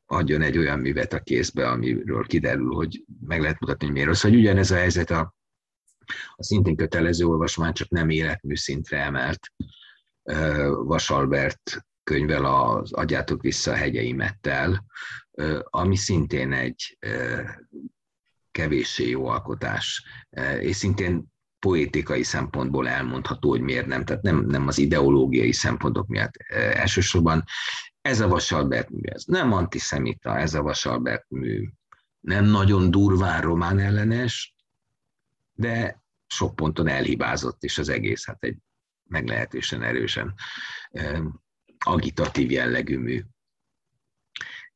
adjon 0.05 0.41
egy 0.41 0.57
olyan 0.57 0.79
művet 0.79 1.13
a 1.13 1.19
kézbe, 1.19 1.69
amiről 1.69 2.25
kiderül, 2.25 2.73
hogy 2.73 3.03
meg 3.27 3.41
lehet 3.41 3.59
mutatni, 3.59 3.85
hogy 3.85 3.93
miért 3.93 4.07
rossz. 4.07 4.21
Hogy 4.21 4.35
ugyanez 4.35 4.71
a 4.71 4.75
helyzet 4.75 5.09
a, 5.09 5.35
a 6.35 6.43
szintén 6.43 6.75
kötelező 6.75 7.25
olvasmány, 7.25 7.73
csak 7.73 7.89
nem 7.89 8.09
életmű 8.09 8.55
szintre 8.55 8.97
emelt 8.97 9.51
Vasalbert 10.83 11.85
könyvvel 12.03 12.45
az 12.45 12.93
Adjátok 12.93 13.41
vissza 13.41 13.71
a 13.71 13.75
hegyeimettel, 13.75 14.85
ami 15.63 15.95
szintén 15.95 16.53
egy 16.53 16.97
kevéssé 18.51 19.09
jó 19.09 19.27
alkotás, 19.27 20.05
és 20.59 20.75
szintén 20.75 21.29
poétikai 21.59 22.23
szempontból 22.23 22.87
elmondható, 22.87 23.49
hogy 23.49 23.61
miért 23.61 23.85
nem, 23.85 24.05
tehát 24.05 24.21
nem, 24.21 24.45
nem 24.45 24.67
az 24.67 24.77
ideológiai 24.77 25.51
szempontok 25.51 26.07
miatt 26.07 26.35
elsősorban. 26.73 27.43
Ez 28.01 28.19
a 28.19 28.27
Vasalbert 28.27 28.89
mű, 28.89 29.01
ez 29.03 29.23
nem 29.25 29.53
antiszemita, 29.53 30.37
ez 30.37 30.53
a 30.53 30.61
Vasalbert 30.61 31.25
mű, 31.29 31.69
nem 32.19 32.45
nagyon 32.45 32.91
durván 32.91 33.41
román 33.41 33.79
ellenes, 33.79 34.55
de 35.53 36.00
sok 36.31 36.55
ponton 36.55 36.87
elhibázott, 36.87 37.63
és 37.63 37.77
az 37.77 37.89
egész 37.89 38.25
hát 38.25 38.43
egy 38.43 38.57
meglehetősen 39.09 39.83
erősen 39.83 40.33
agitatív 41.85 42.51
jellegű 42.51 42.97
mű. 42.97 43.21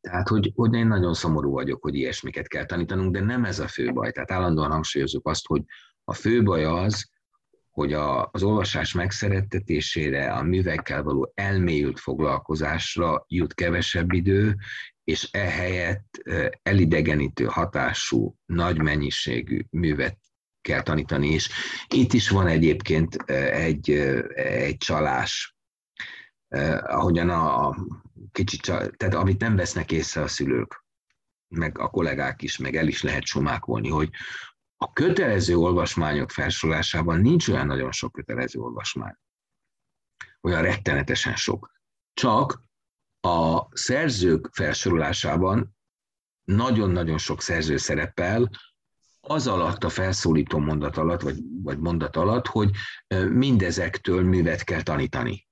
Tehát, 0.01 0.27
hogy, 0.27 0.51
hogy 0.55 0.73
én 0.73 0.87
nagyon 0.87 1.13
szomorú 1.13 1.51
vagyok, 1.51 1.81
hogy 1.81 1.95
ilyesmiket 1.95 2.47
kell 2.47 2.65
tanítanunk, 2.65 3.11
de 3.11 3.19
nem 3.19 3.45
ez 3.45 3.59
a 3.59 3.67
fő 3.67 3.93
baj. 3.93 4.11
Tehát 4.11 4.31
állandóan 4.31 4.71
hangsúlyozok 4.71 5.27
azt, 5.27 5.45
hogy 5.45 5.63
a 6.03 6.13
fő 6.13 6.43
baj 6.43 6.63
az, 6.63 7.09
hogy 7.69 7.93
a, 7.93 8.29
az 8.31 8.43
olvasás 8.43 8.93
megszerettetésére, 8.93 10.33
a 10.33 10.43
művekkel 10.43 11.03
való 11.03 11.31
elmélyült 11.33 11.99
foglalkozásra 11.99 13.25
jut 13.27 13.53
kevesebb 13.53 14.11
idő, 14.11 14.55
és 15.03 15.29
ehelyett 15.31 16.23
elidegenítő 16.63 17.45
hatású, 17.45 18.35
nagy 18.45 18.81
mennyiségű 18.81 19.61
művet 19.69 20.24
kell 20.65 20.81
tanítani, 20.81 21.29
és 21.29 21.49
itt 21.87 22.13
is 22.13 22.29
van 22.29 22.47
egyébként 22.47 23.15
egy, 23.31 23.89
egy 24.35 24.77
csalás, 24.77 25.55
ahogyan 26.81 27.29
a, 27.29 27.67
a 27.67 27.75
kicsit, 28.31 28.61
tehát 28.61 29.13
amit 29.13 29.39
nem 29.39 29.55
vesznek 29.55 29.91
észre 29.91 30.21
a 30.21 30.27
szülők, 30.27 30.85
meg 31.47 31.79
a 31.79 31.89
kollégák 31.89 32.41
is, 32.41 32.57
meg 32.57 32.75
el 32.75 32.87
is 32.87 33.03
lehet 33.03 33.25
sumákolni, 33.25 33.89
hogy 33.89 34.09
a 34.77 34.93
kötelező 34.93 35.55
olvasmányok 35.55 36.31
felsorolásában 36.31 37.21
nincs 37.21 37.47
olyan 37.47 37.65
nagyon 37.65 37.91
sok 37.91 38.11
kötelező 38.11 38.59
olvasmány. 38.59 39.15
Olyan 40.41 40.61
rettenetesen 40.61 41.35
sok. 41.35 41.71
Csak 42.13 42.63
a 43.21 43.67
szerzők 43.71 44.49
felsorolásában 44.51 45.75
nagyon-nagyon 46.43 47.17
sok 47.17 47.41
szerző 47.41 47.77
szerepel, 47.77 48.49
az 49.27 49.47
alatt 49.47 49.83
a 49.83 49.89
felszólító 49.89 50.57
mondat 50.57 50.97
alatt, 50.97 51.21
vagy, 51.21 51.37
vagy 51.63 51.79
mondat 51.79 52.15
alatt, 52.15 52.47
hogy 52.47 52.69
mindezektől 53.29 54.23
művet 54.23 54.63
kell 54.63 54.81
tanítani. 54.81 55.47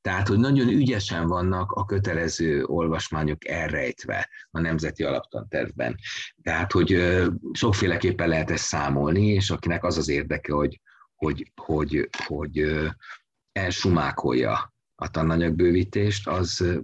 Tehát, 0.00 0.28
hogy 0.28 0.38
nagyon 0.38 0.68
ügyesen 0.68 1.26
vannak 1.26 1.72
a 1.72 1.84
kötelező 1.84 2.64
olvasmányok 2.64 3.48
elrejtve 3.48 4.28
a 4.50 4.60
Nemzeti 4.60 5.02
Alaptantervben. 5.02 5.96
Tehát, 6.42 6.72
hogy 6.72 7.18
sokféleképpen 7.52 8.28
lehet 8.28 8.50
ezt 8.50 8.64
számolni, 8.64 9.26
és 9.26 9.50
akinek 9.50 9.84
az 9.84 9.98
az 9.98 10.08
érdeke, 10.08 10.52
hogy, 10.52 10.80
hogy, 11.14 11.52
hogy, 11.54 12.08
hogy 12.26 12.64
elsumákolja 13.52 14.74
a 14.94 15.10
tananyagbővítést, 15.10 16.28
az 16.28 16.80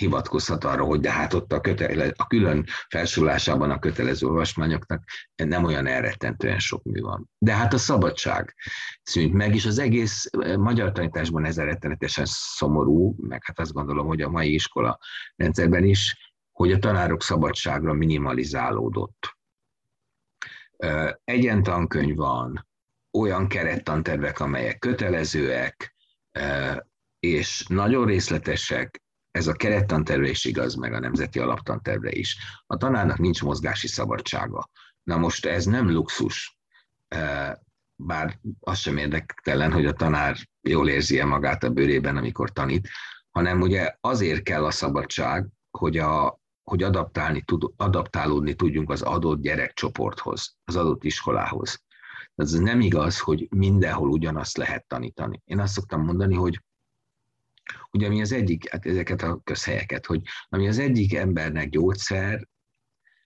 hivatkozhat 0.00 0.64
arra, 0.64 0.84
hogy 0.84 1.00
de 1.00 1.10
hát 1.10 1.34
ott 1.34 1.52
a, 1.52 1.60
kötele, 1.60 2.12
a 2.16 2.26
külön 2.26 2.64
felsorolásában 2.88 3.70
a 3.70 3.78
kötelező 3.78 4.26
olvasmányoknak 4.26 5.04
nem 5.34 5.64
olyan 5.64 5.86
elrettentően 5.86 6.58
sok 6.58 6.82
mű 6.82 7.00
van. 7.00 7.30
De 7.38 7.54
hát 7.54 7.72
a 7.72 7.78
szabadság 7.78 8.54
szűnt 9.02 9.32
meg, 9.32 9.54
és 9.54 9.66
az 9.66 9.78
egész 9.78 10.28
eh, 10.30 10.56
magyar 10.56 10.92
tanításban 10.92 11.44
ez 11.44 11.56
rettenetesen 11.56 12.24
szomorú, 12.28 13.14
meg 13.18 13.44
hát 13.44 13.58
azt 13.58 13.72
gondolom, 13.72 14.06
hogy 14.06 14.22
a 14.22 14.30
mai 14.30 14.54
iskola 14.54 14.98
rendszerben 15.36 15.84
is, 15.84 16.32
hogy 16.52 16.72
a 16.72 16.78
tanárok 16.78 17.22
szabadságra 17.22 17.92
minimalizálódott. 17.92 19.36
Eh, 20.76 21.10
egyen 21.24 21.62
tankönyv 21.62 22.16
van, 22.16 22.68
olyan 23.12 23.48
kerettantervek, 23.48 24.40
amelyek 24.40 24.78
kötelezőek, 24.78 25.94
eh, 26.30 26.76
és 27.20 27.64
nagyon 27.68 28.06
részletesek, 28.06 29.02
ez 29.30 29.46
a 29.46 29.52
kerettanterve 29.52 30.28
is 30.28 30.44
igaz, 30.44 30.74
meg 30.74 30.92
a 30.92 30.98
nemzeti 31.00 31.38
alaptanterve 31.38 32.10
is. 32.10 32.36
A 32.66 32.76
tanárnak 32.76 33.18
nincs 33.18 33.42
mozgási 33.42 33.88
szabadsága. 33.88 34.70
Na 35.02 35.16
most 35.16 35.46
ez 35.46 35.64
nem 35.64 35.90
luxus, 35.90 36.58
bár 37.96 38.38
az 38.60 38.78
sem 38.78 38.96
érdektelen, 38.96 39.72
hogy 39.72 39.86
a 39.86 39.92
tanár 39.92 40.36
jól 40.60 40.88
érzi 40.88 41.18
-e 41.18 41.24
magát 41.24 41.64
a 41.64 41.70
bőrében, 41.70 42.16
amikor 42.16 42.50
tanít, 42.50 42.88
hanem 43.30 43.60
ugye 43.60 43.94
azért 44.00 44.42
kell 44.42 44.64
a 44.64 44.70
szabadság, 44.70 45.46
hogy, 45.70 45.98
a, 45.98 46.40
hogy 46.62 46.82
adaptálni, 46.82 47.42
tud, 47.42 47.72
adaptálódni 47.76 48.54
tudjunk 48.54 48.90
az 48.90 49.02
adott 49.02 49.40
gyerekcsoporthoz, 49.40 50.56
az 50.64 50.76
adott 50.76 51.04
iskolához. 51.04 51.82
Ez 52.34 52.52
nem 52.52 52.80
igaz, 52.80 53.18
hogy 53.18 53.46
mindenhol 53.50 54.08
ugyanazt 54.08 54.56
lehet 54.56 54.86
tanítani. 54.86 55.42
Én 55.44 55.60
azt 55.60 55.72
szoktam 55.72 56.04
mondani, 56.04 56.34
hogy 56.34 56.62
Ugye 57.90 58.06
ami 58.06 58.20
az 58.20 58.32
egyik, 58.32 58.70
hát 58.70 58.86
ezeket 58.86 59.22
a 59.22 59.40
közhelyeket, 59.44 60.06
hogy 60.06 60.22
ami 60.48 60.68
az 60.68 60.78
egyik 60.78 61.14
embernek 61.14 61.68
gyógyszer, 61.68 62.48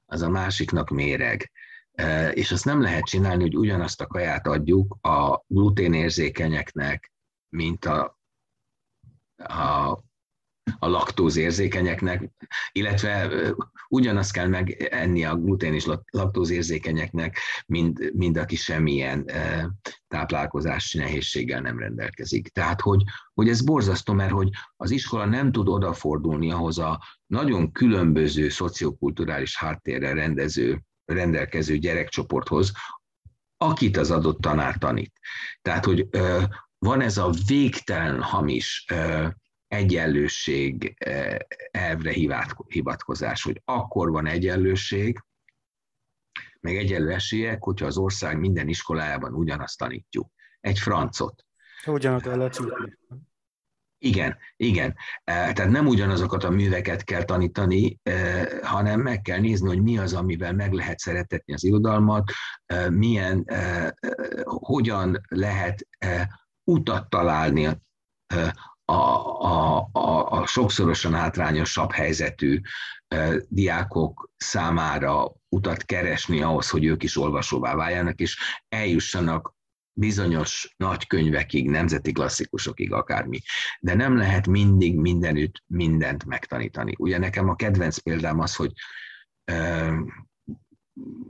az 0.07 0.23
a 0.23 0.29
másiknak 0.29 0.91
méreg. 0.91 1.51
E, 1.93 2.31
és 2.31 2.51
azt 2.51 2.65
nem 2.65 2.81
lehet 2.81 3.05
csinálni, 3.05 3.43
hogy 3.43 3.57
ugyanazt 3.57 4.01
a 4.01 4.07
kaját 4.07 4.47
adjuk 4.47 4.97
a 5.01 5.45
gluténérzékenyeknek, 5.47 7.13
mint 7.49 7.85
a, 7.85 8.19
a 9.37 9.99
a 10.79 10.89
laktózérzékenyeknek, 10.89 12.31
illetve 12.73 13.31
ugyanazt 13.89 14.33
kell 14.33 14.47
megenni 14.47 15.25
a 15.25 15.37
glutén 15.37 15.75
és 15.75 15.87
laktózérzékenyeknek, 16.11 17.39
mint, 17.67 18.12
mind 18.15 18.37
aki 18.37 18.57
semmilyen 18.57 19.31
táplálkozási 20.09 20.99
nehézséggel 20.99 21.61
nem 21.61 21.79
rendelkezik. 21.79 22.49
Tehát, 22.49 22.81
hogy, 22.81 23.03
hogy 23.35 23.49
ez 23.49 23.62
borzasztó, 23.62 24.12
mert 24.12 24.31
hogy 24.31 24.49
az 24.77 24.91
iskola 24.91 25.25
nem 25.25 25.53
tud 25.53 25.69
odafordulni 25.69 26.51
ahhoz 26.51 26.79
a 26.79 27.03
nagyon 27.27 27.73
különböző 27.73 28.49
szociokulturális 28.49 29.57
háttérre 29.57 30.12
rendező, 30.12 30.83
rendelkező 31.05 31.79
gyerekcsoporthoz, 31.79 32.73
akit 33.57 33.97
az 33.97 34.11
adott 34.11 34.41
tanár 34.41 34.77
tanít. 34.77 35.12
Tehát, 35.62 35.85
hogy 35.85 36.09
van 36.79 37.01
ez 37.01 37.19
a 37.19 37.31
végtelen 37.47 38.23
hamis 38.23 38.87
egyenlőség 39.75 40.95
eh, 40.99 41.37
elvre 41.70 42.12
hivatkozás, 42.68 43.43
hogy 43.43 43.62
akkor 43.64 44.11
van 44.11 44.27
egyenlőség, 44.27 45.25
meg 46.61 46.77
egyenlő 46.77 47.11
esélyek, 47.11 47.62
hogyha 47.62 47.87
az 47.87 47.97
ország 47.97 48.39
minden 48.39 48.68
iskolájában 48.68 49.35
ugyanazt 49.35 49.79
tanítjuk. 49.79 50.31
Egy 50.61 50.79
francot. 50.79 51.45
Ugyanott 51.87 52.27
el 52.27 52.37
lehet 52.37 52.61
Igen, 53.99 54.37
igen. 54.57 54.95
Eh, 55.25 55.53
tehát 55.53 55.70
nem 55.70 55.87
ugyanazokat 55.87 56.45
a 56.45 56.51
műveket 56.51 57.05
kell 57.05 57.22
tanítani, 57.22 57.99
eh, 58.03 58.47
hanem 58.62 59.01
meg 59.01 59.20
kell 59.20 59.39
nézni, 59.39 59.68
hogy 59.68 59.83
mi 59.83 59.99
az, 59.99 60.14
amivel 60.14 60.53
meg 60.53 60.72
lehet 60.72 60.99
szeretetni 60.99 61.53
az 61.53 61.64
irodalmat, 61.64 62.33
milyen, 62.91 63.47
hogyan 64.45 65.20
lehet 65.29 65.87
utat 66.64 67.09
találni 67.09 67.83
a, 68.85 68.93
a, 68.93 69.89
a, 69.93 70.30
a 70.30 70.47
sokszorosan 70.47 71.14
hátrányosabb 71.14 71.93
helyzetű 71.93 72.61
diákok 73.49 74.30
számára 74.37 75.32
utat 75.49 75.85
keresni 75.85 76.43
ahhoz, 76.43 76.70
hogy 76.70 76.85
ők 76.85 77.03
is 77.03 77.16
olvasóvá 77.16 77.74
váljanak, 77.74 78.20
és 78.20 78.39
eljussanak 78.68 79.55
bizonyos 79.93 80.74
nagy 80.76 81.07
könyvekig, 81.07 81.70
nemzeti 81.70 82.12
klasszikusokig, 82.12 82.93
akármi. 82.93 83.41
De 83.80 83.95
nem 83.95 84.16
lehet 84.16 84.47
mindig 84.47 84.99
mindenütt 84.99 85.62
mindent 85.66 86.24
megtanítani. 86.24 86.95
Ugye 86.99 87.18
nekem 87.18 87.49
a 87.49 87.57
kedvenc 87.57 87.99
példám 87.99 88.41
az, 88.41 88.57
hogy 88.57 88.72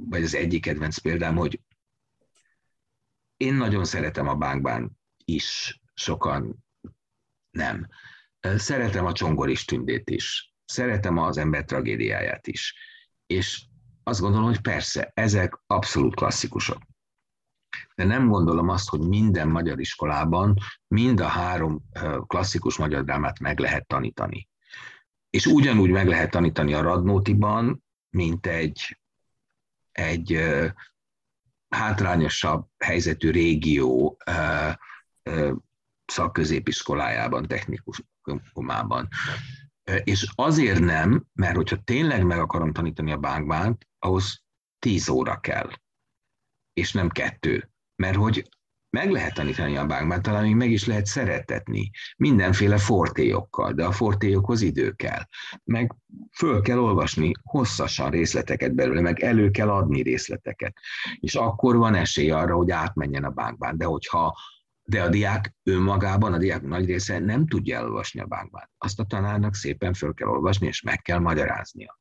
vagy 0.08 0.22
az 0.22 0.34
egyik 0.34 0.62
kedvenc 0.62 0.98
példám, 0.98 1.36
hogy 1.36 1.60
én 3.36 3.54
nagyon 3.54 3.84
szeretem 3.84 4.28
a 4.28 4.34
bánkban 4.34 4.98
is, 5.24 5.80
sokan 5.94 6.63
nem. 7.54 7.88
Szeretem 8.40 9.06
a 9.06 9.12
csongoris 9.12 9.64
tündét 9.64 10.10
is. 10.10 10.54
Szeretem 10.64 11.18
az 11.18 11.36
ember 11.36 11.64
tragédiáját 11.64 12.46
is. 12.46 12.74
És 13.26 13.64
azt 14.02 14.20
gondolom, 14.20 14.46
hogy 14.46 14.60
persze, 14.60 15.10
ezek 15.14 15.60
abszolút 15.66 16.14
klasszikusok. 16.14 16.78
De 17.94 18.04
nem 18.04 18.28
gondolom 18.28 18.68
azt, 18.68 18.88
hogy 18.88 19.00
minden 19.00 19.48
magyar 19.48 19.80
iskolában 19.80 20.54
mind 20.88 21.20
a 21.20 21.26
három 21.26 21.82
klasszikus 22.26 22.76
magyar 22.76 23.04
drámát 23.04 23.38
meg 23.38 23.58
lehet 23.58 23.86
tanítani. 23.86 24.48
És 25.30 25.46
ugyanúgy 25.46 25.90
meg 25.90 26.06
lehet 26.06 26.30
tanítani 26.30 26.74
a 26.74 26.82
Radnótiban, 26.82 27.84
mint 28.10 28.46
egy, 28.46 28.98
egy 29.92 30.40
hátrányosabb 31.68 32.66
helyzetű 32.78 33.30
régió 33.30 34.16
szakközépiskolájában, 36.06 37.46
technikumában. 37.46 39.08
És 40.04 40.32
azért 40.34 40.80
nem, 40.80 41.24
mert 41.32 41.56
hogyha 41.56 41.82
tényleg 41.84 42.24
meg 42.24 42.38
akarom 42.38 42.72
tanítani 42.72 43.12
a 43.12 43.16
bánkbánt, 43.16 43.88
ahhoz 43.98 44.42
tíz 44.78 45.08
óra 45.08 45.40
kell, 45.40 45.70
és 46.72 46.92
nem 46.92 47.08
kettő. 47.08 47.70
Mert 47.96 48.16
hogy 48.16 48.48
meg 48.90 49.10
lehet 49.10 49.34
tanítani 49.34 49.76
a 49.76 49.86
bánkbánt, 49.86 50.22
talán 50.22 50.42
még 50.42 50.54
meg 50.54 50.70
is 50.70 50.86
lehet 50.86 51.06
szeretetni, 51.06 51.90
mindenféle 52.16 52.78
fortéjokkal, 52.78 53.72
de 53.72 53.84
a 53.84 53.92
fortéjokhoz 53.92 54.60
idő 54.60 54.92
kell. 54.92 55.22
Meg 55.64 55.94
föl 56.36 56.60
kell 56.60 56.78
olvasni 56.78 57.32
hosszasan 57.42 58.10
részleteket 58.10 58.74
belőle, 58.74 59.00
meg 59.00 59.20
elő 59.20 59.50
kell 59.50 59.70
adni 59.70 60.02
részleteket. 60.02 60.76
És 61.20 61.34
akkor 61.34 61.76
van 61.76 61.94
esély 61.94 62.30
arra, 62.30 62.56
hogy 62.56 62.70
átmenjen 62.70 63.24
a 63.24 63.30
bánkbán. 63.30 63.76
De 63.78 63.84
hogyha 63.84 64.38
de 64.84 65.02
a 65.02 65.08
diák 65.08 65.54
önmagában, 65.62 66.32
a 66.32 66.38
diák 66.38 66.62
nagy 66.62 66.86
része 66.86 67.18
nem 67.18 67.46
tudja 67.46 67.76
elolvasni 67.76 68.20
a 68.20 68.26
bánkban. 68.26 68.70
Azt 68.78 69.00
a 69.00 69.04
tanárnak 69.04 69.54
szépen 69.54 69.92
föl 69.92 70.14
kell 70.14 70.28
olvasni, 70.28 70.66
és 70.66 70.82
meg 70.82 71.02
kell 71.02 71.18
magyaráznia. 71.18 71.98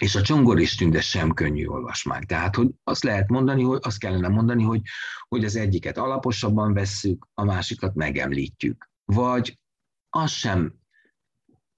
És 0.00 0.14
a 0.14 0.22
csongoris 0.22 0.74
tünde 0.74 1.00
sem 1.00 1.32
könnyű 1.32 1.66
olvasmány. 1.66 2.26
Tehát, 2.26 2.56
hogy 2.56 2.68
azt 2.84 3.02
lehet 3.02 3.28
mondani, 3.28 3.62
hogy 3.62 3.78
azt 3.82 3.98
kellene 3.98 4.28
mondani, 4.28 4.62
hogy, 4.62 4.82
hogy 5.28 5.44
az 5.44 5.56
egyiket 5.56 5.98
alaposabban 5.98 6.74
vesszük, 6.74 7.26
a 7.34 7.44
másikat 7.44 7.94
megemlítjük. 7.94 8.90
Vagy 9.04 9.58
az 10.10 10.30
sem, 10.30 10.74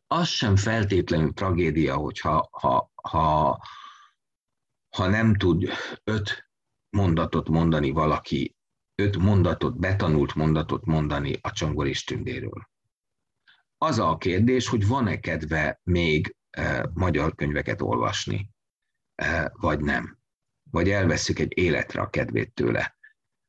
az 0.07 0.29
sem 0.29 0.57
feltétlenül 0.57 1.33
tragédia, 1.33 1.97
hogyha 1.97 2.49
ha, 2.51 2.91
ha, 3.03 3.59
ha 4.97 5.07
nem 5.07 5.35
tud 5.35 5.69
öt 6.05 6.51
mondatot 6.91 7.49
mondani 7.49 7.91
valaki 7.91 8.57
öt 9.03 9.17
mondatot, 9.17 9.79
betanult 9.79 10.35
mondatot 10.35 10.85
mondani 10.85 11.39
a 11.41 11.53
csongoris 11.53 12.05
tündéről. 12.05 12.69
Az 13.77 13.99
a 13.99 14.17
kérdés, 14.17 14.69
hogy 14.69 14.87
van-e 14.87 15.21
kedve 15.21 15.81
még 15.83 16.37
e, 16.51 16.91
magyar 16.95 17.35
könyveket 17.35 17.83
olvasni, 17.83 18.51
e, 19.15 19.53
vagy 19.55 19.81
nem. 19.81 20.19
Vagy 20.71 20.91
elveszük 20.91 21.39
egy 21.39 21.59
életre 21.59 22.01
a 22.01 22.11
kedvét 22.11 22.55
tőle, 22.55 22.97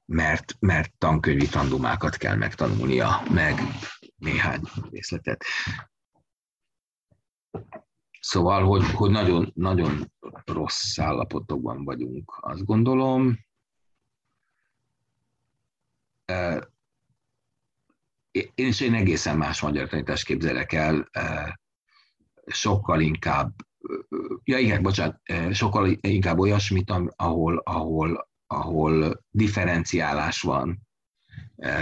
mert, 0.05 0.55
mert 0.59 0.93
tankönyvi 0.97 1.47
tandumákat 1.47 2.17
kell 2.17 2.35
megtanulnia, 2.35 3.21
meg 3.31 3.59
néhány 4.15 4.61
részletet. 4.91 5.43
Szóval, 8.19 8.65
hogy, 8.65 8.91
hogy 8.91 9.11
nagyon, 9.11 9.51
nagyon 9.55 10.11
rossz 10.45 10.99
állapotokban 10.99 11.83
vagyunk, 11.83 12.37
azt 12.39 12.65
gondolom 12.65 13.47
én 18.31 18.67
is 18.67 18.79
én 18.79 18.93
egészen 18.93 19.37
más 19.37 19.61
magyar 19.61 19.87
tanítást 19.87 20.25
képzelek 20.25 20.73
el, 20.73 21.09
sokkal 22.45 23.01
inkább, 23.01 23.53
ja 24.43 24.57
igen, 24.57 24.81
bocsánat, 24.81 25.21
sokkal 25.51 25.97
inkább 26.01 26.39
olyasmit, 26.39 26.93
ahol, 27.15 27.57
ahol, 27.57 28.29
ahol 28.47 29.23
differenciálás 29.29 30.41
van 30.41 30.87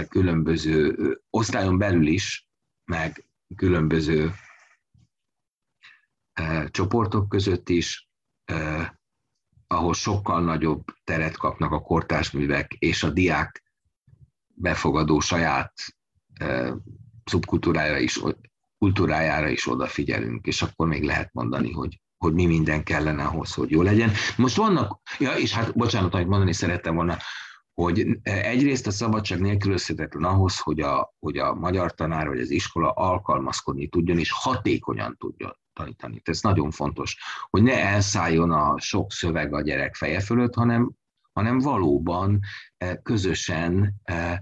különböző 0.08 0.96
osztályon 1.30 1.78
belül 1.78 2.06
is, 2.06 2.48
meg 2.84 3.28
különböző 3.56 4.32
csoportok 6.70 7.28
között 7.28 7.68
is, 7.68 8.08
ahol 9.66 9.94
sokkal 9.94 10.42
nagyobb 10.42 10.84
teret 11.04 11.36
kapnak 11.36 11.72
a 11.72 11.80
kortársművek, 11.80 12.72
és 12.72 13.02
a 13.02 13.10
diák 13.10 13.67
befogadó 14.60 15.20
saját 15.20 15.72
szubkultúrájára 17.24 17.98
is, 17.98 18.20
kultúrájára 18.78 19.48
is 19.48 19.66
odafigyelünk, 19.66 20.46
és 20.46 20.62
akkor 20.62 20.86
még 20.86 21.02
lehet 21.02 21.30
mondani, 21.32 21.72
hogy, 21.72 22.00
hogy 22.16 22.34
mi 22.34 22.46
minden 22.46 22.84
kellene 22.84 23.24
ahhoz, 23.24 23.54
hogy 23.54 23.70
jó 23.70 23.82
legyen. 23.82 24.10
Most 24.36 24.56
vannak, 24.56 25.00
ja, 25.18 25.32
és 25.32 25.52
hát 25.52 25.76
bocsánat, 25.76 26.14
amit 26.14 26.28
mondani 26.28 26.52
szerettem 26.52 26.94
volna, 26.94 27.16
hogy 27.74 28.18
egyrészt 28.22 28.86
a 28.86 28.90
szabadság 28.90 29.40
nélkülözhetetlen 29.40 30.24
ahhoz, 30.24 30.58
hogy 30.58 30.80
a, 30.80 31.14
hogy 31.18 31.38
a 31.38 31.54
magyar 31.54 31.94
tanár 31.94 32.28
vagy 32.28 32.40
az 32.40 32.50
iskola 32.50 32.90
alkalmazkodni 32.90 33.88
tudjon, 33.88 34.18
és 34.18 34.32
hatékonyan 34.32 35.16
tudjon 35.16 35.52
tanítani. 35.72 36.20
Ez 36.24 36.40
nagyon 36.40 36.70
fontos, 36.70 37.16
hogy 37.50 37.62
ne 37.62 37.84
elszálljon 37.84 38.50
a 38.50 38.80
sok 38.80 39.12
szöveg 39.12 39.54
a 39.54 39.60
gyerek 39.62 39.94
feje 39.94 40.20
fölött, 40.20 40.54
hanem 40.54 40.90
hanem 41.38 41.58
valóban 41.58 42.40
eh, 42.76 42.96
közösen 43.02 43.94
eh, 44.02 44.38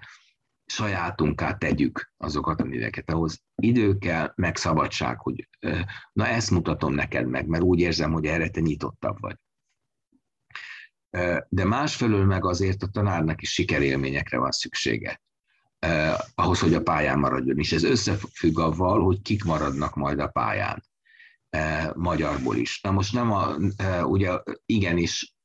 sajátunká 0.67 1.55
tegyük 1.55 2.13
azokat 2.17 2.61
a 2.61 2.65
műveket. 2.65 3.11
Ahhoz 3.11 3.43
idő 3.55 3.99
kell, 3.99 4.33
meg 4.35 4.57
szabadság, 4.57 5.21
hogy 5.21 5.49
eh, 5.59 5.85
na 6.13 6.27
ezt 6.27 6.51
mutatom 6.51 6.95
neked 6.95 7.27
meg, 7.29 7.47
mert 7.47 7.63
úgy 7.63 7.81
érzem, 7.81 8.13
hogy 8.13 8.27
erre 8.27 8.49
te 8.49 8.61
nyitottabb 8.61 9.21
vagy. 9.21 9.37
De 11.49 11.65
másfelől 11.65 12.25
meg 12.25 12.45
azért 12.45 12.83
a 12.83 12.89
tanárnak 12.89 13.43
is 13.43 13.53
sikerélményekre 13.53 14.39
van 14.39 14.51
szüksége 14.51 15.21
ahhoz, 16.35 16.61
hogy 16.61 16.75
a 16.75 16.83
pályán 16.83 17.19
maradjon. 17.19 17.59
És 17.59 17.73
ez 17.73 17.83
összefügg 17.83 18.59
avval, 18.59 19.03
hogy 19.03 19.23
kik 19.23 19.45
maradnak 19.45 19.95
majd 19.95 20.19
a 20.19 20.27
pályán 20.27 20.83
magyarból 21.95 22.57
is. 22.57 22.81
Na 22.81 22.91
most 22.91 23.13
nem 23.13 23.33
a, 23.33 23.57
ugye 24.05 24.39
igenis 24.67 25.36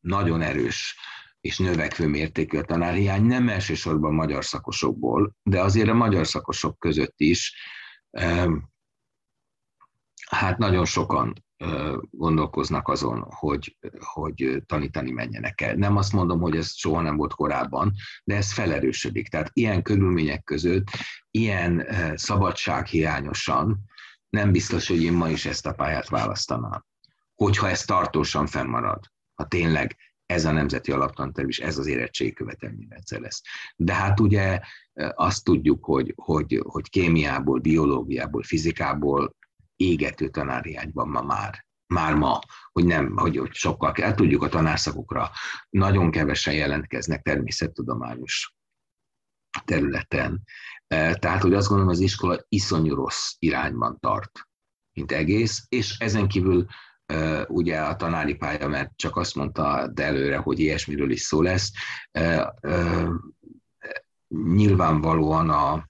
nagyon 0.00 0.40
erős 0.40 0.96
és 1.40 1.58
növekvő 1.58 2.06
mértékű 2.06 2.58
a 2.58 2.64
tanárhiány, 2.64 3.24
nem 3.24 3.48
elsősorban 3.48 4.14
magyar 4.14 4.44
szakosokból, 4.44 5.34
de 5.42 5.60
azért 5.60 5.88
a 5.88 5.94
magyar 5.94 6.26
szakosok 6.26 6.78
között 6.78 7.14
is 7.16 7.54
hát 10.30 10.58
nagyon 10.58 10.84
sokan 10.84 11.44
gondolkoznak 12.10 12.88
azon, 12.88 13.26
hogy, 13.28 13.76
hogy 13.98 14.62
tanítani 14.66 15.10
menjenek 15.10 15.60
el. 15.60 15.74
Nem 15.74 15.96
azt 15.96 16.12
mondom, 16.12 16.40
hogy 16.40 16.56
ez 16.56 16.74
soha 16.74 17.00
nem 17.00 17.16
volt 17.16 17.34
korábban, 17.34 17.92
de 18.24 18.36
ez 18.36 18.52
felerősödik. 18.52 19.28
Tehát 19.28 19.50
ilyen 19.52 19.82
körülmények 19.82 20.44
között, 20.44 20.86
ilyen 21.30 21.86
szabadsághiányosan 22.14 23.78
nem 24.28 24.52
biztos, 24.52 24.88
hogy 24.88 25.02
én 25.02 25.12
ma 25.12 25.28
is 25.28 25.46
ezt 25.46 25.66
a 25.66 25.72
pályát 25.72 26.08
választanám, 26.08 26.84
hogyha 27.34 27.68
ez 27.68 27.84
tartósan 27.84 28.46
fennmarad 28.46 29.10
ha 29.36 29.46
tényleg 29.46 29.96
ez 30.26 30.44
a 30.44 30.52
nemzeti 30.52 30.92
alaptanterv 30.92 31.48
is, 31.48 31.58
ez 31.58 31.78
az 31.78 31.86
érettségi 31.86 32.32
követelményrendszer 32.32 33.20
lesz. 33.20 33.42
De 33.76 33.94
hát 33.94 34.20
ugye 34.20 34.60
azt 35.14 35.44
tudjuk, 35.44 35.84
hogy, 35.84 36.12
hogy, 36.16 36.62
hogy 36.64 36.90
kémiából, 36.90 37.58
biológiából, 37.58 38.42
fizikából 38.42 39.36
égető 39.76 40.28
tanárhiányban 40.28 41.08
ma 41.08 41.22
már 41.22 41.64
már 41.88 42.14
ma, 42.14 42.38
hogy 42.72 42.84
nem, 42.84 43.16
hogy, 43.16 43.36
hogy 43.36 43.52
sokkal 43.52 43.92
kell. 43.92 44.14
Tudjuk 44.14 44.42
a 44.42 44.48
tanárszakokra, 44.48 45.30
nagyon 45.70 46.10
kevesen 46.10 46.54
jelentkeznek 46.54 47.22
természettudományos 47.22 48.54
területen. 49.64 50.42
Tehát, 50.88 51.42
hogy 51.42 51.54
azt 51.54 51.68
gondolom, 51.68 51.92
az 51.92 52.00
iskola 52.00 52.44
iszonyú 52.48 52.94
rossz 52.94 53.34
irányban 53.38 53.98
tart, 53.98 54.40
mint 54.92 55.12
egész, 55.12 55.64
és 55.68 55.98
ezen 55.98 56.28
kívül 56.28 56.66
ugye 57.46 57.80
a 57.80 57.96
tanári 57.96 58.34
pálya, 58.34 58.68
mert 58.68 58.92
csak 58.96 59.16
azt 59.16 59.34
mondta 59.34 59.88
de 59.94 60.04
előre, 60.04 60.36
hogy 60.36 60.58
ilyesmiről 60.58 61.10
is 61.10 61.20
szó 61.20 61.42
lesz. 61.42 61.72
nyilvánvalóan 64.28 65.50
a, 65.50 65.88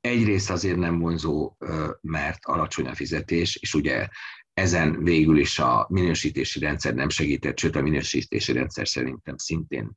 egyrészt 0.00 0.50
azért 0.50 0.76
nem 0.76 0.98
vonzó, 0.98 1.56
mert 2.00 2.44
alacsony 2.44 2.86
a 2.86 2.94
fizetés, 2.94 3.56
és 3.56 3.74
ugye 3.74 4.08
ezen 4.54 5.02
végül 5.02 5.38
is 5.38 5.58
a 5.58 5.86
minősítési 5.88 6.58
rendszer 6.58 6.94
nem 6.94 7.08
segített, 7.08 7.58
sőt 7.58 7.76
a 7.76 7.82
minősítési 7.82 8.52
rendszer 8.52 8.88
szerintem 8.88 9.36
szintén 9.36 9.90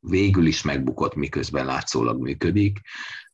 végül 0.00 0.46
is 0.46 0.62
megbukott, 0.62 1.14
miközben 1.14 1.64
látszólag 1.64 2.20
működik. 2.20 2.80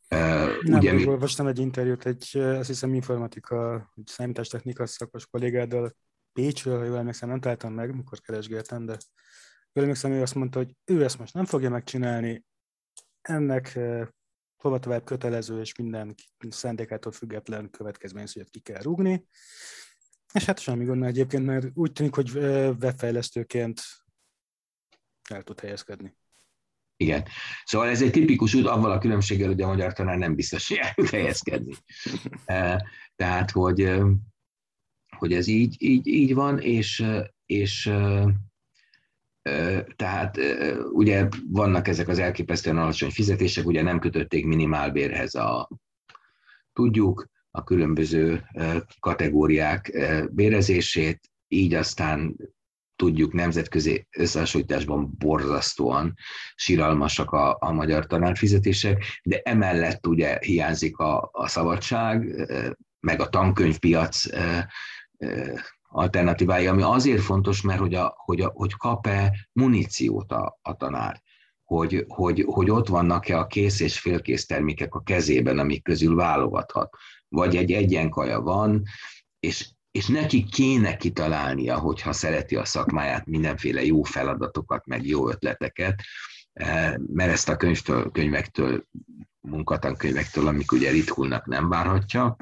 Nem, 0.09 0.79
Ugye, 0.79 0.93
mi... 0.93 1.07
olvastam 1.07 1.47
egy 1.47 1.59
interjút 1.59 2.07
egy, 2.07 2.39
azt 2.39 2.69
hiszem, 2.69 2.95
informatika, 2.95 3.93
számítástechnika 4.05 4.87
szakos 4.87 5.27
kollégáddal 5.27 5.93
Pécsről, 6.33 6.79
ha 6.79 6.85
jól 6.85 6.99
emlékszem, 6.99 7.29
nem 7.29 7.41
találtam 7.41 7.73
meg, 7.73 7.95
mikor 7.95 8.21
keresgéltem, 8.21 8.85
de 8.87 8.97
jól 9.73 9.85
emlékszem, 9.85 10.13
ő 10.13 10.23
azt 10.23 10.35
mondta, 10.35 10.59
hogy 10.59 10.75
ő 10.85 11.05
ezt 11.05 11.19
most 11.19 11.35
nem 11.35 11.45
fogja 11.45 11.71
megcsinálni, 11.71 12.45
ennek 13.21 13.79
hova 14.57 14.79
tovább 14.79 15.05
kötelező 15.05 15.61
és 15.61 15.77
minden 15.77 16.15
szándékától 16.49 17.13
független 17.13 17.71
következmény, 17.71 18.27
hogy 18.33 18.51
ki 18.51 18.61
kell 18.61 18.83
rúgni. 18.83 19.27
És 20.35 20.45
hát 20.45 20.59
semmi 20.59 20.85
gond 20.85 21.03
egyébként, 21.03 21.47
mert 21.47 21.67
úgy 21.75 21.93
tűnik, 21.93 22.15
hogy 22.15 22.31
webfejlesztőként 22.81 23.81
el 25.31 25.43
tud 25.43 25.61
helyezkedni. 25.61 26.17
Igen. 26.97 27.25
Szóval 27.65 27.89
ez 27.89 28.03
egy 28.03 28.11
tipikus 28.11 28.55
út, 28.55 28.67
avval 28.67 28.91
a 28.91 28.99
különbséggel, 28.99 29.49
hogy 29.49 29.63
a 29.63 29.67
magyar 29.67 29.93
tanár 29.93 30.19
nem 30.19 30.35
biztos, 30.35 30.69
hogy 30.69 30.77
el 30.77 30.95
tud 30.95 31.09
helyezkedni. 31.09 31.75
Tehát, 33.17 33.51
hogy, 33.51 33.93
hogy 35.17 35.33
ez 35.33 35.47
így, 35.47 35.77
így, 35.79 36.07
így 36.07 36.35
van, 36.35 36.59
és, 36.59 37.05
és 37.47 37.93
tehát 39.97 40.39
ugye 40.93 41.29
vannak 41.49 41.89
ezek 41.89 42.09
az 42.09 42.19
elképesztően 42.19 42.79
alacsony 42.79 43.11
fizetések, 43.11 43.67
ugye 43.67 43.83
nem 43.83 43.99
kötötték 43.99 44.47
minimálbérhez 44.47 45.35
a, 45.35 45.69
tudjuk, 46.73 47.29
a 47.51 47.65
különböző 47.65 48.45
kategóriák 49.01 49.93
bérezését, 50.31 51.31
így 51.49 51.75
aztán 51.75 52.37
tudjuk 52.97 53.33
nemzetközi 53.33 54.07
összehasonlításban 54.17 55.15
borzasztóan 55.19 56.15
síralmasak 56.55 57.31
a, 57.31 57.57
a 57.61 57.73
magyar 57.73 58.07
tanárfizetések, 58.07 59.05
de 59.23 59.41
emellett 59.45 60.07
ugye 60.07 60.39
hiányzik 60.41 60.97
a, 60.97 61.29
a 61.33 61.49
szabadság, 61.49 62.47
meg 63.01 63.21
a 63.21 63.29
tankönyvpiac 63.29 64.25
alternatívái, 65.89 66.67
ami 66.67 66.83
azért 66.83 67.23
fontos, 67.23 67.63
mert 67.63 67.79
hogy, 67.79 67.95
a, 67.95 68.15
hogy, 68.17 68.41
a, 68.41 68.53
hogy 68.55 68.75
kap-e 68.75 69.49
muníciót 69.53 70.33
a, 70.33 70.59
a 70.63 70.77
tanár, 70.77 71.23
hogy, 71.65 72.05
hogy, 72.09 72.45
hogy 72.47 72.71
ott 72.71 72.89
vannak-e 72.89 73.39
a 73.39 73.47
kész 73.47 73.81
és 73.81 73.99
félkész 73.99 74.47
termékek 74.47 74.95
a 74.95 75.03
kezében, 75.03 75.59
amik 75.59 75.83
közül 75.83 76.15
válogathat. 76.15 76.97
Vagy 77.29 77.57
egy 77.57 77.73
egyenkaja 77.73 78.41
van, 78.41 78.83
és, 79.41 79.71
és 79.97 80.07
neki 80.07 80.45
kéne 80.45 80.97
kitalálnia, 80.97 81.79
hogyha 81.79 82.13
szereti 82.13 82.57
a 82.57 82.65
szakmáját, 82.65 83.27
mindenféle 83.27 83.85
jó 83.85 84.03
feladatokat, 84.03 84.87
meg 84.87 85.07
jó 85.07 85.31
ötleteket, 85.31 86.03
eh, 86.53 86.95
mert 86.97 87.33
ezt 87.33 87.49
a 87.49 87.57
könyvtől, 87.57 88.11
könyvektől, 88.11 88.85
munkatankönyvektől, 89.41 90.47
amik 90.47 90.73
ugye 90.73 90.91
ritkulnak, 90.91 91.47
nem 91.47 91.69
várhatja, 91.69 92.37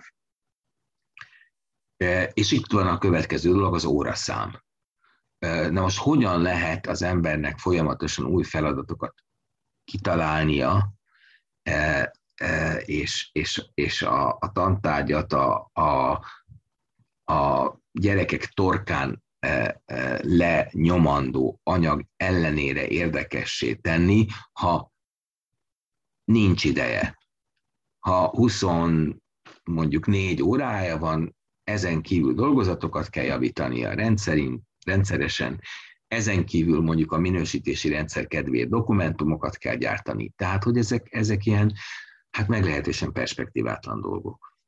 és 2.33 2.53
itt 2.53 2.73
van 2.73 2.87
a 2.87 2.99
következő 2.99 3.53
dolog, 3.53 3.75
az 3.75 3.85
óraszám. 3.85 4.63
Na 5.71 5.81
most 5.81 5.99
hogyan 5.99 6.43
lehet 6.43 6.87
az 6.87 7.03
embernek 7.03 7.59
folyamatosan 7.59 8.27
új 8.27 8.43
feladatokat 8.43 9.15
kitalálnia, 9.85 10.95
és, 12.85 13.29
és, 13.33 13.65
és 13.75 14.03
a, 14.03 14.29
a 14.29 14.53
tantárgyat 14.53 15.33
a, 15.33 15.71
a, 15.73 16.21
a 17.25 17.73
gyerekek 17.93 18.45
torkán 18.45 19.23
lenyomandó 20.21 21.61
anyag 21.63 22.05
ellenére 22.17 22.87
érdekessé 22.87 23.75
tenni, 23.75 24.27
ha 24.53 24.93
nincs 26.25 26.65
ideje. 26.65 27.19
Ha 27.99 28.29
20 28.29 28.63
mondjuk 29.65 30.07
négy 30.07 30.43
órája 30.43 30.99
van, 30.99 31.37
ezen 31.65 32.03
kívül 32.03 32.35
dolgozatokat 32.35 33.09
kell 33.09 33.25
javítani 33.25 33.85
a 33.85 33.95
rendszerint, 33.95 34.63
rendszeresen, 34.87 35.61
ezen 36.09 36.45
kívül 36.45 36.81
mondjuk 36.81 37.13
a 37.13 37.19
minősítési 37.19 37.89
rendszer 37.89 38.27
kedvéért 38.27 38.69
dokumentumokat 38.69 39.57
kell 39.57 39.75
gyártani. 39.75 40.33
Tehát, 40.37 40.65
hogy 40.65 40.77
ezek, 40.77 41.09
ezek 41.11 41.47
ilyen, 41.47 41.73
hát 42.31 42.49
meglehetősen 42.49 43.13
perspektívátlan 43.13 44.01
dolgok. 44.01 44.59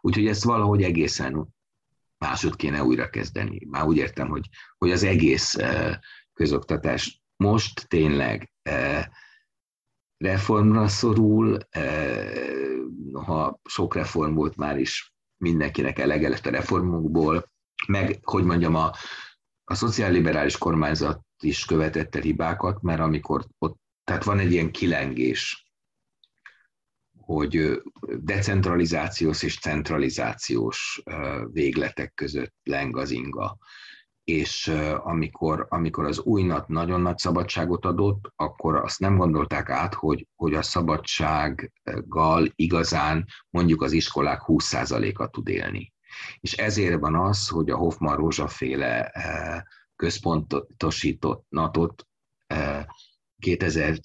Úgyhogy 0.00 0.26
ezt 0.26 0.44
valahogy 0.44 0.82
egészen 0.82 1.54
másod 2.28 2.56
kéne 2.56 2.82
újra 2.82 3.10
kezdeni. 3.10 3.66
Már 3.70 3.84
úgy 3.84 3.96
értem, 3.96 4.28
hogy, 4.28 4.48
hogy 4.78 4.90
az 4.90 5.02
egész 5.02 5.54
eh, 5.54 5.98
közoktatás 6.32 7.22
most 7.36 7.88
tényleg 7.88 8.52
eh, 8.62 9.04
reformra 10.16 10.88
szorul, 10.88 11.58
eh, 11.70 12.78
ha 13.12 13.60
sok 13.64 13.94
reform 13.94 14.34
volt 14.34 14.56
már 14.56 14.78
is 14.78 15.14
mindenkinek 15.36 15.98
elege 15.98 16.28
lett 16.28 16.46
a 16.46 16.50
reformokból, 16.50 17.52
meg, 17.86 18.18
hogy 18.22 18.44
mondjam, 18.44 18.74
a, 18.74 18.92
a 19.64 19.74
szociálliberális 19.74 20.58
kormányzat 20.58 21.20
is 21.42 21.64
követett 21.64 22.14
el 22.14 22.22
hibákat, 22.22 22.82
mert 22.82 23.00
amikor 23.00 23.46
ott, 23.58 23.76
tehát 24.04 24.24
van 24.24 24.38
egy 24.38 24.52
ilyen 24.52 24.70
kilengés, 24.70 25.63
hogy 27.24 27.82
decentralizációs 28.18 29.42
és 29.42 29.58
centralizációs 29.58 31.02
végletek 31.52 32.14
között 32.14 32.54
leng 32.62 32.96
az 32.96 33.10
inga. 33.10 33.58
És 34.24 34.72
amikor, 34.96 35.66
amikor 35.68 36.04
az 36.04 36.18
újnat 36.18 36.68
nagyon 36.68 37.00
nagy 37.00 37.18
szabadságot 37.18 37.84
adott, 37.84 38.32
akkor 38.36 38.76
azt 38.76 38.98
nem 38.98 39.16
gondolták 39.16 39.70
át, 39.70 39.94
hogy, 39.94 40.26
hogy 40.34 40.54
a 40.54 40.62
szabadsággal 40.62 42.48
igazán 42.54 43.26
mondjuk 43.50 43.82
az 43.82 43.92
iskolák 43.92 44.40
20%-a 44.46 45.26
tud 45.26 45.48
élni. 45.48 45.92
És 46.40 46.52
ezért 46.52 47.00
van 47.00 47.14
az, 47.14 47.48
hogy 47.48 47.70
a 47.70 47.76
Hoffman 47.76 48.16
Rózsaféle 48.16 49.12
központosított 49.96 51.46
2000 53.38 53.98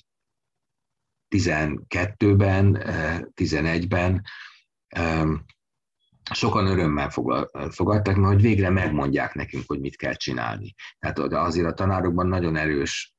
12-ben, 1.29 2.83
11-ben 3.35 4.21
eh, 4.87 5.27
sokan 6.31 6.67
örömmel 6.67 7.09
fogadták, 7.69 8.15
mert 8.15 8.33
hogy 8.33 8.41
végre 8.41 8.69
megmondják 8.69 9.33
nekünk, 9.33 9.63
hogy 9.67 9.79
mit 9.79 9.95
kell 9.95 10.13
csinálni. 10.13 10.73
Tehát 10.99 11.19
azért 11.19 11.67
a 11.67 11.73
tanárokban 11.73 12.27
nagyon 12.27 12.55
erős 12.55 13.13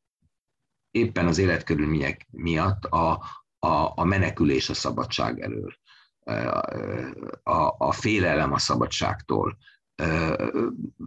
éppen 0.91 1.27
az 1.27 1.39
életkörülmények 1.39 2.27
miatt 2.31 2.85
a, 2.85 3.13
a, 3.59 3.93
a 3.95 4.05
menekülés 4.05 4.69
a 4.69 4.75
szabadság 4.75 5.41
elől, 5.41 5.75
eh, 6.21 7.11
a, 7.43 7.75
a 7.79 7.93
félelem 7.93 8.53
a 8.53 8.59
szabadságtól. 8.59 9.57
Eh, 9.95 10.37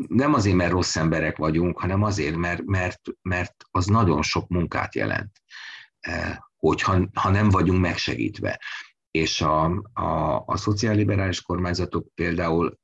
nem 0.07 0.33
azért, 0.33 0.55
mert 0.55 0.71
rossz 0.71 0.95
emberek 0.95 1.37
vagyunk, 1.37 1.79
hanem 1.79 2.03
azért, 2.03 2.35
mert, 2.35 2.63
mert, 2.63 3.01
mert 3.21 3.55
az 3.71 3.85
nagyon 3.85 4.21
sok 4.21 4.47
munkát 4.47 4.95
jelent 4.95 5.41
hogyha 6.67 7.07
ha 7.13 7.29
nem 7.29 7.49
vagyunk 7.49 7.81
megsegítve 7.81 8.59
és 9.11 9.41
a, 9.41 9.63
a, 9.93 10.43
a 10.45 10.57
szociálliberális 10.57 11.41
kormányzatok 11.41 12.07
például 12.13 12.79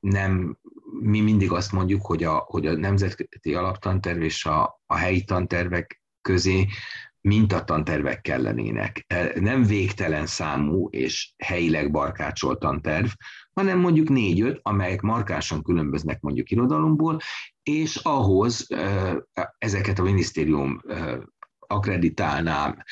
nem, 0.00 0.58
mi 1.00 1.20
mindig 1.20 1.52
azt 1.52 1.72
mondjuk, 1.72 2.06
hogy 2.06 2.24
a, 2.24 2.44
hogy 2.46 2.66
a 2.66 2.76
nemzeti 2.76 3.54
alaptanterv 3.54 4.22
és 4.22 4.44
a, 4.44 4.80
a 4.86 4.96
helyi 4.96 5.24
tantervek 5.24 6.02
közé 6.20 6.66
mintatantervek 7.20 8.20
kellenének. 8.20 9.06
Nem 9.34 9.62
végtelen 9.62 10.26
számú 10.26 10.88
és 10.90 11.34
helyileg 11.36 11.90
barkácsolt 11.90 12.58
tanterv, 12.58 13.06
hanem 13.52 13.78
mondjuk 13.78 14.08
négy-öt, 14.08 14.58
amelyek 14.62 15.00
markásan 15.00 15.62
különböznek 15.62 16.20
mondjuk 16.20 16.50
irodalomból, 16.50 17.18
és 17.62 17.96
ahhoz 17.96 18.66
ezeket 19.58 19.98
a 19.98 20.02
minisztérium 20.02 20.80
akreditálná, 21.66 22.84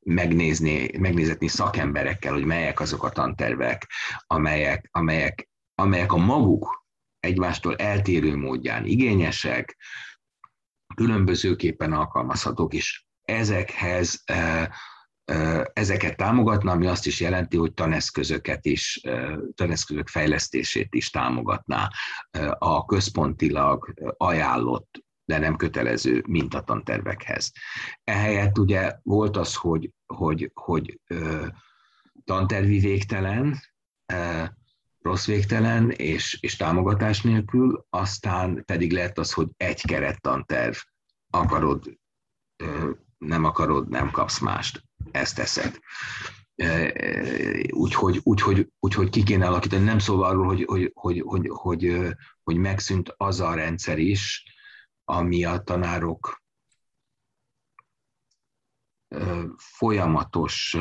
megnézni, 0.00 0.90
megnézetni 0.98 1.48
szakemberekkel, 1.48 2.32
hogy 2.32 2.44
melyek 2.44 2.80
azok 2.80 3.04
a 3.04 3.10
tantervek, 3.10 3.90
amelyek, 4.26 4.88
amelyek, 4.92 5.48
amelyek 5.74 6.12
a 6.12 6.16
maguk 6.16 6.86
egymástól 7.20 7.76
eltérő 7.76 8.36
módján 8.36 8.84
igényesek, 8.84 9.76
különbözőképpen 10.94 11.92
alkalmazhatók, 11.92 12.74
és 12.74 13.04
ezekhez 13.22 14.24
ezeket 15.72 16.16
támogatna, 16.16 16.72
ami 16.72 16.86
azt 16.86 17.06
is 17.06 17.20
jelenti, 17.20 17.56
hogy 17.56 17.74
taneszközöket 17.74 18.64
is, 18.64 19.00
taneszközök 19.54 20.08
fejlesztését 20.08 20.94
is 20.94 21.10
támogatná 21.10 21.90
a 22.58 22.84
központilag 22.84 23.94
ajánlott 24.16 25.05
de 25.26 25.38
nem 25.38 25.56
kötelező 25.56 26.24
mintatantervekhez. 26.26 27.52
Ehelyett 28.04 28.58
ugye 28.58 28.98
volt 29.02 29.36
az, 29.36 29.54
hogy, 29.54 29.90
hogy, 30.06 30.50
hogy 30.54 31.00
ö, 31.06 31.46
tantervi 32.24 32.78
végtelen, 32.78 33.60
ö, 34.12 34.44
rossz 35.00 35.26
végtelen 35.26 35.90
és, 35.90 36.38
és 36.40 36.56
támogatás 36.56 37.20
nélkül, 37.20 37.86
aztán 37.90 38.64
pedig 38.64 38.92
lett 38.92 39.18
az, 39.18 39.32
hogy 39.32 39.48
egy 39.56 39.80
kerettanterv, 39.80 40.76
akarod, 41.30 41.98
ö, 42.56 42.90
nem 43.18 43.44
akarod, 43.44 43.88
nem 43.88 44.10
kapsz 44.10 44.38
mást, 44.38 44.84
ezt 45.10 45.36
teszed. 45.36 45.78
Úgyhogy, 47.70 48.20
úgyhogy, 48.22 48.68
úgyhogy 48.78 49.10
ki 49.10 49.22
kéne 49.22 49.46
alakítani. 49.46 49.84
Nem 49.84 49.98
szól 49.98 50.24
arról, 50.24 50.46
hogy, 50.46 50.64
hogy, 50.64 50.90
hogy, 50.94 51.22
hogy, 51.26 51.48
hogy, 51.48 52.14
hogy 52.42 52.56
megszűnt 52.56 53.14
az 53.16 53.40
a 53.40 53.54
rendszer 53.54 53.98
is, 53.98 54.44
ami 55.08 55.44
a 55.44 55.58
tanárok 55.58 56.42
folyamatos 59.56 60.76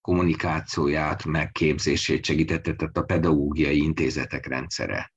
kommunikációját, 0.00 1.24
megképzését 1.24 2.24
segítette, 2.24 2.74
tehát 2.74 2.96
a 2.96 3.02
pedagógiai 3.02 3.82
intézetek 3.82 4.46
rendszere. 4.46 5.12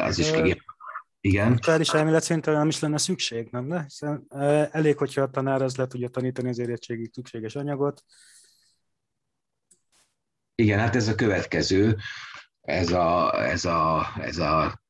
Az 0.00 0.18
is 0.18 0.30
igen. 0.30 0.58
Igen. 1.20 1.58
is 1.78 1.88
elmélet 1.88 2.22
szerintem 2.22 2.54
nem 2.54 2.68
is 2.68 2.80
lenne 2.80 2.98
szükség, 2.98 3.48
nem? 3.50 3.68
De? 3.68 3.82
Hiszen 3.82 4.26
elég, 4.70 4.96
hogyha 4.96 5.22
a 5.22 5.30
tanár 5.30 5.62
az 5.62 5.76
le 5.76 5.86
tudja 5.86 6.08
tanítani 6.08 6.48
az 6.48 6.58
érettségig 6.58 7.10
szükséges 7.12 7.54
anyagot. 7.54 8.04
Igen, 10.54 10.78
hát 10.78 10.96
ez 10.96 11.08
a 11.08 11.14
következő, 11.14 11.96
ez 12.60 12.92
a, 12.92 13.42
ez 13.44 13.64
a, 13.64 14.06
ez 14.20 14.38
a 14.38 14.82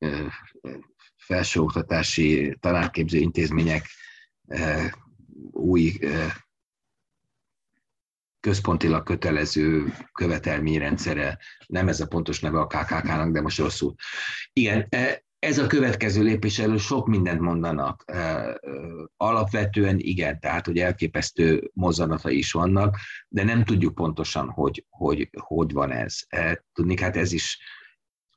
felsőoktatási 1.28 2.56
tanárképző 2.60 3.18
intézmények 3.18 3.86
új 5.50 5.98
központilag 8.40 9.02
kötelező 9.02 9.94
követelményrendszere, 10.12 11.38
nem 11.66 11.88
ez 11.88 12.00
a 12.00 12.06
pontos 12.06 12.40
neve 12.40 12.60
a 12.60 12.66
KKK-nak, 12.66 13.32
de 13.32 13.40
most 13.40 13.58
rosszul. 13.58 13.94
Igen, 14.52 14.88
ez 15.38 15.58
a 15.58 15.66
következő 15.66 16.22
lépés 16.22 16.58
elő 16.58 16.76
sok 16.76 17.06
mindent 17.06 17.40
mondanak. 17.40 18.04
Alapvetően 19.16 19.98
igen, 19.98 20.40
tehát 20.40 20.66
hogy 20.66 20.78
elképesztő 20.78 21.70
mozzanata 21.74 22.30
is 22.30 22.52
vannak, 22.52 22.96
de 23.28 23.44
nem 23.44 23.64
tudjuk 23.64 23.94
pontosan, 23.94 24.48
hogy 24.48 24.86
hogy, 24.88 25.30
hogy 25.38 25.72
van 25.72 25.90
ez. 25.90 26.16
Tudni, 26.72 27.00
hát 27.00 27.16
ez 27.16 27.32
is 27.32 27.58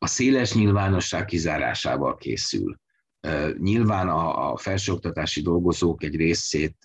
a 0.04 0.08
széles 0.08 0.54
nyilvánosság 0.54 1.26
kizárásával 1.26 2.18
készül. 2.18 2.80
Nyilván 3.58 4.10
a, 4.10 4.52
a 4.52 4.58
felsőoktatási 4.58 5.42
dolgozók 5.42 6.04
egy 6.04 6.16
részét 6.16 6.78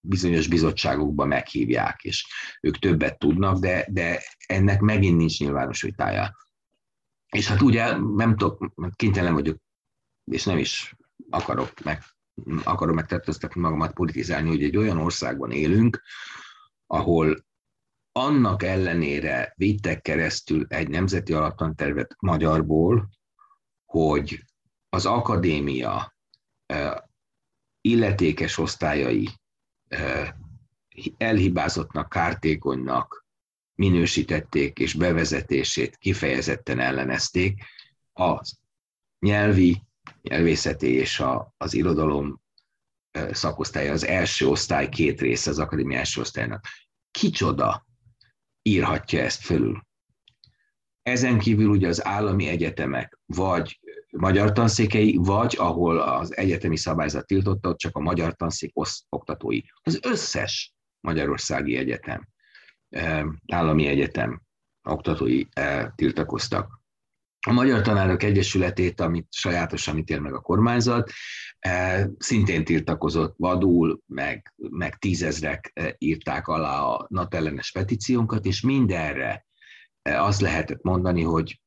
bizonyos 0.00 0.46
bizottságokba 0.48 1.24
meghívják, 1.24 2.02
és 2.02 2.26
ők 2.60 2.78
többet 2.78 3.18
tudnak, 3.18 3.58
de, 3.58 3.86
de 3.90 4.22
ennek 4.46 4.80
megint 4.80 5.16
nincs 5.16 5.38
nyilvános 5.38 5.82
vitája. 5.82 6.36
És 7.28 7.48
hát 7.48 7.62
ugye 7.62 7.96
nem 7.96 8.36
tudok, 8.36 8.72
kénytelen 8.96 9.34
vagyok, 9.34 9.58
és 10.24 10.44
nem 10.44 10.58
is 10.58 10.96
akarok 11.30 11.80
meg, 11.80 12.02
akarom 12.64 12.94
megtetőztetni 12.94 13.60
magamat 13.60 13.92
politizálni, 13.92 14.48
hogy 14.48 14.62
egy 14.62 14.76
olyan 14.76 14.98
országban 14.98 15.50
élünk, 15.50 16.02
ahol 16.86 17.44
annak 18.16 18.62
ellenére 18.62 19.52
vittek 19.56 20.02
keresztül 20.02 20.66
egy 20.68 20.88
nemzeti 20.88 21.32
alaptantervet 21.32 22.16
magyarból, 22.18 23.08
hogy 23.84 24.44
az 24.88 25.06
akadémia 25.06 26.16
illetékes 27.80 28.58
osztályai 28.58 29.28
elhibázottnak, 31.16 32.08
kártékonynak 32.08 33.26
minősítették 33.74 34.78
és 34.78 34.94
bevezetését 34.94 35.96
kifejezetten 35.96 36.80
ellenezték, 36.80 37.62
az 38.12 38.58
nyelvi, 39.18 39.82
nyelvészeti 40.22 40.88
és 40.92 41.20
a, 41.20 41.54
az 41.56 41.74
irodalom 41.74 42.40
szakosztálya, 43.30 43.92
az 43.92 44.04
első 44.04 44.46
osztály 44.46 44.88
két 44.88 45.20
része 45.20 45.50
az 45.50 45.58
akadémia 45.58 45.98
első 45.98 46.20
osztálynak. 46.20 46.66
Kicsoda 47.10 47.84
írhatja 48.66 49.20
ezt 49.20 49.42
fölül? 49.42 49.86
Ezen 51.02 51.38
kívül 51.38 51.68
ugye 51.68 51.88
az 51.88 52.04
állami 52.04 52.46
egyetemek, 52.46 53.18
vagy 53.26 53.80
magyar 54.10 54.52
tanszékei, 54.52 55.16
vagy 55.20 55.54
ahol 55.58 55.98
az 55.98 56.36
egyetemi 56.36 56.76
szabályzat 56.76 57.26
tiltotta, 57.26 57.68
ott 57.68 57.78
csak 57.78 57.96
a 57.96 58.00
magyar 58.00 58.34
tanszék 58.34 58.72
oktatói. 59.08 59.60
Az 59.82 59.98
összes 60.02 60.74
magyarországi 61.00 61.76
egyetem, 61.76 62.28
állami 63.52 63.86
egyetem 63.86 64.42
oktatói 64.82 65.42
tiltakoztak. 65.94 66.75
A 67.48 67.52
Magyar 67.52 67.80
Tanárok 67.80 68.22
Egyesületét, 68.22 69.00
amit 69.00 69.26
sajátosan 69.30 69.98
ítél 69.98 70.20
meg 70.20 70.34
a 70.34 70.40
kormányzat, 70.40 71.10
szintén 72.18 72.64
tiltakozott 72.64 73.34
vadul, 73.38 74.00
meg, 74.06 74.54
meg 74.56 74.98
tízezrek 74.98 75.72
írták 75.98 76.48
alá 76.48 76.80
a 76.80 77.06
natellenes 77.08 77.70
petíciónkat, 77.70 78.44
és 78.44 78.60
mindenre 78.60 79.46
azt 80.02 80.40
lehetett 80.40 80.82
mondani, 80.82 81.22
hogy 81.22 81.60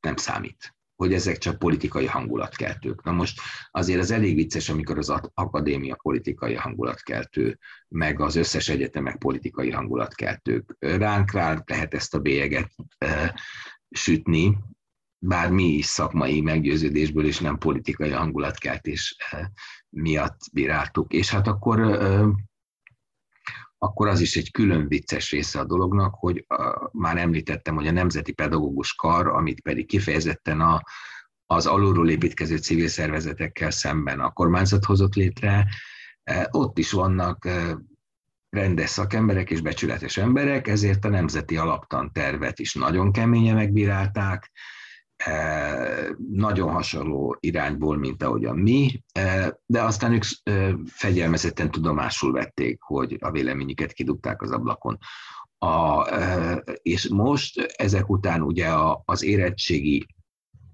nem 0.00 0.16
számít 0.16 0.74
hogy 0.96 1.12
ezek 1.12 1.38
csak 1.38 1.58
politikai 1.58 2.06
hangulatkeltők. 2.06 3.02
Na 3.02 3.12
most 3.12 3.40
azért 3.70 4.00
az 4.00 4.10
elég 4.10 4.34
vicces, 4.34 4.68
amikor 4.68 4.98
az 4.98 5.12
akadémia 5.34 5.96
politikai 6.02 6.54
hangulatkeltő, 6.54 7.58
meg 7.88 8.20
az 8.20 8.36
összes 8.36 8.68
egyetemek 8.68 9.18
politikai 9.18 9.70
hangulatkeltők. 9.70 10.76
Ránk, 10.78 11.32
ránk 11.32 11.70
lehet 11.70 11.94
ezt 11.94 12.14
a 12.14 12.18
bélyeget 12.18 12.70
e, 12.98 13.40
sütni, 13.96 14.58
bár 15.18 15.50
mi 15.50 15.64
is 15.64 15.86
szakmai 15.86 16.40
meggyőződésből 16.40 17.26
és 17.26 17.40
nem 17.40 17.58
politikai 17.58 18.10
hangulatkeltés 18.10 19.16
e, 19.30 19.52
miatt 19.88 20.38
bíráltuk. 20.52 21.12
És 21.12 21.30
hát 21.30 21.46
akkor 21.46 21.80
e, 21.80 22.24
akkor 23.78 24.08
az 24.08 24.20
is 24.20 24.36
egy 24.36 24.50
külön 24.50 24.88
vicces 24.88 25.30
része 25.30 25.58
a 25.58 25.64
dolognak, 25.64 26.14
hogy 26.14 26.44
a, 26.48 26.88
már 26.92 27.16
említettem, 27.16 27.74
hogy 27.74 27.86
a 27.86 27.92
Nemzeti 27.92 28.32
Pedagógus 28.32 28.94
Kar, 28.94 29.26
amit 29.26 29.60
pedig 29.60 29.86
kifejezetten 29.86 30.60
a, 30.60 30.82
az 31.46 31.66
alulról 31.66 32.10
építkező 32.10 32.56
civil 32.56 32.88
szervezetekkel 32.88 33.70
szemben 33.70 34.20
a 34.20 34.32
kormányzat 34.32 34.84
hozott 34.84 35.14
létre, 35.14 35.66
ott 36.50 36.78
is 36.78 36.92
vannak 36.92 37.48
rendes 38.54 38.90
szakemberek 38.90 39.50
és 39.50 39.60
becsületes 39.60 40.16
emberek, 40.16 40.68
ezért 40.68 41.04
a 41.04 41.08
Nemzeti 41.08 41.56
Alaptan 41.56 42.12
tervet 42.12 42.58
is 42.58 42.74
nagyon 42.74 43.12
keményen 43.12 43.54
megbírálták, 43.54 44.52
nagyon 46.32 46.72
hasonló 46.72 47.36
irányból, 47.40 47.96
mint 47.96 48.22
ahogyan 48.22 48.56
mi, 48.56 49.02
de 49.66 49.82
aztán 49.82 50.12
ők 50.12 50.24
fegyelmezetten 50.86 51.70
tudomásul 51.70 52.32
vették, 52.32 52.80
hogy 52.80 53.16
a 53.20 53.30
véleményüket 53.30 53.92
kidugták 53.92 54.42
az 54.42 54.50
ablakon. 54.50 54.98
A, 55.58 56.02
és 56.82 57.08
most 57.08 57.60
ezek 57.60 58.08
után 58.10 58.42
ugye 58.42 58.68
az 59.04 59.22
érettségi 59.22 60.06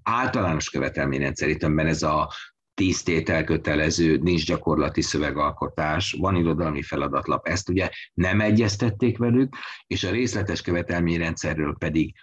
általános 0.03 0.71
követelményrendszerítőben 0.71 1.87
ez 1.87 2.03
a 2.03 2.33
tíz 2.81 3.03
tétel 3.03 3.45
kötelező, 3.45 4.17
nincs 4.17 4.47
gyakorlati 4.47 5.03
szövegalkotás, 5.03 6.17
van 6.19 6.37
irodalmi 6.37 6.83
feladatlap, 6.83 7.47
ezt 7.47 7.69
ugye 7.69 7.91
nem 8.15 8.41
egyeztették 8.41 9.19
velük, 9.19 9.57
és 9.87 10.05
a 10.05 10.11
részletes 10.11 10.61
követelményrendszerről 10.61 11.77
pedig 11.79 12.15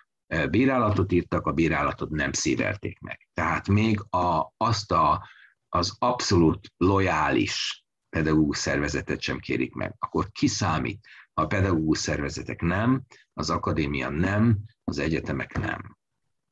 bírálatot 0.49 1.11
írtak, 1.11 1.45
a 1.45 1.51
bírálatot 1.51 2.09
nem 2.09 2.31
szívelték 2.31 2.99
meg. 2.99 3.29
Tehát 3.33 3.67
még 3.67 3.99
a, 4.09 4.53
azt 4.57 4.91
a, 4.91 5.27
az 5.69 5.95
abszolút 5.99 6.73
lojális 6.77 7.85
pedagógus 8.09 8.57
szervezetet 8.57 9.21
sem 9.21 9.39
kérik 9.39 9.73
meg. 9.73 9.95
Akkor 9.99 10.31
ki 10.31 10.47
számít? 10.47 11.07
A 11.33 11.45
pedagógus 11.45 11.97
szervezetek 11.97 12.61
nem, 12.61 13.03
az 13.33 13.49
akadémia 13.49 14.09
nem, 14.09 14.57
az 14.83 14.99
egyetemek 14.99 15.57
nem. 15.57 15.96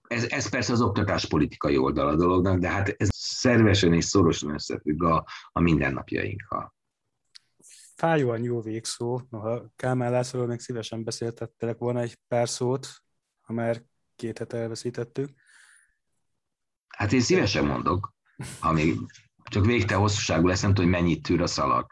Ez, 0.08 0.24
ez 0.24 0.49
persze 0.49 0.74
az 0.74 0.82
oktatáspolitikai 0.82 1.78
oldal 1.78 2.08
a 2.08 2.16
dolognak, 2.16 2.60
de 2.60 2.70
hát 2.70 2.89
ez 2.97 3.08
szervesen 3.12 3.93
és 3.93 4.06
szorosan 4.06 4.53
összefügg 4.53 5.03
a, 5.03 5.26
a 5.51 5.60
mindennapjainkkal. 5.60 6.74
Fájóan 7.95 8.43
jó 8.43 8.62
végszó, 8.62 9.22
noha 9.30 9.72
Kálmán 9.76 10.12
Lászlóról 10.12 10.47
még 10.47 10.60
szívesen 10.60 11.03
beszéltettelek 11.03 11.78
volna 11.78 11.99
egy 11.99 12.20
pár 12.28 12.49
szót, 12.49 12.88
ha 13.41 13.53
már 13.53 13.84
két 14.16 14.38
hete 14.38 14.58
elveszítettük. 14.58 15.30
Hát 16.88 17.12
én 17.12 17.22
szívesen 17.22 17.66
mondok, 17.66 18.14
ami 18.60 18.93
csak 19.43 19.66
végte 19.66 19.95
hosszúságú 19.95 20.47
lesz, 20.47 20.62
nem 20.62 20.74
tudom, 20.74 20.91
hogy 20.91 21.01
mennyit 21.01 21.24
tűr 21.24 21.41
a 21.41 21.47
szalag. 21.47 21.91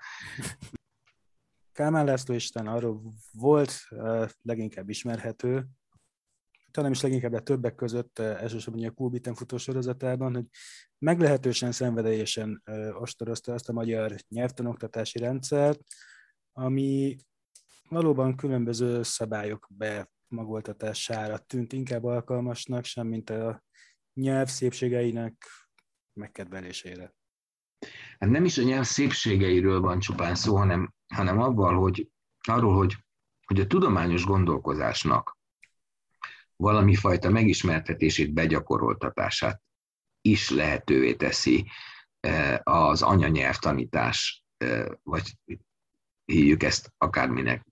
Kálmán 1.71 2.05
László 2.05 2.33
Isten 2.33 2.67
arról 2.67 3.01
volt 3.31 3.73
uh, 3.89 4.29
leginkább 4.41 4.89
ismerhető, 4.89 5.67
talán 6.73 6.91
is 6.91 7.01
leginkább 7.01 7.31
de 7.31 7.39
többek 7.39 7.75
között, 7.75 8.19
elsősorban 8.19 8.85
a 8.85 8.91
Kulbiten 8.91 9.33
futó 9.33 9.57
sorozatában, 9.57 10.33
hogy 10.33 10.45
meglehetősen 10.97 11.71
szenvedélyesen 11.71 12.63
ostorozta 12.93 13.53
azt 13.53 13.69
a 13.69 13.73
magyar 13.73 14.15
nyelvtanoktatási 14.29 15.19
rendszert, 15.19 15.79
ami 16.51 17.17
valóban 17.89 18.35
különböző 18.35 19.03
szabályok 19.03 19.67
bemagoltatására 19.69 21.37
tűnt 21.37 21.73
inkább 21.73 22.03
alkalmasnak, 22.03 22.85
sem 22.85 23.07
mint 23.07 23.29
a 23.29 23.63
nyelv 24.13 24.47
szépségeinek 24.47 25.45
megkedvelésére. 26.13 27.13
Hát 28.19 28.29
nem 28.29 28.45
is 28.45 28.57
a 28.57 28.63
nyelv 28.63 28.85
szépségeiről 28.85 29.81
van 29.81 29.99
csupán 29.99 30.35
szó, 30.35 30.55
hanem, 30.55 30.93
hanem 31.13 31.39
abban, 31.39 31.75
hogy 31.75 32.09
arról, 32.47 32.75
hogy, 32.75 32.95
hogy 33.45 33.59
a 33.59 33.67
tudományos 33.67 34.25
gondolkozásnak 34.25 35.41
valami 36.55 36.95
fajta 36.95 37.29
megismertetését, 37.29 38.33
begyakoroltatását 38.33 39.61
is 40.21 40.49
lehetővé 40.49 41.13
teszi 41.13 41.65
e, 42.19 42.61
az 42.63 43.01
anyanyelvtanítás, 43.01 44.43
e, 44.57 44.99
vagy 45.03 45.37
hívjuk 46.25 46.63
ezt 46.63 46.93
akárminek. 46.97 47.65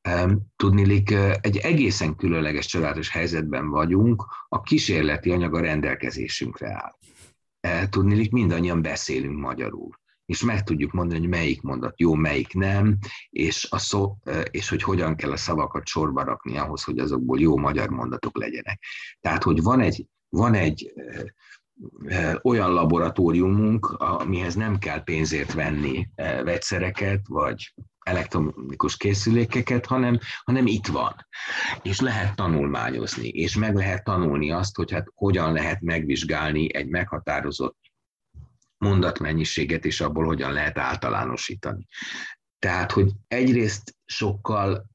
E, 0.00 0.28
tudnilik, 0.56 1.10
egy 1.40 1.56
egészen 1.56 2.16
különleges 2.16 2.66
családos 2.66 3.08
helyzetben 3.08 3.68
vagyunk, 3.68 4.24
a 4.48 4.60
kísérleti 4.60 5.30
anyag 5.30 5.54
a 5.54 5.60
rendelkezésünkre 5.60 6.72
áll. 6.72 6.96
Tudnilik, 7.88 8.32
mindannyian 8.32 8.82
beszélünk 8.82 9.38
magyarul 9.38 9.98
és 10.28 10.42
meg 10.42 10.62
tudjuk 10.62 10.92
mondani, 10.92 11.20
hogy 11.20 11.28
melyik 11.28 11.62
mondat 11.62 12.00
jó, 12.00 12.14
melyik 12.14 12.54
nem, 12.54 12.98
és, 13.30 13.66
a 13.70 13.78
szó, 13.78 14.16
és 14.50 14.68
hogy 14.68 14.82
hogyan 14.82 15.16
kell 15.16 15.30
a 15.30 15.36
szavakat 15.36 15.86
sorba 15.86 16.22
rakni 16.22 16.56
ahhoz, 16.56 16.82
hogy 16.82 16.98
azokból 16.98 17.40
jó 17.40 17.56
magyar 17.56 17.88
mondatok 17.88 18.38
legyenek. 18.38 18.82
Tehát, 19.20 19.42
hogy 19.42 19.62
van 19.62 19.80
egy, 19.80 20.06
van 20.28 20.54
egy 20.54 20.92
olyan 22.42 22.72
laboratóriumunk, 22.72 23.86
amihez 23.86 24.54
nem 24.54 24.78
kell 24.78 25.02
pénzért 25.02 25.52
venni 25.52 26.08
vegyszereket, 26.44 27.20
vagy 27.28 27.74
elektronikus 27.98 28.96
készülékeket, 28.96 29.86
hanem, 29.86 30.18
hanem 30.44 30.66
itt 30.66 30.86
van. 30.86 31.14
És 31.82 32.00
lehet 32.00 32.36
tanulmányozni, 32.36 33.28
és 33.28 33.56
meg 33.56 33.74
lehet 33.74 34.04
tanulni 34.04 34.50
azt, 34.50 34.76
hogy 34.76 34.92
hát 34.92 35.06
hogyan 35.14 35.52
lehet 35.52 35.80
megvizsgálni 35.80 36.74
egy 36.74 36.88
meghatározott 36.88 37.87
mondatmennyiséget, 38.78 39.84
és 39.84 40.00
abból 40.00 40.24
hogyan 40.24 40.52
lehet 40.52 40.78
általánosítani. 40.78 41.86
Tehát, 42.58 42.92
hogy 42.92 43.12
egyrészt 43.28 43.96
sokkal 44.04 44.86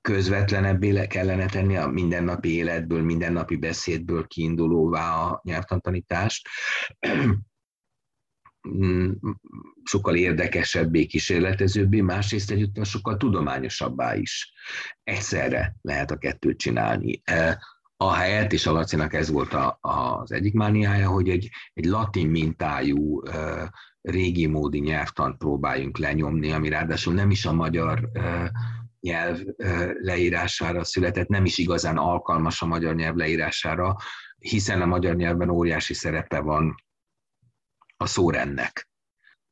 közvetlenebbé 0.00 1.06
kellene 1.06 1.46
tenni 1.46 1.76
a 1.76 1.86
mindennapi 1.86 2.54
életből, 2.54 3.02
mindennapi 3.02 3.56
beszédből 3.56 4.26
kiindulóvá 4.26 5.14
a 5.14 5.40
nyelvtantanítást, 5.44 6.48
sokkal 9.84 10.16
érdekesebbé, 10.16 11.06
kísérletezőbbé, 11.06 12.00
másrészt 12.00 12.50
egyúttal 12.50 12.84
sokkal 12.84 13.16
tudományosabbá 13.16 14.16
is. 14.16 14.52
Egyszerre 15.02 15.76
lehet 15.82 16.10
a 16.10 16.16
kettőt 16.16 16.58
csinálni 16.58 17.22
a 17.96 18.12
helyet, 18.12 18.52
és 18.52 18.66
a 18.66 18.72
Lacinak 18.72 19.14
ez 19.14 19.30
volt 19.30 19.52
a, 19.52 19.78
az 19.80 20.32
egyik 20.32 20.54
mániája, 20.54 21.08
hogy 21.08 21.28
egy, 21.28 21.50
egy 21.72 21.84
latin 21.84 22.28
mintájú 22.28 23.22
régi 24.00 24.46
módi 24.46 24.78
nyelvtant 24.78 25.36
próbáljunk 25.36 25.98
lenyomni, 25.98 26.52
ami 26.52 26.68
ráadásul 26.68 27.14
nem 27.14 27.30
is 27.30 27.46
a 27.46 27.52
magyar 27.52 28.10
nyelv 29.00 29.40
leírására 30.00 30.84
született, 30.84 31.28
nem 31.28 31.44
is 31.44 31.58
igazán 31.58 31.96
alkalmas 31.96 32.62
a 32.62 32.66
magyar 32.66 32.94
nyelv 32.94 33.16
leírására, 33.16 33.96
hiszen 34.38 34.82
a 34.82 34.86
magyar 34.86 35.16
nyelvben 35.16 35.48
óriási 35.48 35.94
szerepe 35.94 36.40
van 36.40 36.74
a 37.96 38.06
szórendnek. 38.06 38.88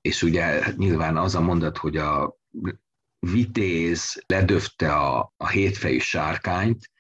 És 0.01 0.23
ugye 0.23 0.63
nyilván 0.77 1.17
az 1.17 1.35
a 1.35 1.41
mondat, 1.41 1.79
hogy 1.79 1.97
a 1.97 2.37
vitéz 3.19 4.23
ledöfte 4.27 4.95
a, 4.95 5.33
a 5.37 5.49
hétfejű 5.49 5.99
sárkányt, 5.99 6.93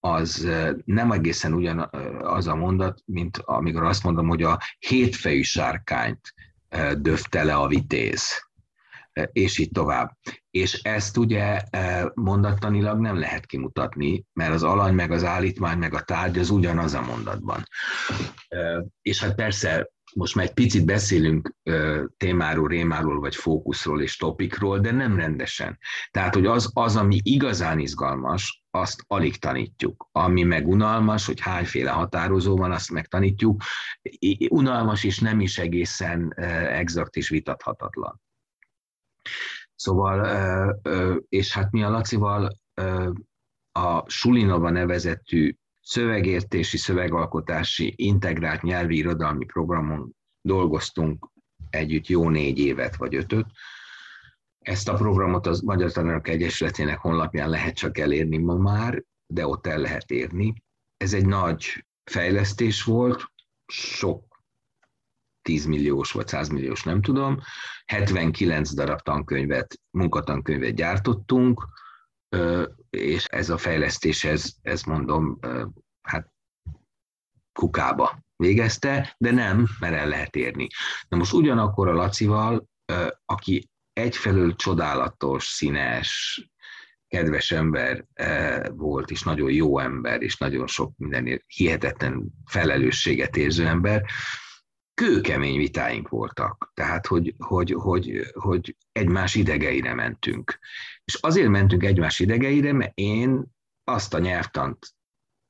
az 0.00 0.48
nem 0.84 1.12
egészen 1.12 1.52
ugyan 1.52 1.90
az 2.20 2.46
a 2.46 2.54
mondat, 2.54 3.02
mint 3.04 3.36
amikor 3.44 3.82
azt 3.82 4.02
mondom, 4.02 4.28
hogy 4.28 4.42
a 4.42 4.58
hétfejű 4.78 5.42
sárkányt 5.42 6.34
döfte 6.96 7.44
le 7.44 7.54
a 7.54 7.66
vitéz, 7.66 8.46
és 9.32 9.58
így 9.58 9.70
tovább. 9.70 10.16
És 10.50 10.74
ezt 10.82 11.16
ugye 11.16 11.62
mondattanilag 12.14 13.00
nem 13.00 13.18
lehet 13.18 13.46
kimutatni, 13.46 14.24
mert 14.32 14.52
az 14.52 14.62
alany, 14.62 14.94
meg 14.94 15.10
az 15.10 15.24
állítmány, 15.24 15.78
meg 15.78 15.94
a 15.94 16.00
tárgy 16.00 16.38
az 16.38 16.50
ugyanaz 16.50 16.94
a 16.94 17.02
mondatban. 17.02 17.62
És 19.02 19.22
hát 19.22 19.34
persze 19.34 19.90
most 20.14 20.34
már 20.34 20.44
egy 20.44 20.54
picit 20.54 20.84
beszélünk 20.84 21.54
témáról, 22.16 22.68
rémáról, 22.68 23.20
vagy 23.20 23.34
fókuszról 23.34 24.02
és 24.02 24.16
topikról, 24.16 24.78
de 24.78 24.90
nem 24.90 25.16
rendesen. 25.16 25.78
Tehát, 26.10 26.34
hogy 26.34 26.46
az, 26.46 26.70
az, 26.72 26.96
ami 26.96 27.20
igazán 27.22 27.78
izgalmas, 27.78 28.62
azt 28.70 29.04
alig 29.06 29.36
tanítjuk. 29.36 30.08
Ami 30.12 30.42
meg 30.42 30.68
unalmas, 30.68 31.26
hogy 31.26 31.40
hányféle 31.40 31.90
határozó 31.90 32.56
van, 32.56 32.72
azt 32.72 32.90
megtanítjuk. 32.90 33.62
Unalmas 34.48 35.04
és 35.04 35.18
nem 35.18 35.40
is 35.40 35.58
egészen 35.58 36.34
exakt 36.68 37.16
és 37.16 37.28
vitathatatlan. 37.28 38.20
Szóval, 39.74 40.80
és 41.28 41.52
hát 41.52 41.70
mi 41.70 41.82
a 41.82 41.90
Lacival 41.90 42.58
a 43.72 44.10
Sulinova 44.10 44.70
nevezetű 44.70 45.56
szövegértési, 45.88 46.76
szövegalkotási, 46.76 47.92
integrált 47.96 48.62
nyelvi 48.62 48.96
irodalmi 48.96 49.44
programon 49.44 50.16
dolgoztunk 50.40 51.28
együtt 51.70 52.06
jó 52.06 52.30
négy 52.30 52.58
évet 52.58 52.96
vagy 52.96 53.14
ötöt. 53.14 53.46
Ezt 54.58 54.88
a 54.88 54.94
programot 54.94 55.46
az 55.46 55.60
Magyar 55.60 55.92
Tanárok 55.92 56.28
Egyesületének 56.28 56.98
honlapján 56.98 57.48
lehet 57.48 57.74
csak 57.74 57.98
elérni 57.98 58.36
ma 58.36 58.54
már, 58.54 59.02
de 59.26 59.46
ott 59.46 59.66
el 59.66 59.78
lehet 59.78 60.10
érni. 60.10 60.62
Ez 60.96 61.12
egy 61.12 61.26
nagy 61.26 61.86
fejlesztés 62.04 62.82
volt, 62.82 63.32
sok 63.72 64.42
10 65.42 65.66
milliós 65.66 66.12
vagy 66.12 66.26
100 66.28 66.48
milliós, 66.48 66.82
nem 66.82 67.02
tudom. 67.02 67.40
79 67.86 68.74
darab 68.74 69.00
tankönyvet, 69.00 69.80
munkatankönyvet 69.90 70.74
gyártottunk, 70.74 71.66
és 72.90 73.24
ez 73.24 73.50
a 73.50 73.58
fejlesztés, 73.58 74.24
ez, 74.24 74.52
ez 74.62 74.82
mondom, 74.82 75.38
hát 76.02 76.32
kukába 77.52 78.18
végezte, 78.36 79.14
de 79.18 79.30
nem, 79.30 79.68
mert 79.80 79.94
el 79.94 80.08
lehet 80.08 80.36
érni. 80.36 80.66
Na 81.08 81.16
most 81.16 81.32
ugyanakkor 81.32 81.88
a 81.88 81.92
Lacival, 81.92 82.68
aki 83.24 83.70
egyfelől 83.92 84.54
csodálatos, 84.54 85.44
színes, 85.44 86.42
kedves 87.08 87.50
ember 87.50 88.04
volt, 88.70 89.10
és 89.10 89.22
nagyon 89.22 89.50
jó 89.50 89.78
ember, 89.78 90.22
és 90.22 90.36
nagyon 90.36 90.66
sok 90.66 90.92
mindenért 90.96 91.44
hihetetlen 91.46 92.26
felelősséget 92.46 93.36
érző 93.36 93.66
ember, 93.66 94.04
kőkemény 94.94 95.56
vitáink 95.56 96.08
voltak, 96.08 96.70
tehát 96.74 97.06
hogy, 97.06 97.34
hogy, 97.38 97.72
hogy, 97.72 98.30
hogy 98.32 98.76
egymás 98.92 99.34
idegeire 99.34 99.94
mentünk. 99.94 100.58
És 101.08 101.14
azért 101.14 101.48
mentünk 101.48 101.84
egymás 101.84 102.18
idegeire, 102.18 102.72
mert 102.72 102.98
én 102.98 103.44
azt 103.84 104.14
a 104.14 104.18
nyelvtant 104.18 104.94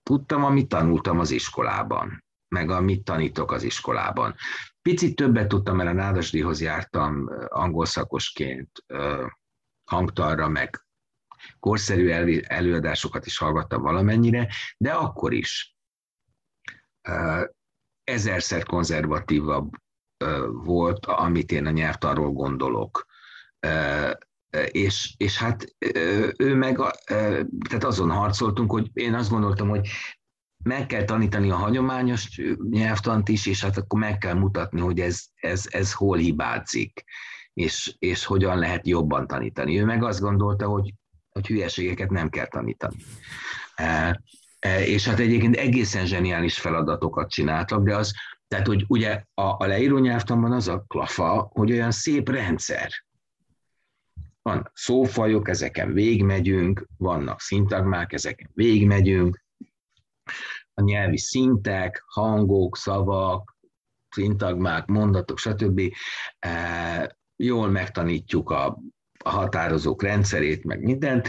tudtam, 0.03 0.45
amit 0.45 0.69
tanultam 0.69 1.19
az 1.19 1.31
iskolában, 1.31 2.25
meg 2.49 2.71
amit 2.71 3.05
tanítok 3.05 3.53
az 3.53 3.63
iskolában. 3.63 4.35
Picit 4.83 5.17
többet 5.17 5.49
tudtam, 5.49 5.77
mert 5.77 5.89
a 5.89 5.93
Nádasdihoz 5.93 6.61
jártam 6.61 7.31
angol 7.49 7.87
szakosként, 7.87 8.85
hangtarra, 9.91 10.49
meg 10.49 10.87
korszerű 11.59 12.41
előadásokat 12.41 13.27
is 13.27 13.39
hallgattam 13.39 13.83
valamennyire, 13.83 14.49
de 14.77 14.93
akkor 14.93 15.33
is 15.33 15.77
ezerszer 18.05 18.65
konzervatívabb 18.65 19.71
volt, 20.53 21.07
amit 21.07 21.53
én 21.53 21.67
a 21.67 21.71
nyelvtanról 21.71 22.33
gondolok. 22.33 23.07
És, 24.71 25.15
és 25.17 25.39
hát 25.39 25.77
ő 26.37 26.55
meg, 26.55 26.77
tehát 27.69 27.85
azon 27.85 28.11
harcoltunk, 28.11 28.71
hogy 28.71 28.91
én 28.93 29.15
azt 29.15 29.31
gondoltam, 29.31 29.69
hogy 29.69 29.89
meg 30.65 30.87
kell 30.87 31.05
tanítani 31.05 31.51
a 31.51 31.57
hagyományos 31.57 32.41
nyelvtant 32.71 33.29
is, 33.29 33.47
és 33.47 33.63
hát 33.63 33.77
akkor 33.77 34.01
meg 34.01 34.19
kell 34.19 34.35
mutatni, 34.35 34.81
hogy 34.81 35.01
ez, 35.01 35.25
ez, 35.35 35.67
ez 35.71 35.93
hol 35.93 36.17
hibázik, 36.17 37.05
és, 37.55 37.95
és 37.99 38.25
hogyan 38.25 38.59
lehet 38.59 38.87
jobban 38.87 39.27
tanítani. 39.27 39.81
Ő 39.81 39.85
meg 39.85 40.03
azt 40.03 40.21
gondolta, 40.21 40.67
hogy, 40.67 40.95
hogy 41.29 41.47
hülyeségeket 41.47 42.11
nem 42.11 42.29
kell 42.29 42.47
tanítani. 42.47 42.97
És 44.85 45.09
hát 45.09 45.19
egyébként 45.19 45.57
egészen 45.57 46.07
zseniális 46.07 46.59
feladatokat 46.59 47.31
csináltak, 47.31 47.83
de 47.83 47.97
az, 47.97 48.13
tehát 48.49 48.67
hogy 48.67 48.85
ugye 48.89 49.23
a, 49.35 49.43
a 49.43 49.67
leíró 49.67 49.99
nyelvtanban 49.99 50.53
az 50.53 50.69
a 50.69 50.85
klafa, 50.89 51.51
hogy 51.53 51.73
olyan 51.73 51.91
szép 51.91 52.29
rendszer. 52.29 52.91
Van 54.49 54.71
szófajok, 54.75 55.49
ezeken 55.49 55.93
végmegyünk, 55.93 56.87
vannak 56.97 57.41
szintagmák, 57.41 58.13
ezeken 58.13 58.51
végmegyünk, 58.55 59.45
a 60.75 60.83
nyelvi 60.83 61.19
szintek, 61.19 62.05
hangok, 62.07 62.77
szavak, 62.77 63.57
szintagmák, 64.11 64.87
mondatok, 64.87 65.39
stb. 65.39 65.81
Jól 67.37 67.69
megtanítjuk 67.69 68.51
a, 68.51 68.79
a 69.25 69.31
határozók 69.31 70.03
rendszerét, 70.03 70.65
meg 70.65 70.83
mindent, 70.83 71.29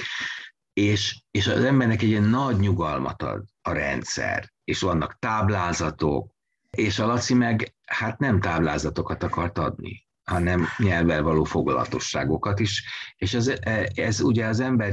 és, 0.74 1.22
és 1.32 1.48
az 1.48 1.64
embernek 1.64 2.02
egy 2.02 2.10
ilyen 2.10 2.24
nagy 2.24 2.60
nyugalmat 2.60 3.22
ad 3.22 3.44
a 3.62 3.72
rendszer, 3.72 4.52
és 4.64 4.80
vannak 4.80 5.20
táblázatok, 5.20 6.32
és 6.70 7.00
a 7.00 7.06
Laci 7.06 7.34
meg 7.34 7.76
hát 7.86 8.20
nem 8.20 8.40
táblázatokat 8.40 9.24
akart 9.24 9.58
adni, 9.58 10.09
hanem 10.30 10.68
nyelvvel 10.78 11.24
való 11.24 11.44
foglalatosságokat 11.44 12.60
is, 12.60 12.84
és 13.16 13.34
ez, 13.34 13.52
ez 13.94 14.22
ugye 14.22 14.46
az 14.46 14.60
ember 14.60 14.92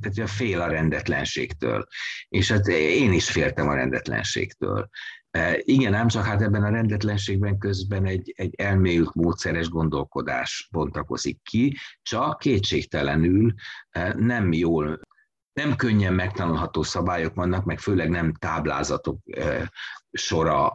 tehát 0.00 0.30
fél 0.30 0.60
a 0.60 0.66
rendetlenségtől, 0.66 1.86
és 2.28 2.50
hát 2.50 2.66
én 2.68 3.12
is 3.12 3.30
féltem 3.30 3.68
a 3.68 3.74
rendetlenségtől. 3.74 4.88
E, 5.30 5.58
igen, 5.58 5.94
ám 5.94 6.08
csak 6.08 6.24
hát 6.24 6.42
ebben 6.42 6.64
a 6.64 6.70
rendetlenségben 6.70 7.58
közben 7.58 8.06
egy, 8.06 8.32
egy 8.36 8.54
elmélyült 8.54 9.14
módszeres 9.14 9.68
gondolkodás 9.68 10.68
bontakozik 10.70 11.38
ki, 11.42 11.76
csak 12.02 12.38
kétségtelenül 12.38 13.54
e, 13.90 14.14
nem 14.18 14.52
jól 14.52 15.00
nem 15.52 15.76
könnyen 15.76 16.14
megtanulható 16.14 16.82
szabályok 16.82 17.34
vannak, 17.34 17.64
meg 17.64 17.78
főleg 17.78 18.08
nem 18.08 18.32
táblázatok 18.32 19.18
e, 19.24 19.70
sora, 20.12 20.72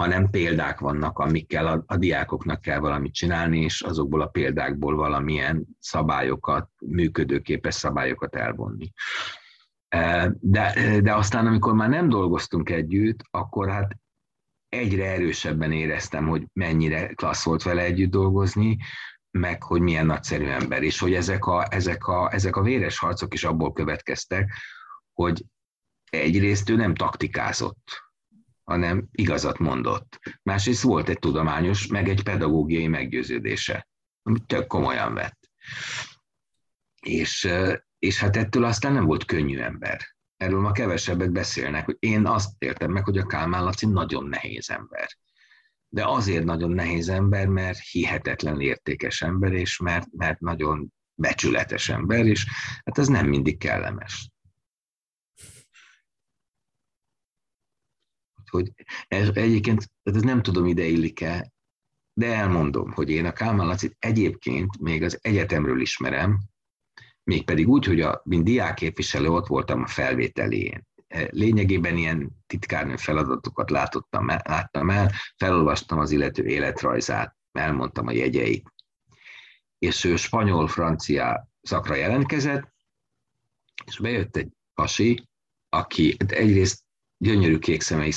hanem 0.00 0.30
példák 0.30 0.78
vannak, 0.78 1.18
amikkel 1.18 1.66
a, 1.66 1.82
a 1.86 1.96
diákoknak 1.96 2.60
kell 2.60 2.78
valamit 2.78 3.14
csinálni, 3.14 3.60
és 3.60 3.80
azokból 3.80 4.20
a 4.20 4.26
példákból 4.26 4.96
valamilyen 4.96 5.66
szabályokat, 5.78 6.68
működőképes 6.78 7.74
szabályokat 7.74 8.36
elvonni. 8.36 8.92
De, 10.40 11.00
de 11.00 11.14
aztán, 11.14 11.46
amikor 11.46 11.74
már 11.74 11.88
nem 11.88 12.08
dolgoztunk 12.08 12.70
együtt, 12.70 13.20
akkor 13.30 13.68
hát 13.68 13.96
egyre 14.68 15.04
erősebben 15.04 15.72
éreztem, 15.72 16.28
hogy 16.28 16.46
mennyire 16.52 17.06
klassz 17.06 17.44
volt 17.44 17.62
vele 17.62 17.82
együtt 17.82 18.10
dolgozni, 18.10 18.78
meg 19.30 19.62
hogy 19.62 19.80
milyen 19.80 20.06
nagyszerű 20.06 20.46
ember, 20.46 20.82
és 20.82 20.98
hogy 20.98 21.14
ezek 21.14 21.44
a, 21.44 21.66
ezek 21.70 22.06
a, 22.06 22.32
ezek 22.32 22.56
a 22.56 22.62
véres 22.62 22.98
harcok 22.98 23.34
is 23.34 23.44
abból 23.44 23.72
következtek, 23.72 24.52
hogy 25.12 25.44
egyrészt 26.10 26.70
ő 26.70 26.76
nem 26.76 26.94
taktikázott, 26.94 28.09
hanem 28.70 29.08
igazat 29.12 29.58
mondott. 29.58 30.18
Másrészt 30.42 30.82
volt 30.82 31.08
egy 31.08 31.18
tudományos, 31.18 31.86
meg 31.86 32.08
egy 32.08 32.22
pedagógiai 32.22 32.88
meggyőződése, 32.88 33.88
amit 34.22 34.46
tök 34.46 34.66
komolyan 34.66 35.14
vett. 35.14 35.50
És, 37.00 37.48
és 37.98 38.18
hát 38.18 38.36
ettől 38.36 38.64
aztán 38.64 38.92
nem 38.92 39.04
volt 39.04 39.24
könnyű 39.24 39.58
ember. 39.58 40.00
Erről 40.36 40.60
ma 40.60 40.72
kevesebbet 40.72 41.32
beszélnek, 41.32 41.84
hogy 41.84 41.96
én 41.98 42.26
azt 42.26 42.50
értem 42.58 42.90
meg, 42.90 43.04
hogy 43.04 43.18
a 43.18 43.26
Kálmán 43.26 43.64
Laci 43.64 43.86
nagyon 43.86 44.24
nehéz 44.24 44.70
ember. 44.70 45.08
De 45.88 46.04
azért 46.06 46.44
nagyon 46.44 46.70
nehéz 46.70 47.08
ember, 47.08 47.46
mert 47.46 47.78
hihetetlen 47.78 48.60
értékes 48.60 49.22
ember, 49.22 49.52
és 49.52 49.78
mert, 49.78 50.06
mert 50.12 50.40
nagyon 50.40 50.92
becsületes 51.14 51.88
ember, 51.88 52.26
és 52.26 52.46
hát 52.84 52.98
ez 52.98 53.08
nem 53.08 53.26
mindig 53.26 53.58
kellemes. 53.58 54.30
Hogy 58.50 58.72
ez 59.08 59.30
egyébként, 59.34 59.90
ez 60.02 60.22
nem 60.22 60.42
tudom 60.42 60.66
ide 60.66 60.84
illik-e, 60.84 61.52
de 62.12 62.34
elmondom, 62.34 62.92
hogy 62.92 63.10
én 63.10 63.24
a 63.24 63.32
Kálmán 63.32 63.66
Lacit 63.66 63.96
egyébként 63.98 64.78
még 64.78 65.02
az 65.02 65.18
egyetemről 65.20 65.80
ismerem, 65.80 66.40
mégpedig 67.22 67.68
úgy, 67.68 67.84
hogy 67.84 68.00
a, 68.00 68.20
mint 68.24 68.44
diákképviselő 68.44 69.28
ott 69.28 69.46
voltam 69.46 69.82
a 69.82 69.86
felvételén. 69.86 70.88
Lényegében 71.28 71.96
ilyen 71.96 72.30
titkárnő 72.46 72.96
feladatokat 72.96 73.70
látottam, 73.70 74.26
láttam 74.26 74.90
el, 74.90 75.12
felolvastam 75.36 75.98
az 75.98 76.10
illető 76.10 76.46
életrajzát, 76.46 77.36
elmondtam 77.52 78.06
a 78.06 78.12
jegyeit. 78.12 78.72
És 79.78 80.04
ő 80.04 80.16
spanyol-francia 80.16 81.48
szakra 81.62 81.94
jelentkezett, 81.94 82.74
és 83.84 83.98
bejött 83.98 84.36
egy 84.36 84.48
pasi, 84.74 85.28
aki 85.68 86.16
egyrészt 86.26 86.84
gyönyörű 87.22 87.58
kék 87.58 87.82
szemei, 87.82 88.12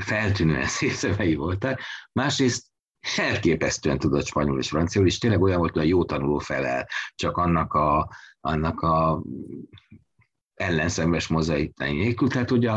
feltűnően 0.00 0.66
szép 0.76 0.90
szemei 0.90 1.34
voltak, 1.34 1.80
másrészt 2.12 2.66
elképesztően 3.16 3.98
tudott 3.98 4.26
spanyol 4.26 4.58
és 4.58 4.68
franciául, 4.68 5.06
és 5.06 5.18
tényleg 5.18 5.42
olyan 5.42 5.58
volt, 5.58 5.72
hogy 5.72 5.82
a 5.82 5.88
jó 5.88 6.04
tanuló 6.04 6.38
felel, 6.38 6.88
csak 7.14 7.36
annak 7.36 7.72
a, 7.72 8.10
annak 8.40 8.80
a 8.80 9.22
ellenszembes 10.54 11.26
mozaiknai 11.26 11.96
nélkül. 11.96 12.28
Tehát 12.28 12.50
ugye 12.50 12.72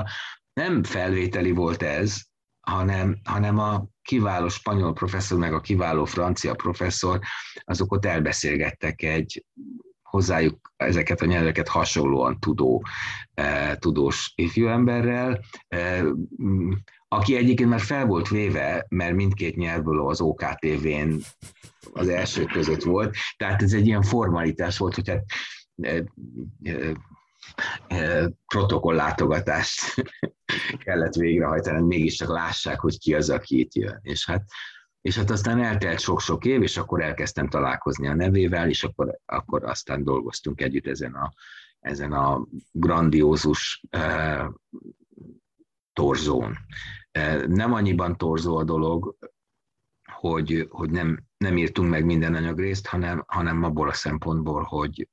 nem 0.54 0.84
felvételi 0.84 1.52
volt 1.52 1.82
ez, 1.82 2.22
hanem, 2.60 3.20
hanem 3.24 3.60
a 3.60 3.86
kiváló 4.02 4.48
spanyol 4.48 4.94
professzor, 4.94 5.38
meg 5.38 5.54
a 5.54 5.62
kiváló 5.62 6.06
francia 6.06 6.54
professzor, 6.54 7.20
azok 7.64 7.92
ott 7.92 8.06
elbeszélgettek 8.06 9.02
egy 9.02 9.46
hozzájuk 10.14 10.74
ezeket 10.76 11.22
a 11.22 11.26
nyelveket 11.26 11.68
hasonlóan 11.68 12.40
tudó, 12.40 12.86
eh, 13.34 13.76
tudós 13.76 14.34
ifjúemberrel, 14.36 15.44
eh, 15.68 16.04
aki 17.08 17.36
egyébként 17.36 17.70
már 17.70 17.80
fel 17.80 18.06
volt 18.06 18.28
véve, 18.28 18.86
mert 18.90 19.16
mindkét 19.16 19.56
nyelvből 19.56 20.08
az 20.08 20.22
OKTV-n 20.22 21.14
az 21.94 22.08
első 22.08 22.46
között 22.46 22.84
volt, 22.84 23.16
tehát 23.38 23.62
ez 23.62 23.74
egy 23.74 23.88
ilyen 23.88 24.02
formalitás 24.02 24.78
volt, 24.78 24.96
hogy 24.96 25.10
hát 25.10 25.24
eh, 27.88 28.26
protokollátogatást 28.46 30.04
kellett 30.86 31.14
végrehajtani, 31.14 31.82
mégiscsak 31.82 32.30
lássák, 32.30 32.80
hogy 32.80 33.00
ki 33.00 33.14
az, 33.14 33.30
aki 33.30 33.60
itt 33.60 33.74
jön. 33.74 34.00
És 34.02 34.26
hát 34.26 34.44
és 35.04 35.18
hát 35.18 35.30
aztán 35.30 35.60
eltelt 35.60 36.00
sok-sok 36.00 36.46
év, 36.46 36.62
és 36.62 36.78
akkor 36.78 37.02
elkezdtem 37.02 37.48
találkozni 37.48 38.08
a 38.08 38.14
nevével, 38.14 38.70
és 38.70 38.84
akkor, 38.84 39.20
akkor 39.26 39.64
aztán 39.64 40.04
dolgoztunk 40.04 40.62
együtt 40.62 40.88
ezen 40.88 41.14
a, 41.14 41.34
ezen 41.80 42.12
a 42.12 42.46
grandiózus 42.72 43.84
uh, 43.98 44.46
torzón. 45.94 46.58
Uh, 47.20 47.46
nem 47.46 47.74
annyiban 47.74 48.18
torzó 48.18 48.58
a 48.58 48.64
dolog, 48.64 49.16
hogy, 50.12 50.68
hogy 50.70 50.90
nem, 50.90 51.24
nem 51.38 51.58
írtunk 51.58 51.90
meg 51.90 52.06
minden 52.06 52.36
anyagrészt, 52.36 52.88
hanem, 52.88 53.24
hanem 53.28 53.64
abból 53.64 53.90
a 53.90 53.94
szempontból, 53.94 54.64
hogy, 54.64 55.10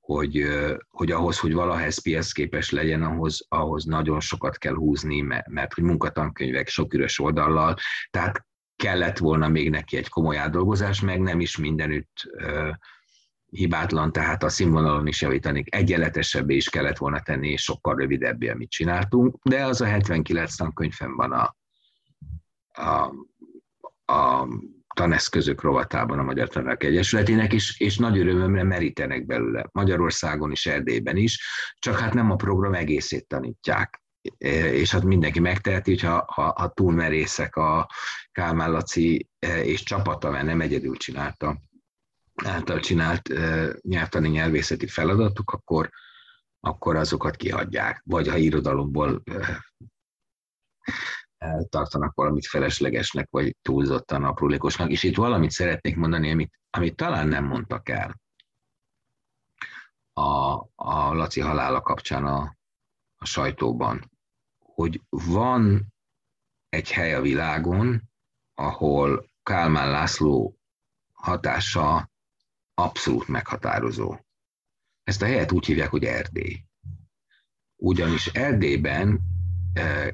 hogy, 0.00 0.46
hogy 0.90 1.10
ahhoz, 1.10 1.38
hogy 1.38 1.52
valahez 1.52 2.02
piacképes 2.02 2.70
legyen, 2.70 3.02
ahhoz, 3.02 3.46
ahhoz 3.48 3.84
nagyon 3.84 4.20
sokat 4.20 4.58
kell 4.58 4.74
húzni, 4.74 5.20
mert, 5.20 5.48
mert 5.48 5.74
hogy 5.74 5.84
munkatankönyvek 5.84 6.68
sok 6.68 6.94
üres 6.94 7.18
oldallal, 7.18 7.76
tehát 8.10 8.46
kellett 8.76 9.18
volna 9.18 9.48
még 9.48 9.70
neki 9.70 9.96
egy 9.96 10.08
komoly 10.08 10.36
átdolgozás, 10.36 11.00
meg 11.00 11.20
nem 11.20 11.40
is 11.40 11.56
mindenütt 11.56 12.28
hibátlan, 13.50 14.12
tehát 14.12 14.42
a 14.42 14.48
színvonalon 14.48 15.06
is 15.06 15.22
javítani. 15.22 15.64
Egyenletesebbé 15.66 16.56
is 16.56 16.68
kellett 16.68 16.96
volna 16.96 17.20
tenni, 17.20 17.48
és 17.48 17.62
sokkal 17.62 17.96
rövidebbé, 17.96 18.48
amit 18.48 18.70
csináltunk, 18.70 19.36
de 19.42 19.64
az 19.64 19.80
a 19.80 19.84
79 19.84 20.56
tankönyvben 20.56 21.16
van 21.16 21.32
a, 21.32 21.56
a, 22.82 23.12
a 24.12 24.48
taneszközök 24.94 25.62
rovatában 25.62 26.18
a 26.18 26.22
Magyar 26.22 26.48
Tanárok 26.48 26.84
Egyesületének 26.84 27.52
is, 27.52 27.80
és 27.80 27.96
nagy 27.96 28.18
örömömre 28.18 28.62
merítenek 28.62 29.26
belőle 29.26 29.66
Magyarországon 29.72 30.50
is, 30.50 30.66
Erdélyben 30.66 31.16
is, 31.16 31.40
csak 31.78 31.98
hát 31.98 32.14
nem 32.14 32.30
a 32.30 32.36
program 32.36 32.74
egészét 32.74 33.26
tanítják 33.26 34.02
és 34.38 34.90
hát 34.90 35.02
mindenki 35.02 35.40
megteheti, 35.40 35.90
hogyha 35.90 36.24
ha, 36.26 36.52
ha 36.56 36.68
túl 36.68 37.00
a 37.50 37.90
Kálmán 38.32 38.70
Laci 38.70 39.28
és 39.62 39.82
csapata, 39.82 40.30
mert 40.30 40.44
nem 40.44 40.60
egyedül 40.60 40.96
csinálta, 40.96 41.60
által 42.44 42.80
csinált 42.80 43.28
nyelvtani 43.82 44.28
nyelvészeti 44.28 44.86
feladatuk, 44.86 45.50
akkor, 45.50 45.90
akkor 46.60 46.96
azokat 46.96 47.36
kihagyják. 47.36 48.02
Vagy 48.04 48.28
ha 48.28 48.36
irodalomból 48.36 49.22
tartanak 51.68 52.14
valamit 52.14 52.46
feleslegesnek, 52.46 53.28
vagy 53.30 53.56
túlzottan 53.62 54.24
aprólékosnak. 54.24 54.90
És 54.90 55.02
itt 55.02 55.16
valamit 55.16 55.50
szeretnék 55.50 55.96
mondani, 55.96 56.30
amit, 56.30 56.60
amit 56.70 56.96
talán 56.96 57.28
nem 57.28 57.44
mondtak 57.44 57.88
el 57.88 58.20
a, 60.12 60.54
a 60.74 61.14
Laci 61.14 61.40
halála 61.40 61.80
kapcsán 61.80 62.26
a, 62.26 62.56
a 63.16 63.24
sajtóban 63.24 64.10
hogy 64.76 65.00
van 65.08 65.94
egy 66.68 66.90
hely 66.90 67.14
a 67.14 67.20
világon, 67.20 68.02
ahol 68.54 69.30
Kálmán 69.42 69.90
László 69.90 70.58
hatása 71.12 72.10
abszolút 72.74 73.28
meghatározó. 73.28 74.18
Ezt 75.02 75.22
a 75.22 75.26
helyet 75.26 75.52
úgy 75.52 75.66
hívják, 75.66 75.90
hogy 75.90 76.04
Erdély. 76.04 76.64
Ugyanis 77.76 78.26
Erdélyben 78.26 79.20
eh, 79.72 80.08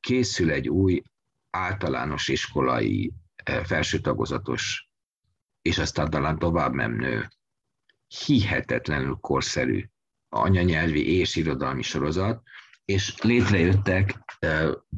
készül 0.00 0.50
egy 0.50 0.68
új 0.68 1.02
általános 1.50 2.28
iskolai 2.28 3.12
eh, 3.34 3.64
felsőtagozatos, 3.64 4.90
és 5.62 5.78
aztán 5.78 6.10
talán 6.10 6.38
tovább 6.38 6.72
nő, 6.74 7.28
hihetetlenül 8.06 9.16
korszerű 9.20 9.84
anyanyelvi 10.28 11.18
és 11.18 11.36
irodalmi 11.36 11.82
sorozat, 11.82 12.42
és 12.90 13.14
létrejöttek, 13.22 14.18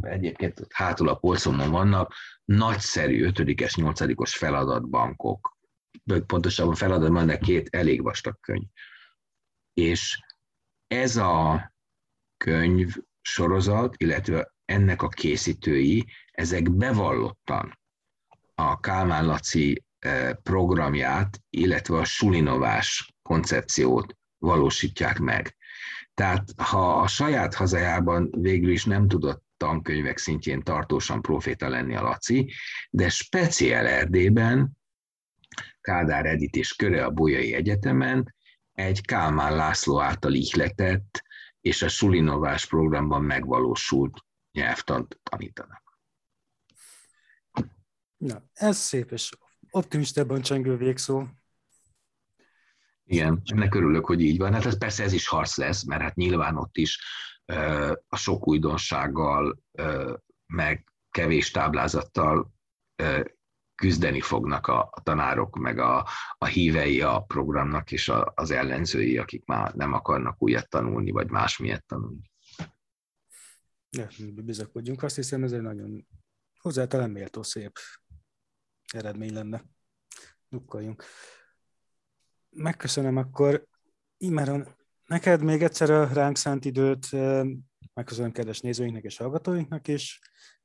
egyébként 0.01 0.67
hátul 0.69 1.09
a 1.09 1.15
polcomon 1.15 1.71
vannak, 1.71 2.15
nagyszerű 2.45 3.29
5-es, 3.29 3.73
8-os 3.77 4.33
feladatbankok, 4.37 5.57
pontosabban 6.27 6.75
feladatban, 6.75 7.27
de 7.27 7.39
két 7.39 7.69
elég 7.71 8.03
vastag 8.03 8.41
könyv. 8.41 8.67
És 9.73 10.21
ez 10.87 11.17
a 11.17 11.73
könyv 12.37 12.97
sorozat, 13.21 13.95
illetve 13.97 14.55
ennek 14.65 15.03
a 15.03 15.09
készítői, 15.09 16.07
ezek 16.31 16.71
bevallottan 16.71 17.79
a 18.55 18.81
Kálmán 18.81 19.27
Laci 19.27 19.85
programját, 20.43 21.41
illetve 21.51 21.99
a 21.99 22.05
sulinovás 22.05 23.15
koncepciót 23.23 24.17
valósítják 24.39 25.19
meg. 25.19 25.57
Tehát 26.15 26.45
ha 26.57 27.01
a 27.01 27.07
saját 27.07 27.55
hazájában 27.55 28.31
végül 28.31 28.71
is 28.71 28.85
nem 28.85 29.09
tudott 29.09 29.45
tankönyvek 29.57 30.19
szintjén 30.19 30.63
tartósan 30.63 31.23
proféta 31.23 31.69
lenni 31.69 31.95
a 31.95 32.03
Laci, 32.03 32.53
de 32.91 33.09
speciál 33.09 33.87
Erdélyben, 33.87 34.71
Kádár 35.81 36.27
Edit 36.27 36.57
és 36.57 36.73
Köre 36.73 37.05
a 37.05 37.11
Bolyai 37.11 37.55
Egyetemen 37.55 38.35
egy 38.73 39.01
Kálmán 39.01 39.57
László 39.57 40.01
által 40.01 40.35
ihletett 40.35 41.23
és 41.61 41.83
a 41.83 41.89
Sulinovás 41.89 42.67
programban 42.67 43.23
megvalósult 43.23 44.19
nyelvtant 44.53 45.21
tanítanak. 45.23 45.99
Na, 48.17 48.45
ez 48.53 48.77
szép 48.77 49.11
és 49.11 49.31
optimistában 49.71 50.43
csengő 50.43 50.77
végszó. 50.77 51.25
Igen, 53.05 53.43
ennek 53.45 53.75
örülök, 53.75 54.07
hogy 54.07 54.21
így 54.21 54.39
van. 54.39 54.53
Hát 54.53 54.65
ez 54.65 54.79
persze 54.79 55.03
ez 55.03 55.13
is 55.13 55.29
harc 55.29 55.57
lesz, 55.57 55.85
mert 55.85 56.03
hát 56.03 56.15
nyilván 56.15 56.57
ott 56.57 56.77
is 56.77 56.99
a 58.09 58.17
sok 58.17 58.49
újdonsággal, 58.49 59.63
meg 60.47 60.93
kevés 61.11 61.51
táblázattal 61.51 62.53
küzdeni 63.75 64.21
fognak 64.21 64.67
a, 64.67 64.93
tanárok, 65.03 65.59
meg 65.59 65.79
a, 65.79 66.09
a 66.39 66.47
hívei 66.47 67.01
a 67.01 67.21
programnak, 67.21 67.93
és 67.93 68.09
a, 68.09 68.33
az 68.35 68.51
ellenzői, 68.51 69.19
akik 69.19 69.45
már 69.45 69.75
nem 69.75 69.93
akarnak 69.93 70.43
újat 70.43 70.69
tanulni, 70.69 71.11
vagy 71.11 71.31
másmilyet 71.31 71.87
tanulni. 71.87 72.31
Ja, 73.91 74.09
bizakodjunk. 74.35 75.03
Azt 75.03 75.17
hiszem, 75.17 75.43
ez 75.43 75.53
egy 75.53 75.61
nagyon 75.61 76.07
hozzátalán 76.61 77.11
méltó 77.11 77.43
szép 77.43 77.79
eredmény 78.93 79.33
lenne. 79.33 79.65
Nukkoljunk. 80.49 81.05
Megköszönöm 82.57 83.17
akkor 83.17 83.67
Imeron 84.17 84.67
neked 85.07 85.43
még 85.43 85.63
egyszer 85.63 85.91
a 85.91 86.13
ránk 86.13 86.37
szánt 86.37 86.65
időt, 86.65 87.13
megköszönöm 87.95 88.33
kedves 88.33 88.61
nézőinknek 88.61 89.05
és 89.05 89.17
hallgatóinknak 89.17 89.89
is, 89.89 90.21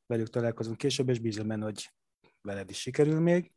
velük 0.06 0.30
találkozunk 0.30 0.78
később, 0.78 1.10
és 1.10 1.20
bízom 1.20 1.48
benne, 1.48 1.64
hogy 1.64 1.94
veled 2.42 2.70
is 2.70 2.80
sikerül 2.80 3.20
még. 3.20 3.52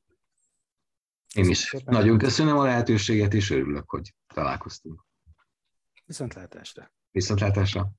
Én 1.35 1.49
is 1.49 1.59
Szépen 1.59 1.95
nagyon 1.95 2.19
köszönöm 2.19 2.59
a 2.59 2.65
lehetőséget, 2.65 3.35
és 3.35 3.51
örülök, 3.51 3.91
hogy 3.91 4.15
találkoztunk. 4.35 5.05
Viszontlátásra. 6.05 6.93
Viszontlátásra. 7.11 7.91